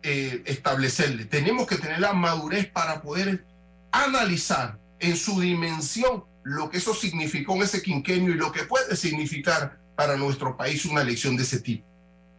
eh, 0.03 0.41
establecerle. 0.45 1.25
Tenemos 1.25 1.67
que 1.67 1.77
tener 1.77 1.99
la 1.99 2.13
madurez 2.13 2.67
para 2.67 3.01
poder 3.01 3.45
analizar 3.91 4.79
en 4.99 5.15
su 5.15 5.39
dimensión 5.39 6.23
lo 6.43 6.69
que 6.69 6.77
eso 6.77 6.93
significó 6.93 7.55
en 7.55 7.63
ese 7.63 7.81
quinquenio 7.81 8.31
y 8.31 8.37
lo 8.37 8.51
que 8.51 8.63
puede 8.63 8.95
significar 8.95 9.79
para 9.95 10.15
nuestro 10.15 10.55
país 10.55 10.85
una 10.85 11.01
elección 11.01 11.35
de 11.35 11.43
ese 11.43 11.59
tipo. 11.59 11.85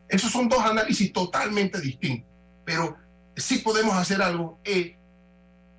Esos 0.08 0.32
son 0.32 0.48
dos 0.48 0.60
análisis 0.60 1.12
totalmente 1.12 1.80
distintos, 1.80 2.30
pero 2.64 2.96
sí 3.38 3.58
podemos 3.58 3.94
hacer 3.96 4.22
algo, 4.22 4.58
es 4.64 4.92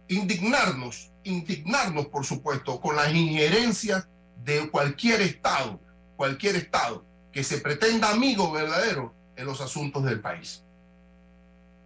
indignarnos, 0.07 1.11
indignarnos, 1.23 2.07
por 2.07 2.25
supuesto, 2.25 2.79
con 2.79 2.95
las 2.95 3.13
injerencias 3.13 4.07
de 4.43 4.69
cualquier 4.69 5.21
Estado, 5.21 5.79
cualquier 6.15 6.55
Estado 6.55 7.05
que 7.31 7.43
se 7.43 7.59
pretenda 7.59 8.09
amigo 8.09 8.51
verdadero 8.51 9.13
en 9.35 9.45
los 9.45 9.61
asuntos 9.61 10.03
del 10.03 10.19
país. 10.19 10.63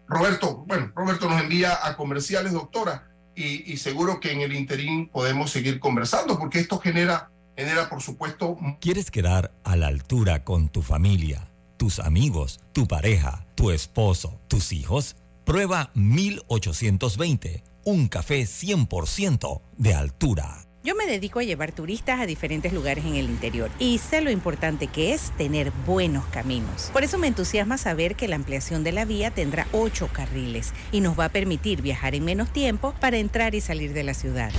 Roberto, 0.07 0.63
bueno, 0.67 0.91
Roberto 0.95 1.30
nos 1.30 1.41
envía 1.41 1.86
a 1.86 1.95
comerciales, 1.95 2.53
doctora, 2.53 3.09
y, 3.36 3.71
y 3.71 3.78
seguro 3.78 4.19
que 4.19 4.32
en 4.32 4.41
el 4.41 4.53
interín 4.53 5.09
podemos 5.09 5.51
seguir 5.51 5.80
conversando, 5.80 6.38
porque 6.38 6.59
esto 6.59 6.80
genera, 6.80 7.32
genera, 7.57 7.89
por 7.89 8.01
supuesto... 8.01 8.57
¿Quieres 8.80 9.11
quedar 9.11 9.51
a 9.63 9.76
la 9.76 9.88
altura 9.88 10.43
con 10.43 10.69
tu 10.69 10.82
familia, 10.82 11.49
tus 11.78 11.99
amigos, 11.99 12.59
tu 12.74 12.88
pareja, 12.88 13.45
tu 13.55 13.71
esposo, 13.71 14.39
tus 14.47 14.71
hijos? 14.71 15.15
Prueba 15.45 15.91
1820, 15.93 17.63
un 17.83 18.07
café 18.07 18.43
100% 18.43 19.61
de 19.77 19.93
altura. 19.93 20.65
Yo 20.85 20.95
me 20.95 21.05
dedico 21.05 21.39
a 21.39 21.43
llevar 21.43 21.73
turistas 21.73 22.21
a 22.21 22.25
diferentes 22.25 22.71
lugares 22.71 23.03
en 23.03 23.15
el 23.15 23.29
interior 23.29 23.69
y 23.77 23.97
sé 23.97 24.21
lo 24.21 24.31
importante 24.31 24.87
que 24.87 25.13
es 25.13 25.31
tener 25.37 25.71
buenos 25.85 26.25
caminos. 26.27 26.89
Por 26.93 27.03
eso 27.03 27.17
me 27.17 27.27
entusiasma 27.27 27.77
saber 27.77 28.15
que 28.15 28.29
la 28.29 28.37
ampliación 28.37 28.85
de 28.85 28.93
la 28.93 29.03
vía 29.03 29.31
tendrá 29.31 29.67
ocho 29.73 30.07
carriles 30.13 30.73
y 30.93 31.01
nos 31.01 31.19
va 31.19 31.25
a 31.25 31.29
permitir 31.29 31.81
viajar 31.81 32.15
en 32.15 32.23
menos 32.23 32.51
tiempo 32.51 32.93
para 33.01 33.17
entrar 33.17 33.53
y 33.53 33.59
salir 33.59 33.93
de 33.93 34.03
la 34.03 34.13
ciudad. 34.13 34.51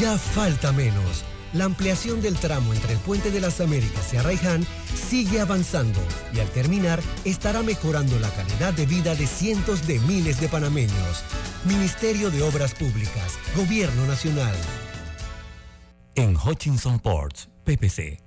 Ya 0.00 0.16
falta 0.16 0.72
menos. 0.72 1.24
La 1.52 1.64
ampliación 1.64 2.20
del 2.20 2.36
tramo 2.36 2.74
entre 2.74 2.92
el 2.92 2.98
Puente 2.98 3.30
de 3.30 3.40
las 3.40 3.60
Américas 3.60 4.12
y 4.12 4.16
Arraiján 4.16 4.66
sigue 4.94 5.40
avanzando 5.40 6.00
y 6.34 6.40
al 6.40 6.48
terminar 6.50 7.00
estará 7.24 7.62
mejorando 7.62 8.18
la 8.18 8.30
calidad 8.30 8.72
de 8.74 8.86
vida 8.86 9.14
de 9.14 9.26
cientos 9.26 9.86
de 9.86 10.00
miles 10.00 10.40
de 10.40 10.48
panameños. 10.48 11.24
Ministerio 11.64 12.30
de 12.30 12.42
Obras 12.42 12.74
Públicas, 12.74 13.38
Gobierno 13.56 14.06
Nacional. 14.06 14.54
En 16.14 16.36
Hutchinson 16.36 16.98
Ports, 17.00 17.48
PPC, 17.64 18.20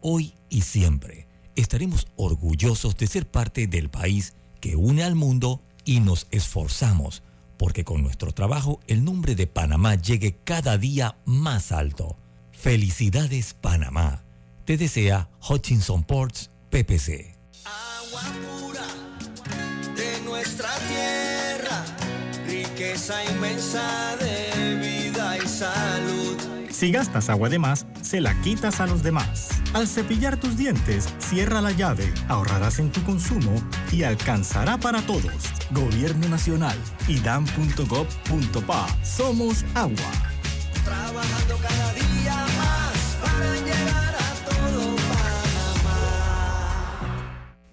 hoy 0.00 0.34
y 0.48 0.62
siempre 0.62 1.26
estaremos 1.56 2.06
orgullosos 2.16 2.96
de 2.96 3.06
ser 3.06 3.28
parte 3.28 3.66
del 3.66 3.90
país 3.90 4.34
que 4.60 4.76
une 4.76 5.02
al 5.02 5.14
mundo 5.14 5.62
y 5.84 6.00
nos 6.00 6.26
esforzamos 6.30 7.22
porque 7.58 7.84
con 7.84 8.02
nuestro 8.02 8.32
trabajo 8.32 8.80
el 8.86 9.04
nombre 9.04 9.34
de 9.34 9.46
Panamá 9.46 9.96
llegue 9.96 10.36
cada 10.44 10.78
día 10.78 11.18
más 11.26 11.72
alto. 11.72 12.16
Felicidades 12.60 13.54
Panamá. 13.54 14.24
Te 14.64 14.76
desea 14.76 15.30
Hutchinson 15.48 16.02
Ports 16.02 16.50
PPC. 16.70 17.36
Agua 17.64 18.22
pura 18.42 18.84
de 19.94 20.20
nuestra 20.24 20.68
tierra, 20.88 21.84
riqueza 22.48 23.24
inmensa 23.32 24.16
de 24.16 24.74
vida 24.74 25.38
y 25.38 25.46
salud. 25.46 26.36
Si 26.68 26.90
gastas 26.90 27.28
agua 27.30 27.48
de 27.48 27.60
más, 27.60 27.86
se 28.02 28.20
la 28.20 28.34
quitas 28.42 28.80
a 28.80 28.86
los 28.86 29.04
demás. 29.04 29.50
Al 29.72 29.86
cepillar 29.86 30.36
tus 30.40 30.56
dientes, 30.56 31.08
cierra 31.18 31.60
la 31.60 31.70
llave, 31.70 32.12
ahorrarás 32.26 32.80
en 32.80 32.90
tu 32.90 33.04
consumo 33.04 33.52
y 33.92 34.02
alcanzará 34.02 34.78
para 34.78 35.00
todos. 35.02 35.32
Gobierno 35.70 36.28
Nacional, 36.28 36.76
idam.gov.pa. 37.06 38.88
Somos 39.04 39.64
agua. 39.76 40.12
Trabajando 40.84 41.56
cada 41.58 41.94
día 41.94 42.07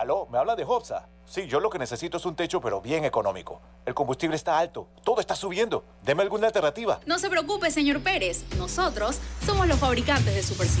Aló, 0.00 0.26
me 0.32 0.38
habla 0.38 0.56
de 0.56 0.64
Hobsa. 0.64 1.10
Sí, 1.26 1.46
yo 1.46 1.60
lo 1.60 1.68
que 1.68 1.78
necesito 1.78 2.16
es 2.16 2.24
un 2.24 2.34
techo, 2.34 2.58
pero 2.58 2.80
bien 2.80 3.04
económico. 3.04 3.60
El 3.84 3.92
combustible 3.92 4.34
está 4.34 4.58
alto, 4.58 4.88
todo 5.04 5.20
está 5.20 5.36
subiendo. 5.36 5.84
Deme 6.02 6.22
alguna 6.22 6.46
alternativa. 6.46 7.00
No 7.04 7.18
se 7.18 7.28
preocupe, 7.28 7.70
señor 7.70 8.02
Pérez. 8.02 8.46
Nosotros 8.56 9.20
somos 9.44 9.68
los 9.68 9.78
fabricantes 9.78 10.34
de 10.34 10.42
Super 10.42 10.66
C. 10.66 10.80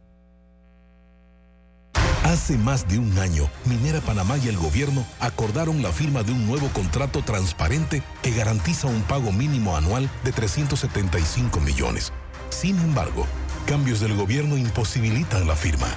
Hace 2.23 2.55
más 2.55 2.87
de 2.87 2.99
un 2.99 3.17
año, 3.17 3.49
Minera 3.65 3.99
Panamá 3.99 4.37
y 4.37 4.47
el 4.47 4.55
gobierno 4.55 5.03
acordaron 5.19 5.81
la 5.81 5.91
firma 5.91 6.21
de 6.21 6.31
un 6.31 6.45
nuevo 6.45 6.67
contrato 6.69 7.23
transparente 7.23 8.03
que 8.21 8.31
garantiza 8.31 8.87
un 8.87 9.01
pago 9.01 9.31
mínimo 9.31 9.75
anual 9.75 10.09
de 10.23 10.31
375 10.31 11.59
millones. 11.59 12.13
Sin 12.49 12.77
embargo, 12.79 13.25
cambios 13.65 13.99
del 13.99 14.15
gobierno 14.15 14.55
imposibilitan 14.55 15.47
la 15.47 15.55
firma. 15.55 15.87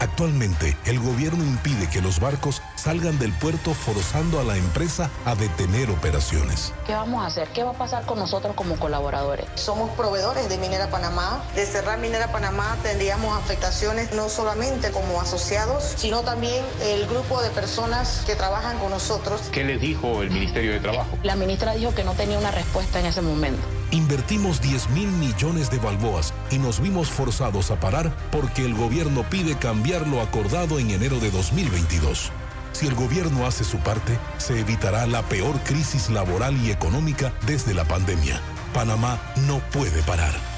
Actualmente, 0.00 0.76
el 0.84 1.00
gobierno 1.00 1.44
impide 1.44 1.88
que 1.88 2.00
los 2.00 2.20
barcos 2.20 2.62
salgan 2.76 3.18
del 3.18 3.32
puerto 3.32 3.74
forzando 3.74 4.38
a 4.40 4.44
la 4.44 4.56
empresa 4.56 5.10
a 5.24 5.34
detener 5.34 5.90
operaciones. 5.90 6.72
¿Qué 6.86 6.94
vamos 6.94 7.22
a 7.22 7.26
hacer? 7.26 7.48
¿Qué 7.48 7.64
va 7.64 7.70
a 7.70 7.78
pasar 7.78 8.06
con 8.06 8.18
nosotros 8.18 8.54
como 8.54 8.76
colaboradores? 8.78 9.46
Somos 9.56 9.90
proveedores 9.90 10.48
de 10.48 10.58
Minera 10.58 10.88
Panamá. 10.90 11.42
De 11.54 11.66
cerrar 11.66 11.98
Minera 11.98 12.30
Panamá 12.30 12.76
tendríamos 12.82 13.36
afectaciones 13.36 14.12
no 14.12 14.28
solamente 14.28 14.90
como 14.92 15.20
asociados, 15.20 15.94
sino 15.96 16.22
también 16.22 16.64
el 16.82 17.06
grupo 17.06 17.42
de 17.42 17.50
personas 17.50 18.22
que 18.26 18.36
trabajan 18.36 18.78
con 18.78 18.90
nosotros. 18.90 19.42
¿Qué 19.52 19.64
les 19.64 19.80
dijo 19.80 20.22
el 20.22 20.30
Ministerio 20.30 20.72
de 20.72 20.80
Trabajo? 20.80 21.18
La 21.22 21.36
ministra 21.36 21.74
dijo 21.74 21.94
que 21.94 22.04
no 22.04 22.14
tenía 22.14 22.38
una 22.38 22.50
respuesta 22.50 23.00
en 23.00 23.06
ese 23.06 23.20
momento. 23.20 23.77
Invertimos 23.90 24.60
10 24.60 24.90
mil 24.90 25.08
millones 25.08 25.70
de 25.70 25.78
balboas 25.78 26.34
y 26.50 26.58
nos 26.58 26.80
vimos 26.80 27.08
forzados 27.08 27.70
a 27.70 27.80
parar 27.80 28.14
porque 28.30 28.64
el 28.64 28.74
gobierno 28.74 29.24
pide 29.30 29.56
cambiar 29.56 30.06
lo 30.06 30.20
acordado 30.20 30.78
en 30.78 30.90
enero 30.90 31.18
de 31.20 31.30
2022. 31.30 32.30
Si 32.72 32.86
el 32.86 32.94
gobierno 32.94 33.46
hace 33.46 33.64
su 33.64 33.78
parte, 33.78 34.18
se 34.36 34.60
evitará 34.60 35.06
la 35.06 35.22
peor 35.22 35.58
crisis 35.60 36.10
laboral 36.10 36.56
y 36.62 36.70
económica 36.70 37.32
desde 37.46 37.72
la 37.72 37.84
pandemia. 37.86 38.40
Panamá 38.74 39.18
no 39.46 39.58
puede 39.72 40.02
parar. 40.02 40.57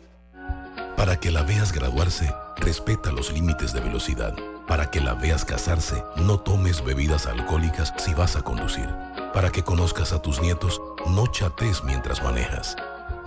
Para 1.01 1.19
que 1.19 1.31
la 1.31 1.41
veas 1.41 1.71
graduarse, 1.71 2.31
respeta 2.57 3.11
los 3.11 3.33
límites 3.33 3.73
de 3.73 3.81
velocidad. 3.81 4.35
Para 4.67 4.91
que 4.91 5.01
la 5.01 5.15
veas 5.15 5.43
casarse, 5.43 6.03
no 6.15 6.39
tomes 6.39 6.85
bebidas 6.85 7.25
alcohólicas 7.25 7.91
si 7.97 8.13
vas 8.13 8.35
a 8.35 8.43
conducir. 8.43 8.87
Para 9.33 9.51
que 9.51 9.63
conozcas 9.63 10.13
a 10.13 10.21
tus 10.21 10.39
nietos, 10.43 10.79
no 11.07 11.25
chates 11.25 11.83
mientras 11.83 12.21
manejas. 12.21 12.75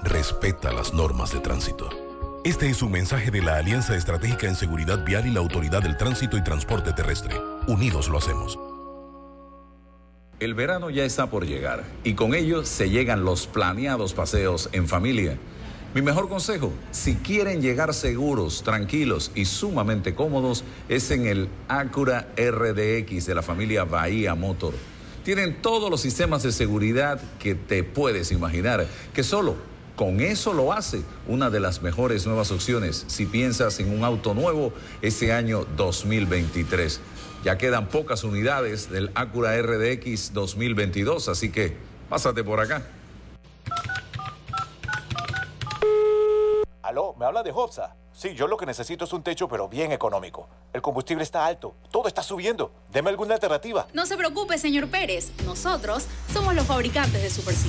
Respeta 0.04 0.72
las 0.72 0.94
normas 0.94 1.32
de 1.32 1.40
tránsito. 1.40 1.90
Este 2.44 2.70
es 2.70 2.80
un 2.80 2.92
mensaje 2.92 3.32
de 3.32 3.42
la 3.42 3.56
Alianza 3.56 3.96
Estratégica 3.96 4.46
en 4.46 4.54
Seguridad 4.54 5.04
Vial 5.04 5.26
y 5.26 5.32
la 5.32 5.40
Autoridad 5.40 5.82
del 5.82 5.96
Tránsito 5.96 6.36
y 6.36 6.44
Transporte 6.44 6.92
Terrestre. 6.92 7.34
Unidos 7.66 8.08
lo 8.08 8.18
hacemos. 8.18 8.56
El 10.38 10.54
verano 10.54 10.90
ya 10.90 11.04
está 11.04 11.26
por 11.26 11.44
llegar 11.44 11.82
y 12.04 12.14
con 12.14 12.36
ello 12.36 12.64
se 12.64 12.88
llegan 12.90 13.24
los 13.24 13.48
planeados 13.48 14.14
paseos 14.14 14.68
en 14.70 14.86
familia. 14.86 15.38
Mi 15.94 16.02
mejor 16.02 16.28
consejo, 16.28 16.72
si 16.90 17.14
quieren 17.14 17.62
llegar 17.62 17.94
seguros, 17.94 18.64
tranquilos 18.64 19.30
y 19.36 19.44
sumamente 19.44 20.12
cómodos, 20.12 20.64
es 20.88 21.12
en 21.12 21.24
el 21.24 21.48
Acura 21.68 22.26
RDX 22.36 23.26
de 23.26 23.34
la 23.36 23.42
familia 23.42 23.84
Bahía 23.84 24.34
Motor. 24.34 24.74
Tienen 25.22 25.62
todos 25.62 25.92
los 25.92 26.00
sistemas 26.00 26.42
de 26.42 26.50
seguridad 26.50 27.20
que 27.38 27.54
te 27.54 27.84
puedes 27.84 28.32
imaginar, 28.32 28.88
que 29.14 29.22
solo 29.22 29.54
con 29.94 30.18
eso 30.18 30.52
lo 30.52 30.72
hace 30.72 31.02
una 31.28 31.48
de 31.48 31.60
las 31.60 31.80
mejores 31.80 32.26
nuevas 32.26 32.50
opciones 32.50 33.04
si 33.06 33.26
piensas 33.26 33.78
en 33.78 33.96
un 33.96 34.02
auto 34.02 34.34
nuevo 34.34 34.72
este 35.00 35.32
año 35.32 35.64
2023. 35.76 37.00
Ya 37.44 37.56
quedan 37.56 37.86
pocas 37.86 38.24
unidades 38.24 38.90
del 38.90 39.12
Acura 39.14 39.56
RDX 39.62 40.32
2022, 40.32 41.28
así 41.28 41.50
que 41.50 41.76
pásate 42.08 42.42
por 42.42 42.58
acá. 42.58 42.84
Aló, 46.84 47.14
me 47.18 47.24
habla 47.24 47.42
de 47.42 47.50
Hobsa. 47.50 47.96
Sí, 48.12 48.34
yo 48.34 48.46
lo 48.46 48.58
que 48.58 48.66
necesito 48.66 49.06
es 49.06 49.12
un 49.14 49.22
techo, 49.22 49.48
pero 49.48 49.68
bien 49.70 49.90
económico. 49.90 50.48
El 50.70 50.82
combustible 50.82 51.24
está 51.24 51.46
alto, 51.46 51.76
todo 51.90 52.08
está 52.08 52.22
subiendo. 52.22 52.72
Deme 52.92 53.08
alguna 53.08 53.32
alternativa. 53.32 53.86
No 53.94 54.04
se 54.04 54.18
preocupe, 54.18 54.58
señor 54.58 54.90
Pérez. 54.90 55.32
Nosotros 55.46 56.06
somos 56.30 56.54
los 56.54 56.66
fabricantes 56.66 57.22
de 57.22 57.30
Super 57.30 57.54
C. 57.54 57.68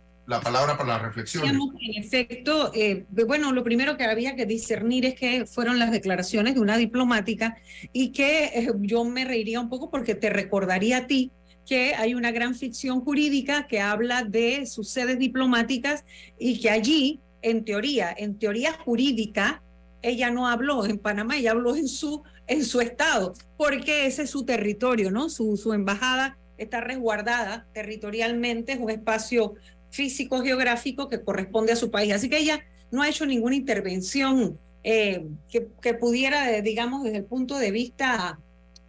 la 0.27 0.39
palabra 0.39 0.77
para 0.77 0.97
la 0.97 0.99
reflexión. 0.99 1.43
Digamos, 1.43 1.73
en 1.79 2.03
efecto, 2.03 2.71
eh, 2.73 3.05
bueno, 3.09 3.51
lo 3.51 3.63
primero 3.63 3.97
que 3.97 4.03
había 4.03 4.35
que 4.35 4.45
discernir 4.45 5.05
es 5.05 5.15
que 5.15 5.45
fueron 5.45 5.79
las 5.79 5.91
declaraciones 5.91 6.55
de 6.55 6.61
una 6.61 6.77
diplomática 6.77 7.57
y 7.91 8.11
que 8.11 8.45
eh, 8.45 8.71
yo 8.79 9.03
me 9.03 9.25
reiría 9.25 9.59
un 9.59 9.69
poco 9.69 9.89
porque 9.89 10.15
te 10.15 10.29
recordaría 10.29 10.97
a 10.97 11.07
ti 11.07 11.31
que 11.65 11.93
hay 11.95 12.13
una 12.13 12.31
gran 12.31 12.55
ficción 12.55 13.01
jurídica 13.01 13.67
que 13.67 13.79
habla 13.79 14.23
de 14.23 14.65
sus 14.65 14.89
sedes 14.89 15.19
diplomáticas 15.19 16.05
y 16.37 16.59
que 16.59 16.69
allí, 16.69 17.19
en 17.41 17.63
teoría, 17.63 18.13
en 18.15 18.37
teoría 18.37 18.73
jurídica, 18.73 19.61
ella 20.01 20.31
no 20.31 20.47
habló 20.47 20.85
en 20.85 20.97
Panamá, 20.97 21.37
ella 21.37 21.51
habló 21.51 21.75
en 21.75 21.87
su, 21.87 22.23
en 22.47 22.65
su 22.65 22.81
estado, 22.81 23.33
porque 23.57 24.07
ese 24.07 24.23
es 24.23 24.31
su 24.31 24.43
territorio, 24.43 25.11
¿no? 25.11 25.29
Su, 25.29 25.57
su 25.57 25.73
embajada 25.73 26.37
está 26.57 26.81
resguardada 26.81 27.67
territorialmente, 27.73 28.73
es 28.73 28.79
un 28.79 28.89
espacio 28.89 29.55
físico 29.91 30.41
geográfico 30.41 31.07
que 31.07 31.23
corresponde 31.23 31.73
a 31.73 31.75
su 31.75 31.91
país. 31.91 32.13
Así 32.13 32.29
que 32.29 32.39
ella 32.39 32.65
no 32.89 33.03
ha 33.03 33.09
hecho 33.09 33.25
ninguna 33.25 33.55
intervención 33.55 34.57
eh, 34.83 35.27
que, 35.49 35.67
que, 35.81 35.93
pudiera, 35.93 36.51
eh, 36.51 36.61
digamos, 36.61 37.03
desde 37.03 37.17
el 37.17 37.25
punto 37.25 37.59
de 37.59 37.71
vista 37.71 38.39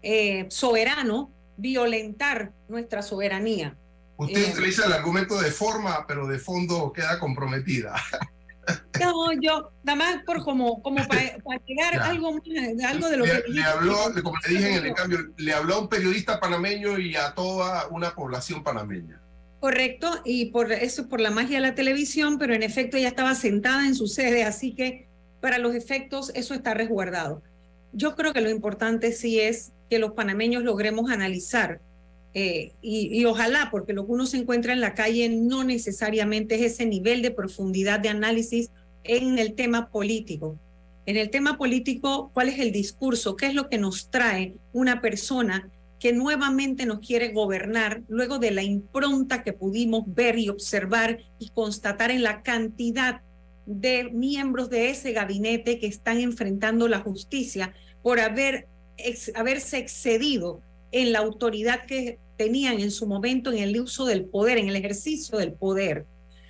eh, 0.02 0.46
soberano, 0.48 1.30
violentar 1.56 2.52
nuestra 2.68 3.02
soberanía. 3.02 3.76
Usted 4.16 4.52
utiliza 4.52 4.86
el 4.86 4.92
argumento 4.92 5.40
de 5.40 5.50
forma, 5.50 6.06
pero 6.06 6.26
de 6.26 6.38
fondo 6.38 6.92
queda 6.92 7.18
comprometida. 7.18 7.94
No, 9.00 9.32
yo, 9.40 9.72
nada 9.82 9.96
más 9.96 10.24
por 10.24 10.44
como, 10.44 10.80
como 10.82 11.04
para, 11.08 11.36
para 11.44 11.60
llegar 11.66 11.98
algo, 12.00 12.28
algo 12.86 13.08
de 13.08 13.16
lo 13.16 13.26
le, 13.26 13.42
que... 13.42 13.48
Le 13.48 13.62
habló, 13.64 13.96
como 14.22 14.36
le 14.46 14.54
dije 14.54 14.76
en 14.76 14.86
el 14.86 14.94
cambio, 14.94 15.18
le 15.36 15.52
habló 15.52 15.74
a 15.74 15.78
un 15.80 15.88
periodista 15.88 16.38
panameño 16.38 16.96
y 16.96 17.16
a 17.16 17.34
toda 17.34 17.88
una 17.88 18.14
población 18.14 18.62
panameña. 18.62 19.20
Correcto, 19.62 20.10
y 20.24 20.46
por 20.46 20.72
eso, 20.72 21.08
por 21.08 21.20
la 21.20 21.30
magia 21.30 21.58
de 21.58 21.68
la 21.68 21.76
televisión, 21.76 22.36
pero 22.36 22.52
en 22.52 22.64
efecto 22.64 22.96
ella 22.96 23.06
estaba 23.06 23.32
sentada 23.36 23.86
en 23.86 23.94
su 23.94 24.08
sede, 24.08 24.42
así 24.42 24.74
que 24.74 25.06
para 25.40 25.58
los 25.58 25.76
efectos 25.76 26.32
eso 26.34 26.52
está 26.52 26.74
resguardado. 26.74 27.44
Yo 27.92 28.16
creo 28.16 28.32
que 28.32 28.40
lo 28.40 28.50
importante 28.50 29.12
sí 29.12 29.38
es 29.38 29.70
que 29.88 30.00
los 30.00 30.14
panameños 30.14 30.64
logremos 30.64 31.12
analizar 31.12 31.80
eh, 32.34 32.72
y, 32.82 33.16
y, 33.16 33.24
ojalá, 33.24 33.68
porque 33.70 33.92
lo 33.92 34.04
que 34.04 34.10
uno 34.10 34.26
se 34.26 34.38
encuentra 34.38 34.72
en 34.72 34.80
la 34.80 34.94
calle 34.94 35.28
no 35.28 35.62
necesariamente 35.62 36.56
es 36.56 36.72
ese 36.72 36.84
nivel 36.84 37.22
de 37.22 37.30
profundidad 37.30 38.00
de 38.00 38.08
análisis 38.08 38.68
en 39.04 39.38
el 39.38 39.54
tema 39.54 39.90
político. 39.90 40.58
En 41.06 41.16
el 41.16 41.30
tema 41.30 41.56
político, 41.56 42.32
¿cuál 42.34 42.48
es 42.48 42.58
el 42.58 42.72
discurso? 42.72 43.36
¿Qué 43.36 43.46
es 43.46 43.54
lo 43.54 43.68
que 43.68 43.78
nos 43.78 44.10
trae 44.10 44.54
una 44.72 45.00
persona 45.00 45.70
que 46.02 46.12
nuevamente 46.12 46.84
nos 46.84 46.98
quiere 46.98 47.28
gobernar 47.28 48.02
luego 48.08 48.40
de 48.40 48.50
la 48.50 48.64
impronta 48.64 49.44
que 49.44 49.52
pudimos 49.52 50.02
ver 50.04 50.36
y 50.36 50.48
observar 50.48 51.20
y 51.38 51.50
constatar 51.50 52.10
en 52.10 52.24
la 52.24 52.42
cantidad 52.42 53.20
de 53.66 54.10
miembros 54.10 54.68
de 54.68 54.90
ese 54.90 55.12
gabinete 55.12 55.78
que 55.78 55.86
están 55.86 56.18
enfrentando 56.18 56.88
la 56.88 56.98
justicia 56.98 57.72
por 58.02 58.18
haber 58.18 58.66
haberse 59.36 59.78
excedido 59.78 60.60
en 60.90 61.12
la 61.12 61.20
autoridad 61.20 61.86
que 61.86 62.18
tenían 62.36 62.80
en 62.80 62.90
su 62.90 63.06
momento 63.06 63.52
en 63.52 63.58
el 63.58 63.80
uso 63.80 64.04
del 64.04 64.24
poder, 64.24 64.58
en 64.58 64.68
el 64.68 64.74
ejercicio 64.74 65.38
del 65.38 65.52
poder. 65.52 66.06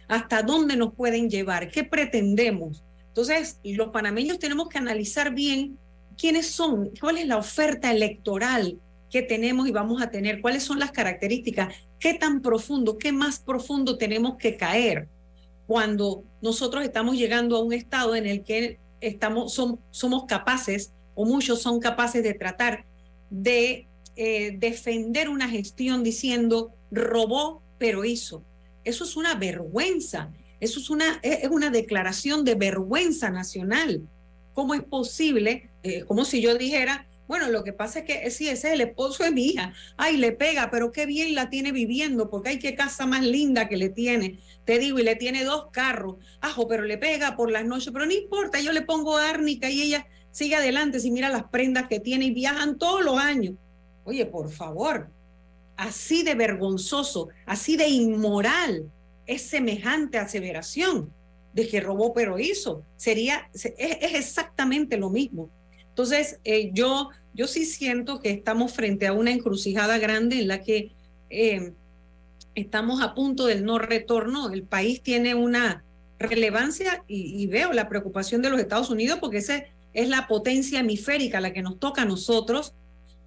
hasta 0.09 0.43
dónde 0.43 0.77
nos 0.77 0.95
pueden 0.95 1.29
llevar, 1.29 1.71
qué 1.71 1.85
pretendemos. 1.85 2.83
Entonces, 3.09 3.59
los 3.65 3.91
panameños 3.91 4.39
tenemos 4.39 4.71
que 4.71 4.79
analizar 4.79 5.35
bien 5.35 5.79
quiénes 6.17 6.47
son, 6.47 6.91
cuál 6.99 7.19
es 7.19 7.27
la 7.27 7.37
oferta 7.37 7.91
electoral 7.91 8.79
que 9.13 9.23
tenemos 9.23 9.69
y 9.69 9.73
vamos 9.73 10.01
a 10.01 10.11
tener, 10.11 10.41
cuáles 10.41 10.63
son 10.63 10.79
las 10.79 10.91
características, 10.91 11.75
qué 12.01 12.15
tan 12.15 12.41
profundo, 12.41 12.97
qué 12.97 13.13
más 13.13 13.39
profundo 13.39 13.99
tenemos 13.99 14.39
que 14.39 14.57
caer 14.57 15.07
cuando 15.67 16.25
nosotros 16.41 16.83
estamos 16.83 17.17
llegando 17.17 17.57
a 17.57 17.63
un 17.63 17.75
estado 17.75 18.17
en 18.17 18.27
el 18.27 18.43
que 18.43 18.81
estamos, 19.03 19.53
somos 19.91 20.25
capaces, 20.25 20.95
o 21.15 21.27
muchos 21.27 21.61
son 21.61 21.79
capaces 21.79 22.23
de 22.23 22.33
tratar 22.33 22.87
de 23.29 23.87
eh, 24.17 24.57
defender 24.59 25.29
una 25.29 25.49
gestión 25.49 26.03
diciendo 26.03 26.73
robó, 26.91 27.63
pero 27.79 28.07
hizo. 28.07 28.43
Eso 28.83 29.05
es 29.05 29.15
una 29.15 29.35
vergüenza, 29.35 30.33
eso 30.59 30.81
es 30.81 30.89
una, 30.89 31.21
es 31.23 31.51
una 31.51 31.69
declaración 31.69 32.47
de 32.47 32.55
vergüenza 32.55 33.29
nacional. 33.29 34.09
¿Cómo 34.55 34.73
es 34.73 34.83
posible? 34.83 35.71
Eh, 35.83 36.05
como 36.05 36.25
si 36.25 36.41
yo 36.41 36.57
dijera, 36.57 37.07
bueno, 37.29 37.49
lo 37.49 37.65
que 37.65 37.73
pasa 37.73 38.01
es 38.01 38.05
que 38.05 38.31
sí, 38.31 38.49
ese 38.49 38.69
es 38.69 38.75
el 38.75 38.81
esposo 38.81 39.25
de 39.25 39.31
mi 39.31 39.47
hija. 39.47 39.73
Ay, 39.97 40.17
le 40.17 40.33
pega, 40.33 40.71
pero 40.71 40.93
qué 40.93 41.07
bien 41.07 41.35
la 41.35 41.51
tiene 41.51 41.73
viviendo, 41.73 42.29
porque 42.29 42.51
hay 42.51 42.59
qué 42.59 42.75
casa 42.75 43.07
más 43.07 43.23
linda 43.23 43.69
que 43.69 43.77
le 43.77 43.89
tiene. 43.89 44.39
Te 44.65 44.79
digo, 44.79 44.99
y 44.99 45.03
le 45.03 45.17
tiene 45.17 45.45
dos 45.45 45.67
carros. 45.71 46.17
Ajo, 46.41 46.69
pero 46.69 46.85
le 46.85 46.99
pega 46.99 47.37
por 47.37 47.51
las 47.51 47.65
noches, 47.65 47.91
pero 47.93 48.07
no 48.07 48.13
importa, 48.13 48.61
yo 48.61 48.73
le 48.73 48.83
pongo 48.83 49.17
árnica 49.17 49.71
y 49.71 49.83
ella 49.83 50.07
sigue 50.31 50.57
adelante 50.57 51.01
si 51.01 51.11
mira 51.11 51.29
las 51.29 51.45
prendas 51.45 51.89
que 51.89 52.01
tiene 52.01 52.27
y 52.27 52.31
viajan 52.33 52.79
todos 52.79 53.05
los 53.05 53.19
años. 53.19 53.55
Oye, 54.05 54.27
por 54.27 54.51
favor, 54.51 55.09
así 55.77 56.23
de 56.23 56.35
vergonzoso, 56.35 57.29
así 57.47 57.77
de 57.77 57.89
inmoral 57.89 58.91
es 59.27 59.43
semejante 59.43 60.19
aseveración 60.19 61.13
de 61.53 61.69
que 61.69 61.81
robó 61.81 62.13
pero 62.13 62.39
hizo. 62.39 62.83
Sería, 62.97 63.49
es, 63.53 63.75
exactamente 64.15 64.97
lo 64.97 65.11
mismo. 65.11 65.51
Entonces, 65.93 66.41
eh, 66.45 66.71
yo, 66.73 67.11
yo 67.35 67.47
sí 67.47 67.67
siento 67.67 68.21
que 68.21 68.31
estamos 68.31 68.73
frente 68.73 69.07
a 69.07 69.13
una 69.13 69.31
encrucijada 69.31 69.99
grande 69.99 70.41
en 70.41 70.49
la 70.49 70.63
que 70.63 70.93
eh, 71.29 71.75
estamos 72.55 73.03
a 73.03 73.15
punto 73.15 73.45
del 73.45 73.67
no 73.67 73.79
retorno. 73.79 74.51
El 74.51 74.63
país 74.63 75.03
tiene 75.03 75.35
una 75.35 75.85
relevancia 76.19 77.05
y, 77.07 77.47
veo 77.49 77.73
la 77.73 77.91
preocupación 77.91 78.41
de 78.41 78.49
los 78.49 78.61
Estados 78.61 78.89
Unidos 78.89 79.19
porque 79.21 79.39
esa 79.39 79.65
es 79.93 80.09
la 80.09 80.29
potencia 80.29 80.81
hemisférica 80.81 81.41
la 81.41 81.53
que 81.53 81.63
nos 81.63 81.79
toca 81.79 82.03
a 82.03 82.07
nosotros 82.07 82.73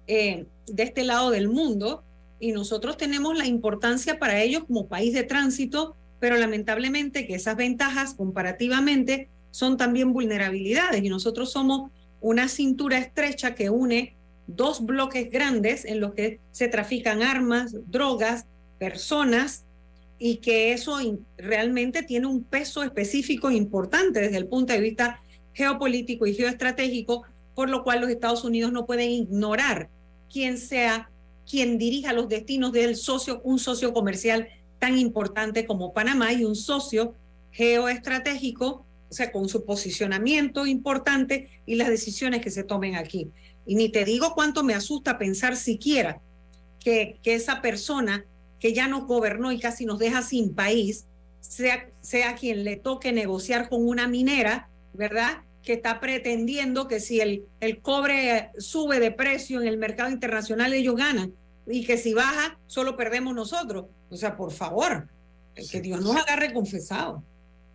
eh, 0.08 0.46
de 0.66 0.82
este 0.82 1.04
lado 1.04 1.30
del 1.30 1.48
mundo 1.48 2.02
y 2.40 2.52
nosotros 2.52 2.96
tenemos 2.96 3.36
la 3.36 3.46
importancia 3.46 4.18
para 4.18 4.42
ellos 4.42 4.64
como 4.66 4.88
país 4.88 5.12
de 5.14 5.22
tránsito, 5.22 5.94
pero 6.18 6.36
lamentablemente 6.36 7.26
que 7.26 7.34
esas 7.34 7.56
ventajas 7.56 8.14
comparativamente 8.14 9.28
son 9.50 9.76
también 9.76 10.12
vulnerabilidades 10.12 11.02
y 11.04 11.08
nosotros 11.08 11.52
somos 11.52 11.90
una 12.26 12.48
cintura 12.48 12.98
estrecha 12.98 13.54
que 13.54 13.70
une 13.70 14.16
dos 14.48 14.84
bloques 14.84 15.30
grandes 15.30 15.84
en 15.84 16.00
los 16.00 16.12
que 16.12 16.40
se 16.50 16.66
trafican 16.66 17.22
armas, 17.22 17.76
drogas, 17.86 18.46
personas 18.78 19.64
y 20.18 20.36
que 20.38 20.72
eso 20.72 20.98
realmente 21.36 22.02
tiene 22.02 22.26
un 22.26 22.42
peso 22.42 22.82
específico 22.82 23.50
importante 23.50 24.20
desde 24.20 24.38
el 24.38 24.48
punto 24.48 24.72
de 24.72 24.80
vista 24.80 25.20
geopolítico 25.52 26.26
y 26.26 26.34
geoestratégico, 26.34 27.22
por 27.54 27.70
lo 27.70 27.84
cual 27.84 28.00
los 28.00 28.10
Estados 28.10 28.42
Unidos 28.42 28.72
no 28.72 28.86
pueden 28.86 29.10
ignorar 29.10 29.88
quién 30.28 30.58
sea 30.58 31.10
quien 31.48 31.78
dirija 31.78 32.12
los 32.12 32.28
destinos 32.28 32.72
del 32.72 32.96
socio, 32.96 33.40
un 33.44 33.60
socio 33.60 33.92
comercial 33.92 34.48
tan 34.80 34.98
importante 34.98 35.64
como 35.64 35.92
Panamá 35.92 36.32
y 36.32 36.44
un 36.44 36.56
socio 36.56 37.14
geoestratégico, 37.52 38.84
o 39.08 39.14
sea, 39.14 39.32
con 39.32 39.48
su 39.48 39.64
posicionamiento 39.64 40.66
importante 40.66 41.48
y 41.64 41.76
las 41.76 41.88
decisiones 41.88 42.40
que 42.40 42.50
se 42.50 42.64
tomen 42.64 42.96
aquí. 42.96 43.30
Y 43.66 43.74
ni 43.74 43.88
te 43.88 44.04
digo 44.04 44.34
cuánto 44.34 44.62
me 44.62 44.74
asusta 44.74 45.18
pensar 45.18 45.56
siquiera 45.56 46.20
que, 46.80 47.18
que 47.22 47.34
esa 47.34 47.62
persona 47.62 48.24
que 48.60 48.72
ya 48.72 48.88
nos 48.88 49.06
gobernó 49.06 49.52
y 49.52 49.58
casi 49.58 49.86
nos 49.86 49.98
deja 49.98 50.22
sin 50.22 50.54
país, 50.54 51.06
sea, 51.40 51.88
sea 52.00 52.34
quien 52.34 52.64
le 52.64 52.76
toque 52.76 53.12
negociar 53.12 53.68
con 53.68 53.86
una 53.86 54.08
minera, 54.08 54.68
¿verdad? 54.92 55.42
que 55.66 55.74
está 55.74 55.98
pretendiendo 55.98 56.86
que 56.86 57.00
si 57.00 57.20
el, 57.20 57.44
el 57.58 57.80
cobre 57.80 58.50
sube 58.56 59.00
de 59.00 59.10
precio 59.10 59.60
en 59.60 59.66
el 59.66 59.76
mercado 59.76 60.08
internacional, 60.10 60.72
ellos 60.72 60.94
ganan. 60.94 61.34
Y 61.66 61.84
que 61.84 61.98
si 61.98 62.14
baja, 62.14 62.56
solo 62.68 62.96
perdemos 62.96 63.34
nosotros. 63.34 63.86
O 64.08 64.16
sea, 64.16 64.36
por 64.36 64.52
favor, 64.52 65.08
que 65.70 65.80
Dios 65.80 66.00
nos 66.00 66.14
agarre 66.14 66.54
confesado. 66.54 67.24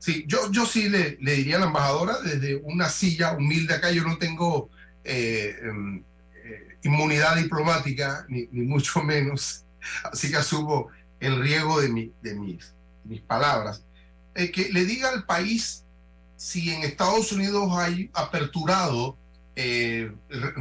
Sí, 0.01 0.25
yo, 0.27 0.51
yo 0.51 0.65
sí 0.65 0.89
le, 0.89 1.15
le, 1.21 1.33
diría 1.35 1.57
a 1.57 1.59
la 1.59 1.67
embajadora 1.67 2.17
desde 2.21 2.55
una 2.55 2.89
silla 2.89 3.33
humilde 3.33 3.75
acá, 3.75 3.91
yo 3.91 4.01
no 4.03 4.17
tengo 4.17 4.71
eh, 5.03 5.55
em, 5.61 6.03
eh, 6.43 6.77
inmunidad 6.81 7.35
diplomática, 7.35 8.25
ni, 8.27 8.47
ni, 8.51 8.63
mucho 8.63 9.03
menos, 9.03 9.63
así 10.11 10.31
que 10.31 10.37
asumo 10.37 10.87
el 11.19 11.39
riesgo 11.39 11.79
de, 11.79 11.89
mi, 11.89 12.11
de 12.23 12.33
mis, 12.33 12.73
mis 13.03 13.21
palabras. 13.21 13.83
Eh, 14.33 14.49
que 14.49 14.69
le 14.69 14.85
diga 14.85 15.09
al 15.09 15.23
país 15.27 15.83
si 16.35 16.71
en 16.71 16.81
Estados 16.81 17.31
Unidos 17.31 17.69
hay 17.77 18.09
aperturado 18.15 19.19
eh, 19.55 20.11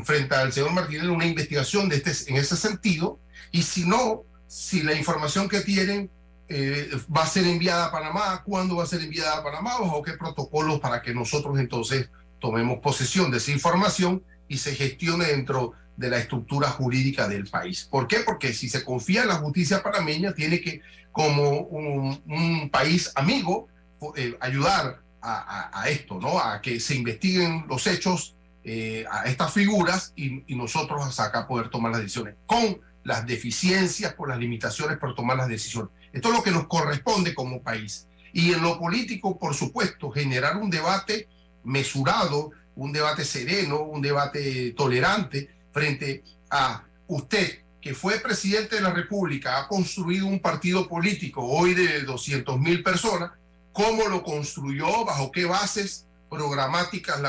frente 0.04 0.34
al 0.34 0.52
señor 0.52 0.72
Martínez 0.72 1.04
una 1.04 1.24
investigación 1.24 1.88
de 1.88 1.96
este, 1.96 2.30
en 2.30 2.36
ese 2.36 2.58
sentido, 2.58 3.18
y 3.52 3.62
si 3.62 3.86
no, 3.86 4.24
si 4.46 4.82
la 4.82 4.92
información 4.92 5.48
que 5.48 5.60
tienen 5.60 6.10
eh, 6.52 6.90
va 7.16 7.22
a 7.22 7.26
ser 7.28 7.46
enviada 7.46 7.86
a 7.86 7.92
Panamá, 7.92 8.42
cuándo 8.44 8.74
va 8.76 8.82
a 8.82 8.86
ser 8.86 9.00
enviada 9.02 9.38
a 9.38 9.44
Panamá, 9.44 9.76
o 9.78 10.02
qué 10.02 10.14
protocolos 10.14 10.80
para 10.80 11.00
que 11.00 11.14
nosotros 11.14 11.60
entonces 11.60 12.10
tomemos 12.40 12.80
posesión 12.80 13.30
de 13.30 13.38
esa 13.38 13.52
información 13.52 14.24
y 14.48 14.58
se 14.58 14.74
gestione 14.74 15.26
dentro 15.26 15.74
de 15.96 16.10
la 16.10 16.18
estructura 16.18 16.68
jurídica 16.68 17.28
del 17.28 17.46
país. 17.46 17.86
¿Por 17.88 18.08
qué? 18.08 18.20
Porque 18.26 18.52
si 18.52 18.68
se 18.68 18.84
confía 18.84 19.22
en 19.22 19.28
la 19.28 19.36
justicia 19.36 19.80
panameña, 19.80 20.32
tiene 20.32 20.60
que, 20.60 20.80
como 21.12 21.60
un, 21.60 22.68
país 22.72 23.12
amigo, 23.14 23.68
eh, 24.16 24.36
ayudar 24.40 25.02
a, 25.22 25.84
esto, 25.88 26.18
¿no? 26.18 26.40
A 26.40 26.60
que 26.60 26.80
se 26.80 26.96
investiguen 26.96 27.66
los 27.68 27.86
hechos 27.86 28.34
eh, 28.64 29.04
a 29.08 29.24
estas 29.26 29.52
figuras 29.52 30.12
y, 30.16 30.42
nosotros 30.56 31.20
acá 31.20 31.46
poder 31.46 31.68
tomar 31.68 31.92
las 31.92 32.00
decisiones 32.00 32.34
con 32.44 32.80
las 33.04 33.24
deficiencias, 33.24 34.14
por 34.14 34.28
las 34.28 34.38
limitaciones 34.38 34.98
para 34.98 35.14
tomar 35.14 35.36
las 35.36 35.48
decisiones. 35.48 35.92
Esto 36.12 36.28
es 36.28 36.34
lo 36.34 36.42
que 36.42 36.50
nos 36.50 36.66
corresponde 36.66 37.34
como 37.34 37.62
país. 37.62 38.06
Y 38.32 38.52
en 38.52 38.62
lo 38.62 38.78
político, 38.78 39.38
por 39.38 39.54
supuesto, 39.54 40.10
generar 40.10 40.56
un 40.56 40.70
debate 40.70 41.28
mesurado, 41.64 42.50
un 42.76 42.92
debate 42.92 43.24
sereno, 43.24 43.82
un 43.82 44.00
debate 44.00 44.72
tolerante 44.72 45.50
frente 45.72 46.22
a 46.50 46.84
usted, 47.06 47.60
que 47.80 47.94
fue 47.94 48.20
presidente 48.20 48.76
de 48.76 48.82
la 48.82 48.92
República, 48.92 49.58
ha 49.58 49.68
construido 49.68 50.26
un 50.26 50.40
partido 50.40 50.88
político 50.88 51.42
hoy 51.42 51.74
de 51.74 52.02
200 52.02 52.58
mil 52.58 52.82
personas, 52.82 53.32
cómo 53.72 54.06
lo 54.08 54.22
construyó, 54.22 55.04
bajo 55.04 55.32
qué 55.32 55.44
bases 55.44 56.06
programáticas 56.28 57.20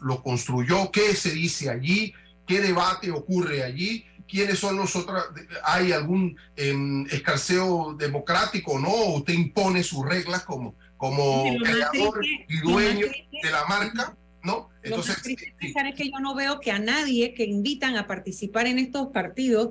lo 0.00 0.22
construyó, 0.22 0.90
qué 0.90 1.14
se 1.14 1.30
dice 1.30 1.68
allí, 1.68 2.14
qué 2.46 2.60
debate 2.60 3.10
ocurre 3.10 3.62
allí, 3.62 4.06
quiénes 4.28 4.58
son 4.58 4.76
los 4.76 4.94
otros, 4.96 5.24
hay 5.64 5.92
algún 5.92 6.36
em, 6.56 7.06
escarceo 7.06 7.94
democrático 7.98 8.72
o 8.72 8.78
no, 8.78 9.14
usted 9.16 9.34
impone 9.34 9.82
sus 9.82 10.04
reglas 10.04 10.44
como, 10.44 10.74
como 10.96 11.44
creador 11.58 12.24
y 12.24 12.58
dueño 12.60 13.06
de 13.42 13.50
la 13.50 13.64
marca. 13.66 14.16
¿No? 14.42 14.68
Entonces, 14.80 15.16
lo 15.24 15.80
es 15.80 15.94
que 15.96 16.08
yo 16.08 16.20
no 16.20 16.36
veo 16.36 16.60
que 16.60 16.70
a 16.70 16.78
nadie 16.78 17.34
que 17.34 17.42
invitan 17.42 17.96
a 17.96 18.06
participar 18.06 18.68
en 18.68 18.78
estos 18.78 19.08
partidos 19.08 19.70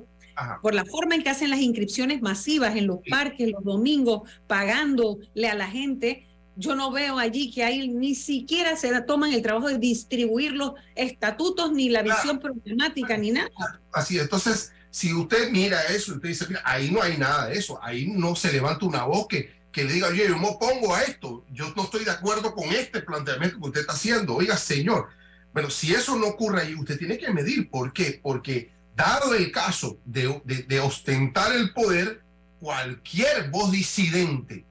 por 0.60 0.74
la 0.74 0.84
forma 0.84 1.14
en 1.14 1.22
que 1.22 1.30
hacen 1.30 1.50
las 1.50 1.60
inscripciones 1.60 2.20
masivas 2.20 2.76
en 2.76 2.86
los 2.86 2.98
parques 3.08 3.50
los 3.50 3.64
domingos, 3.64 4.28
pagándole 4.46 5.48
a 5.48 5.54
la 5.54 5.68
gente, 5.68 6.26
yo 6.56 6.74
no 6.74 6.90
veo 6.90 7.18
allí 7.18 7.50
que 7.50 7.62
hay 7.62 7.88
ni 7.88 8.14
siquiera 8.14 8.76
se 8.76 9.00
toman 9.02 9.32
el 9.32 9.42
trabajo 9.42 9.68
de 9.68 9.78
distribuir 9.78 10.52
los 10.52 10.72
estatutos, 10.94 11.72
ni 11.72 11.88
la 11.88 12.02
visión 12.02 12.40
problemática, 12.40 13.16
ni 13.16 13.30
nada. 13.30 13.50
Así, 13.92 14.18
entonces, 14.18 14.72
si 14.90 15.12
usted 15.12 15.50
mira 15.50 15.82
eso, 15.84 16.14
usted 16.14 16.28
dice, 16.28 16.46
mira, 16.48 16.62
ahí 16.64 16.90
no 16.90 17.02
hay 17.02 17.18
nada 17.18 17.48
de 17.48 17.58
eso, 17.58 17.78
ahí 17.82 18.06
no 18.08 18.34
se 18.34 18.52
levanta 18.52 18.86
una 18.86 19.04
voz 19.04 19.26
que, 19.28 19.54
que 19.70 19.84
le 19.84 19.92
diga, 19.92 20.08
oye, 20.08 20.26
yo 20.26 20.38
me 20.38 20.48
opongo 20.48 20.94
a 20.94 21.02
esto, 21.02 21.44
yo 21.52 21.72
no 21.76 21.84
estoy 21.84 22.04
de 22.04 22.10
acuerdo 22.10 22.54
con 22.54 22.70
este 22.72 23.02
planteamiento 23.02 23.58
que 23.58 23.66
usted 23.66 23.80
está 23.82 23.92
haciendo, 23.92 24.34
oiga, 24.34 24.56
señor. 24.56 25.08
Bueno, 25.52 25.70
si 25.70 25.94
eso 25.94 26.16
no 26.16 26.28
ocurre 26.28 26.62
ahí, 26.62 26.74
usted 26.74 26.98
tiene 26.98 27.18
que 27.18 27.30
medir. 27.32 27.70
¿Por 27.70 27.92
qué? 27.92 28.20
Porque 28.22 28.72
dado 28.94 29.34
el 29.34 29.52
caso 29.52 29.98
de, 30.04 30.80
ostentar 30.80 31.52
el 31.52 31.72
poder, 31.72 32.22
cualquier 32.58 33.50
voz 33.50 33.70
disidente 33.70 34.64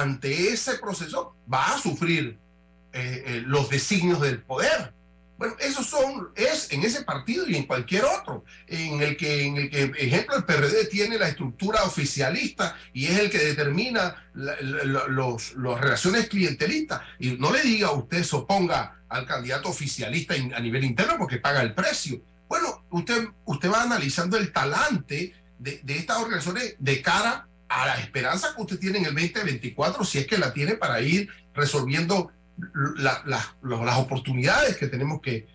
ante 0.00 0.52
ese 0.52 0.78
proceso 0.78 1.36
va 1.52 1.74
a 1.74 1.78
sufrir 1.78 2.38
eh, 2.92 3.22
eh, 3.26 3.42
los 3.46 3.68
designios 3.68 4.20
del 4.20 4.42
poder. 4.42 4.94
Bueno, 5.38 5.54
esos 5.60 5.86
son, 5.86 6.30
es 6.34 6.72
en 6.72 6.82
ese 6.82 7.02
partido 7.04 7.46
y 7.46 7.56
en 7.56 7.66
cualquier 7.66 8.04
otro, 8.04 8.42
en 8.66 9.02
el 9.02 9.18
que, 9.18 9.44
en 9.44 9.56
el 9.58 9.70
que, 9.70 9.82
ejemplo, 9.98 10.34
el 10.34 10.44
PRD 10.44 10.86
tiene 10.86 11.18
la 11.18 11.28
estructura 11.28 11.84
oficialista 11.84 12.74
y 12.94 13.06
es 13.06 13.18
el 13.18 13.28
que 13.28 13.38
determina 13.38 14.30
las 14.32 14.58
relaciones 15.80 16.28
clientelistas. 16.30 17.02
Y 17.18 17.32
no 17.32 17.52
le 17.52 17.60
diga 17.60 17.90
usted 17.90 18.22
se 18.22 18.34
oponga 18.34 19.02
al 19.10 19.26
candidato 19.26 19.68
oficialista 19.68 20.34
a 20.34 20.60
nivel 20.60 20.84
interno 20.84 21.18
porque 21.18 21.36
paga 21.36 21.60
el 21.60 21.74
precio. 21.74 22.22
Bueno, 22.48 22.86
usted, 22.90 23.28
usted 23.44 23.70
va 23.70 23.82
analizando 23.82 24.38
el 24.38 24.52
talante 24.52 25.34
de, 25.58 25.80
de 25.82 25.98
estas 25.98 26.16
organizaciones 26.16 26.76
de 26.78 27.02
cara 27.02 27.46
a 27.68 27.86
la 27.86 28.00
esperanza 28.00 28.54
que 28.54 28.62
usted 28.62 28.78
tiene 28.78 28.98
en 28.98 29.06
el 29.06 29.14
2024, 29.14 30.04
si 30.04 30.18
es 30.18 30.26
que 30.26 30.38
la 30.38 30.52
tiene 30.52 30.74
para 30.74 31.00
ir 31.00 31.28
resolviendo 31.54 32.30
las 32.74 33.98
oportunidades 33.98 34.76
que 34.76 34.86
tenemos 34.86 35.20
que, 35.20 35.46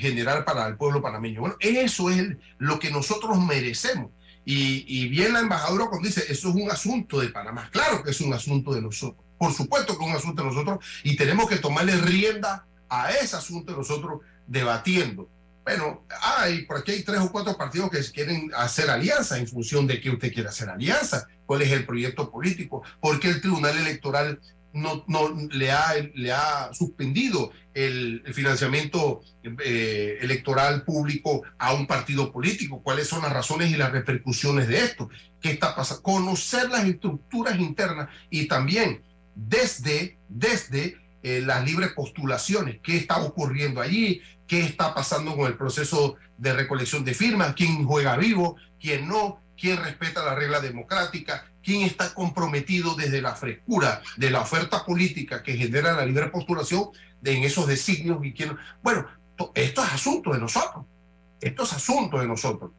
generar 0.00 0.44
para 0.44 0.66
el 0.66 0.76
pueblo 0.76 1.00
panameño. 1.00 1.40
Bueno, 1.40 1.56
eso 1.60 2.10
es 2.10 2.36
lo 2.58 2.78
que 2.78 2.90
nosotros 2.90 3.38
merecemos. 3.38 4.10
Y, 4.44 5.08
bien 5.08 5.34
la 5.34 5.40
embajadora 5.40 5.86
cuando 5.86 6.08
dice, 6.08 6.24
eso 6.28 6.48
es 6.48 6.54
un 6.54 6.70
asunto 6.70 7.20
de 7.20 7.28
Panamá. 7.28 7.68
Claro 7.70 8.02
que 8.02 8.10
es 8.10 8.20
un 8.20 8.32
asunto 8.32 8.72
de 8.72 8.80
nosotros. 8.80 9.24
Por 9.38 9.52
supuesto 9.52 9.96
que 9.96 10.04
es 10.04 10.10
un 10.10 10.16
asunto 10.16 10.42
de 10.42 10.48
nosotros 10.48 10.84
y 11.04 11.16
tenemos 11.16 11.48
que 11.48 11.56
tomarle 11.56 11.96
rienda 11.96 12.66
a 12.88 13.10
ese 13.12 13.36
asunto 13.36 13.72
de 13.72 13.78
nosotros 13.78 14.22
debatiendo. 14.46 15.28
Bueno, 15.68 16.06
hay, 16.22 16.62
por 16.62 16.78
aquí 16.78 16.92
hay 16.92 17.02
tres 17.02 17.20
o 17.20 17.30
cuatro 17.30 17.54
partidos 17.54 17.90
que 17.90 18.00
quieren 18.10 18.50
hacer 18.56 18.88
alianza 18.88 19.36
en 19.36 19.46
función 19.46 19.86
de 19.86 20.00
qué 20.00 20.08
usted 20.08 20.32
quiere 20.32 20.48
hacer 20.48 20.70
alianza, 20.70 21.28
cuál 21.44 21.60
es 21.60 21.70
el 21.70 21.84
proyecto 21.84 22.30
político, 22.30 22.82
por 23.02 23.20
qué 23.20 23.28
el 23.28 23.42
Tribunal 23.42 23.76
Electoral 23.76 24.40
no, 24.72 25.04
no 25.08 25.28
le, 25.50 25.70
ha, 25.70 25.92
le 26.14 26.32
ha 26.32 26.70
suspendido 26.72 27.52
el, 27.74 28.22
financiamiento 28.32 29.20
eh, 29.62 30.16
electoral 30.22 30.84
público 30.84 31.42
a 31.58 31.74
un 31.74 31.86
partido 31.86 32.32
político, 32.32 32.82
cuáles 32.82 33.06
son 33.06 33.20
las 33.20 33.34
razones 33.34 33.70
y 33.70 33.76
las 33.76 33.92
repercusiones 33.92 34.68
de 34.68 34.78
esto, 34.78 35.10
qué 35.42 35.50
está 35.50 35.76
pasando, 35.76 36.02
conocer 36.02 36.70
las 36.70 36.86
estructuras 36.86 37.58
internas 37.58 38.08
y 38.30 38.48
también 38.48 39.02
desde, 39.34 40.16
desde 40.30 40.96
eh, 41.22 41.42
las 41.44 41.64
libres 41.64 41.92
postulaciones, 41.92 42.80
qué 42.82 42.96
está 42.96 43.20
ocurriendo 43.22 43.80
allí, 43.80 44.20
qué 44.46 44.60
está 44.60 44.94
pasando 44.94 45.36
con 45.36 45.46
el 45.46 45.56
proceso 45.56 46.16
de 46.36 46.52
recolección 46.52 47.04
de 47.04 47.14
firmas, 47.14 47.54
quién 47.54 47.84
juega 47.84 48.16
vivo, 48.16 48.56
quién 48.80 49.08
no, 49.08 49.40
quién 49.56 49.82
respeta 49.82 50.24
la 50.24 50.34
regla 50.34 50.60
democrática, 50.60 51.44
quién 51.62 51.82
está 51.82 52.14
comprometido 52.14 52.94
desde 52.94 53.20
la 53.20 53.34
frescura 53.34 54.00
de 54.16 54.30
la 54.30 54.40
oferta 54.40 54.84
política 54.84 55.42
que 55.42 55.56
genera 55.56 55.92
la 55.92 56.06
libre 56.06 56.28
postulación 56.28 56.90
en 57.22 57.44
esos 57.44 57.66
designios 57.66 58.24
y 58.24 58.32
quién. 58.32 58.56
Bueno, 58.82 59.06
esto 59.54 59.84
es 59.84 59.92
asunto 59.92 60.32
de 60.32 60.38
nosotros, 60.38 60.84
esto 61.40 61.64
es 61.64 61.72
asunto 61.72 62.18
de 62.18 62.26
nosotros. 62.26 62.70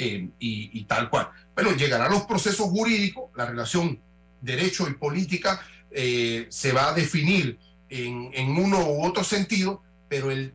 Eh, 0.00 0.28
y, 0.38 0.84
tal 0.84 1.10
cual. 1.10 1.28
Bueno, 1.56 1.72
llegarán 1.72 2.12
los 2.12 2.22
procesos 2.22 2.70
jurídicos, 2.70 3.30
la 3.34 3.46
relación 3.46 4.00
derecho 4.40 4.88
y 4.88 4.94
política 4.94 5.60
eh, 5.90 6.46
se 6.50 6.70
va 6.70 6.90
a 6.90 6.92
definir 6.92 7.58
en, 7.90 8.30
en, 8.34 8.56
uno 8.56 8.90
u 8.90 9.04
otro 9.04 9.24
sentido, 9.24 9.82
pero 10.08 10.30
el, 10.30 10.54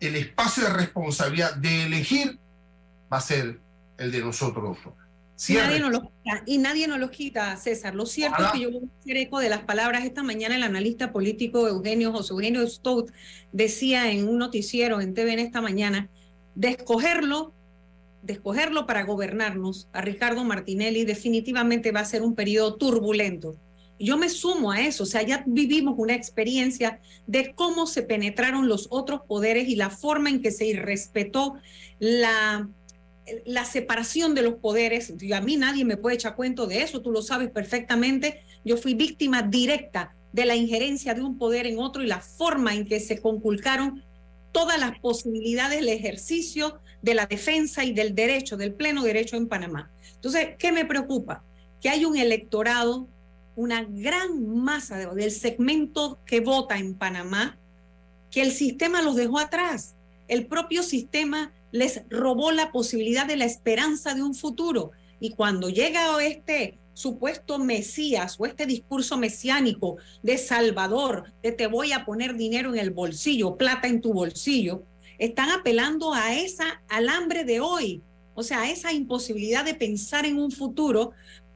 el 0.00 0.16
espacio 0.16 0.64
de 0.64 0.70
responsabilidad 0.70 1.54
de 1.56 1.84
elegir 1.84 2.38
va 3.12 3.18
a 3.18 3.20
ser 3.20 3.60
el 3.98 4.12
de 4.12 4.20
nosotros. 4.20 4.78
Y 5.48 5.54
nadie, 5.54 5.80
nos 5.80 5.90
los 5.90 6.02
quita, 6.02 6.42
y 6.46 6.58
nadie 6.58 6.86
nos 6.86 6.98
los 6.98 7.10
quita, 7.10 7.56
César. 7.56 7.94
Lo 7.94 8.06
cierto 8.06 8.44
es 8.44 8.52
que 8.52 8.60
yo 8.60 8.70
voy 8.70 8.82
a 8.84 9.00
hacer 9.00 9.16
eco 9.16 9.40
de 9.40 9.48
las 9.48 9.62
palabras. 9.62 10.04
Esta 10.04 10.22
mañana 10.22 10.54
el 10.54 10.62
analista 10.62 11.12
político 11.12 11.66
Eugenio 11.66 12.12
José 12.12 12.34
Eugenio 12.34 12.66
Stout 12.68 13.10
decía 13.52 14.12
en 14.12 14.28
un 14.28 14.38
noticiero 14.38 15.00
en 15.00 15.12
TVN 15.12 15.40
esta 15.40 15.60
mañana, 15.60 16.08
de 16.54 16.70
escogerlo, 16.70 17.52
de 18.22 18.34
escogerlo 18.34 18.86
para 18.86 19.02
gobernarnos 19.02 19.88
a 19.92 20.00
Ricardo 20.00 20.44
Martinelli 20.44 21.04
definitivamente 21.04 21.90
va 21.90 22.00
a 22.00 22.04
ser 22.04 22.22
un 22.22 22.36
periodo 22.36 22.76
turbulento. 22.76 23.56
Yo 23.98 24.16
me 24.16 24.28
sumo 24.28 24.72
a 24.72 24.80
eso, 24.80 25.04
o 25.04 25.06
sea, 25.06 25.22
ya 25.22 25.44
vivimos 25.46 25.94
una 25.98 26.14
experiencia 26.14 27.00
de 27.26 27.54
cómo 27.54 27.86
se 27.86 28.02
penetraron 28.02 28.68
los 28.68 28.88
otros 28.90 29.20
poderes 29.26 29.68
y 29.68 29.76
la 29.76 29.90
forma 29.90 30.30
en 30.30 30.42
que 30.42 30.50
se 30.50 30.66
irrespetó 30.66 31.54
la 31.98 32.68
la 33.44 33.64
separación 33.64 34.34
de 34.34 34.42
los 34.42 34.54
poderes, 34.54 35.14
y 35.20 35.32
a 35.32 35.40
mí 35.40 35.56
nadie 35.56 35.84
me 35.84 35.96
puede 35.96 36.16
echar 36.16 36.36
cuento 36.36 36.66
de 36.66 36.82
eso, 36.82 37.00
tú 37.00 37.10
lo 37.10 37.22
sabes 37.22 37.50
perfectamente, 37.50 38.42
yo 38.64 38.76
fui 38.76 38.94
víctima 38.94 39.42
directa 39.42 40.14
de 40.32 40.44
la 40.44 40.56
injerencia 40.56 41.14
de 41.14 41.22
un 41.22 41.38
poder 41.38 41.66
en 41.66 41.78
otro 41.78 42.02
y 42.02 42.06
la 42.06 42.20
forma 42.20 42.74
en 42.74 42.84
que 42.84 43.00
se 43.00 43.20
conculcaron 43.20 44.02
todas 44.52 44.78
las 44.78 44.98
posibilidades 44.98 45.80
del 45.80 45.88
ejercicio 45.88 46.80
de 47.02 47.14
la 47.14 47.26
defensa 47.26 47.84
y 47.84 47.92
del 47.92 48.14
derecho, 48.14 48.56
del 48.56 48.74
pleno 48.74 49.02
derecho 49.02 49.36
en 49.36 49.48
Panamá. 49.48 49.90
Entonces, 50.14 50.50
¿qué 50.58 50.72
me 50.72 50.84
preocupa? 50.84 51.42
Que 51.80 51.88
hay 51.88 52.04
un 52.04 52.16
electorado, 52.16 53.08
una 53.56 53.84
gran 53.84 54.56
masa 54.56 55.14
del 55.14 55.30
segmento 55.30 56.18
que 56.26 56.40
vota 56.40 56.78
en 56.78 56.94
Panamá, 56.94 57.58
que 58.30 58.42
el 58.42 58.52
sistema 58.52 59.02
los 59.02 59.16
dejó 59.16 59.38
atrás. 59.38 59.94
El 60.28 60.46
propio 60.46 60.82
sistema 60.82 61.52
les 61.70 62.02
robó 62.08 62.52
la 62.52 62.72
posibilidad 62.72 63.26
de 63.26 63.36
la 63.36 63.44
esperanza 63.44 64.14
de 64.14 64.22
un 64.22 64.34
futuro. 64.34 64.92
Y 65.20 65.30
cuando 65.30 65.68
llega 65.68 66.22
este 66.24 66.78
supuesto 66.94 67.58
Mesías 67.58 68.36
o 68.38 68.46
este 68.46 68.66
discurso 68.66 69.16
mesiánico 69.16 69.96
de 70.22 70.38
Salvador, 70.38 71.32
de 71.42 71.52
te 71.52 71.66
voy 71.66 71.92
a 71.92 72.04
poner 72.04 72.36
dinero 72.36 72.72
en 72.72 72.78
el 72.78 72.90
bolsillo, 72.90 73.56
plata 73.56 73.88
en 73.88 74.00
tu 74.00 74.12
bolsillo, 74.12 74.84
están 75.18 75.50
apelando 75.50 76.14
a 76.14 76.34
esa 76.34 76.82
alambre 76.88 77.44
de 77.44 77.60
hoy, 77.60 78.02
o 78.34 78.42
sea, 78.42 78.62
a 78.62 78.70
esa 78.70 78.92
imposibilidad 78.92 79.64
de 79.64 79.74
pensar 79.74 80.26
en 80.26 80.38
un 80.38 80.50
futuro 80.50 81.12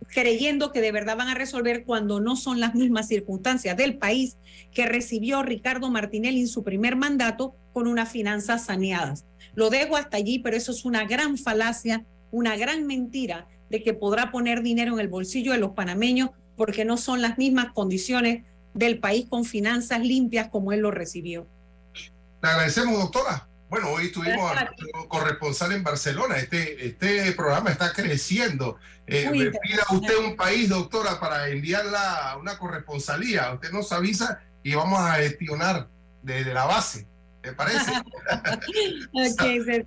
creyendo 0.08 0.72
que 0.72 0.80
de 0.80 0.92
verdad 0.92 1.16
van 1.16 1.28
a 1.28 1.34
resolver 1.34 1.84
cuando 1.84 2.20
no 2.20 2.36
son 2.36 2.60
las 2.60 2.74
mismas 2.74 3.08
circunstancias 3.08 3.76
del 3.76 3.98
país 3.98 4.36
que 4.72 4.86
recibió 4.86 5.42
Ricardo 5.42 5.90
Martinelli 5.90 6.40
en 6.40 6.48
su 6.48 6.64
primer 6.64 6.96
mandato 6.96 7.54
con 7.72 7.86
unas 7.86 8.10
finanzas 8.10 8.66
saneadas. 8.66 9.24
Lo 9.54 9.70
dejo 9.70 9.96
hasta 9.96 10.16
allí, 10.16 10.38
pero 10.38 10.56
eso 10.56 10.72
es 10.72 10.84
una 10.84 11.04
gran 11.04 11.36
falacia, 11.36 12.04
una 12.30 12.56
gran 12.56 12.86
mentira 12.86 13.46
de 13.70 13.82
que 13.82 13.94
podrá 13.94 14.30
poner 14.30 14.62
dinero 14.62 14.94
en 14.94 15.00
el 15.00 15.08
bolsillo 15.08 15.52
de 15.52 15.58
los 15.58 15.72
panameños 15.72 16.30
porque 16.56 16.84
no 16.84 16.96
son 16.96 17.22
las 17.22 17.38
mismas 17.38 17.72
condiciones 17.72 18.44
del 18.74 18.98
país 18.98 19.26
con 19.28 19.44
finanzas 19.44 20.00
limpias 20.00 20.48
como 20.48 20.72
él 20.72 20.80
lo 20.80 20.90
recibió. 20.90 21.46
Le 22.42 22.48
agradecemos, 22.48 22.98
doctora. 22.98 23.48
Bueno, 23.68 23.90
hoy 23.90 24.06
estuvimos 24.06 24.50
corresponsal 25.08 25.72
en 25.72 25.82
Barcelona. 25.82 26.36
Este, 26.36 26.86
este 26.86 27.32
programa 27.32 27.70
está 27.70 27.92
creciendo. 27.92 28.78
Eh, 29.06 29.52
pida 29.62 29.84
usted 29.90 30.16
un 30.18 30.36
país, 30.36 30.68
doctora, 30.68 31.20
para 31.20 31.48
enviarla 31.48 32.30
a 32.30 32.36
una 32.38 32.58
corresponsalía. 32.58 33.52
Usted 33.52 33.70
nos 33.70 33.92
avisa 33.92 34.40
y 34.62 34.74
vamos 34.74 35.00
a 35.00 35.14
gestionar 35.14 35.88
desde 36.22 36.54
la 36.54 36.64
base. 36.64 37.06
¿Te 37.42 37.52
parece? 37.52 37.78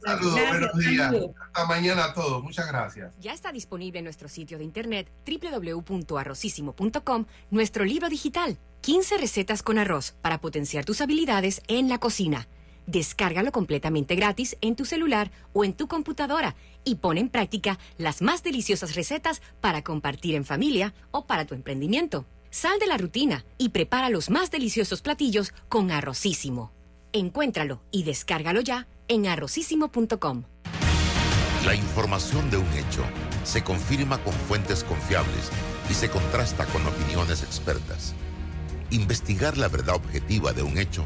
Saludos, 0.06 0.40
buenos 0.50 0.78
días. 0.78 1.14
Hasta 1.48 1.66
mañana 1.66 2.06
a 2.06 2.14
todos. 2.14 2.44
Muchas 2.44 2.68
gracias. 2.68 3.14
Ya 3.20 3.34
está 3.34 3.52
disponible 3.52 4.00
en 4.00 4.06
nuestro 4.06 4.30
sitio 4.30 4.58
de 4.58 4.64
internet 4.64 5.12
www.arrocísimo.com 5.26 7.26
nuestro 7.50 7.84
libro 7.84 8.10
digital 8.10 8.58
15 8.82 9.18
recetas 9.18 9.64
con 9.64 9.78
arroz 9.78 10.16
para 10.22 10.40
potenciar 10.40 10.86
tus 10.86 11.02
habilidades 11.02 11.62
en 11.68 11.90
la 11.90 12.00
cocina. 12.00 12.48
Descárgalo 12.88 13.52
completamente 13.52 14.16
gratis 14.16 14.58
en 14.62 14.76
tu 14.76 14.86
celular 14.86 15.32
o 15.54 15.64
en 15.64 15.74
tu 15.74 15.88
computadora 15.88 16.56
y 16.84 16.96
pon 16.96 17.18
en 17.18 17.30
práctica 17.30 17.80
las 17.98 18.22
más 18.22 18.44
deliciosas 18.44 18.96
recetas 18.96 19.42
para 19.62 19.84
compartir 19.84 20.36
en 20.36 20.46
familia 20.46 20.94
o 21.12 21.26
para 21.26 21.46
tu 21.46 21.54
emprendimiento. 21.56 22.26
Sal 22.50 22.80
de 22.80 22.88
la 22.88 22.98
rutina 22.98 23.46
y 23.58 23.70
prepara 23.70 24.10
los 24.10 24.30
más 24.30 24.52
deliciosos 24.52 25.02
platillos 25.02 25.54
con 25.70 25.92
Arrocísimo. 25.92 26.72
Encuéntralo 27.14 27.82
y 27.92 28.04
descárgalo 28.04 28.62
ya 28.62 28.88
en 29.08 29.28
arrocísimo.com. 29.28 30.44
La 31.66 31.76
información 31.76 32.50
de 32.50 32.58
un 32.58 32.68
hecho 32.74 33.04
se 33.44 33.64
confirma 33.64 34.18
con 34.24 34.34
fuentes 34.34 34.84
confiables 34.84 35.52
y 35.90 35.94
se 35.94 36.10
contrasta 36.10 36.66
con 36.66 36.86
opiniones 36.88 37.44
expertas. 37.44 38.16
Investigar 38.90 39.58
la 39.58 39.68
verdad 39.68 39.96
objetiva 39.96 40.54
de 40.54 40.64
un 40.64 40.78
hecho 40.78 41.06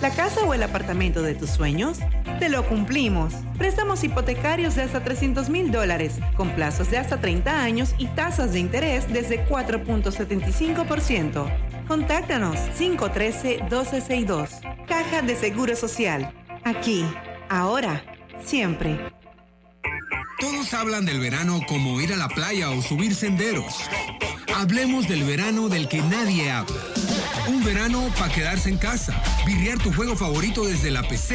¿La 0.00 0.10
casa 0.10 0.44
o 0.44 0.52
el 0.52 0.62
apartamento 0.62 1.22
de 1.22 1.34
tus 1.34 1.48
sueños? 1.48 2.00
Te 2.38 2.50
lo 2.50 2.68
cumplimos. 2.68 3.32
Préstamos 3.56 4.04
hipotecarios 4.04 4.74
de 4.74 4.82
hasta 4.82 5.02
300 5.02 5.48
mil 5.48 5.72
dólares, 5.72 6.16
con 6.36 6.50
plazos 6.50 6.90
de 6.90 6.98
hasta 6.98 7.18
30 7.18 7.62
años 7.62 7.94
y 7.96 8.08
tasas 8.08 8.52
de 8.52 8.60
interés 8.60 9.10
desde 9.10 9.48
4.75%. 9.48 11.86
Contáctanos 11.88 12.58
513-1262. 12.78 14.86
Caja 14.86 15.22
de 15.22 15.34
Seguro 15.34 15.74
Social. 15.74 16.30
Aquí, 16.64 17.06
ahora, 17.48 18.04
siempre. 18.44 19.00
Todos 20.38 20.74
hablan 20.74 21.06
del 21.06 21.20
verano 21.20 21.62
como 21.66 22.02
ir 22.02 22.12
a 22.12 22.16
la 22.16 22.28
playa 22.28 22.68
o 22.68 22.82
subir 22.82 23.14
senderos. 23.14 23.88
Hablemos 24.54 25.08
del 25.08 25.24
verano 25.24 25.70
del 25.70 25.88
que 25.88 26.02
nadie 26.02 26.50
habla. 26.50 26.82
Un 27.46 27.62
verano 27.62 28.10
para 28.18 28.32
quedarse 28.32 28.68
en 28.68 28.76
casa, 28.76 29.22
virrear 29.46 29.78
tu 29.78 29.92
juego 29.92 30.16
favorito 30.16 30.66
desde 30.66 30.90
la 30.90 31.02
PC 31.02 31.34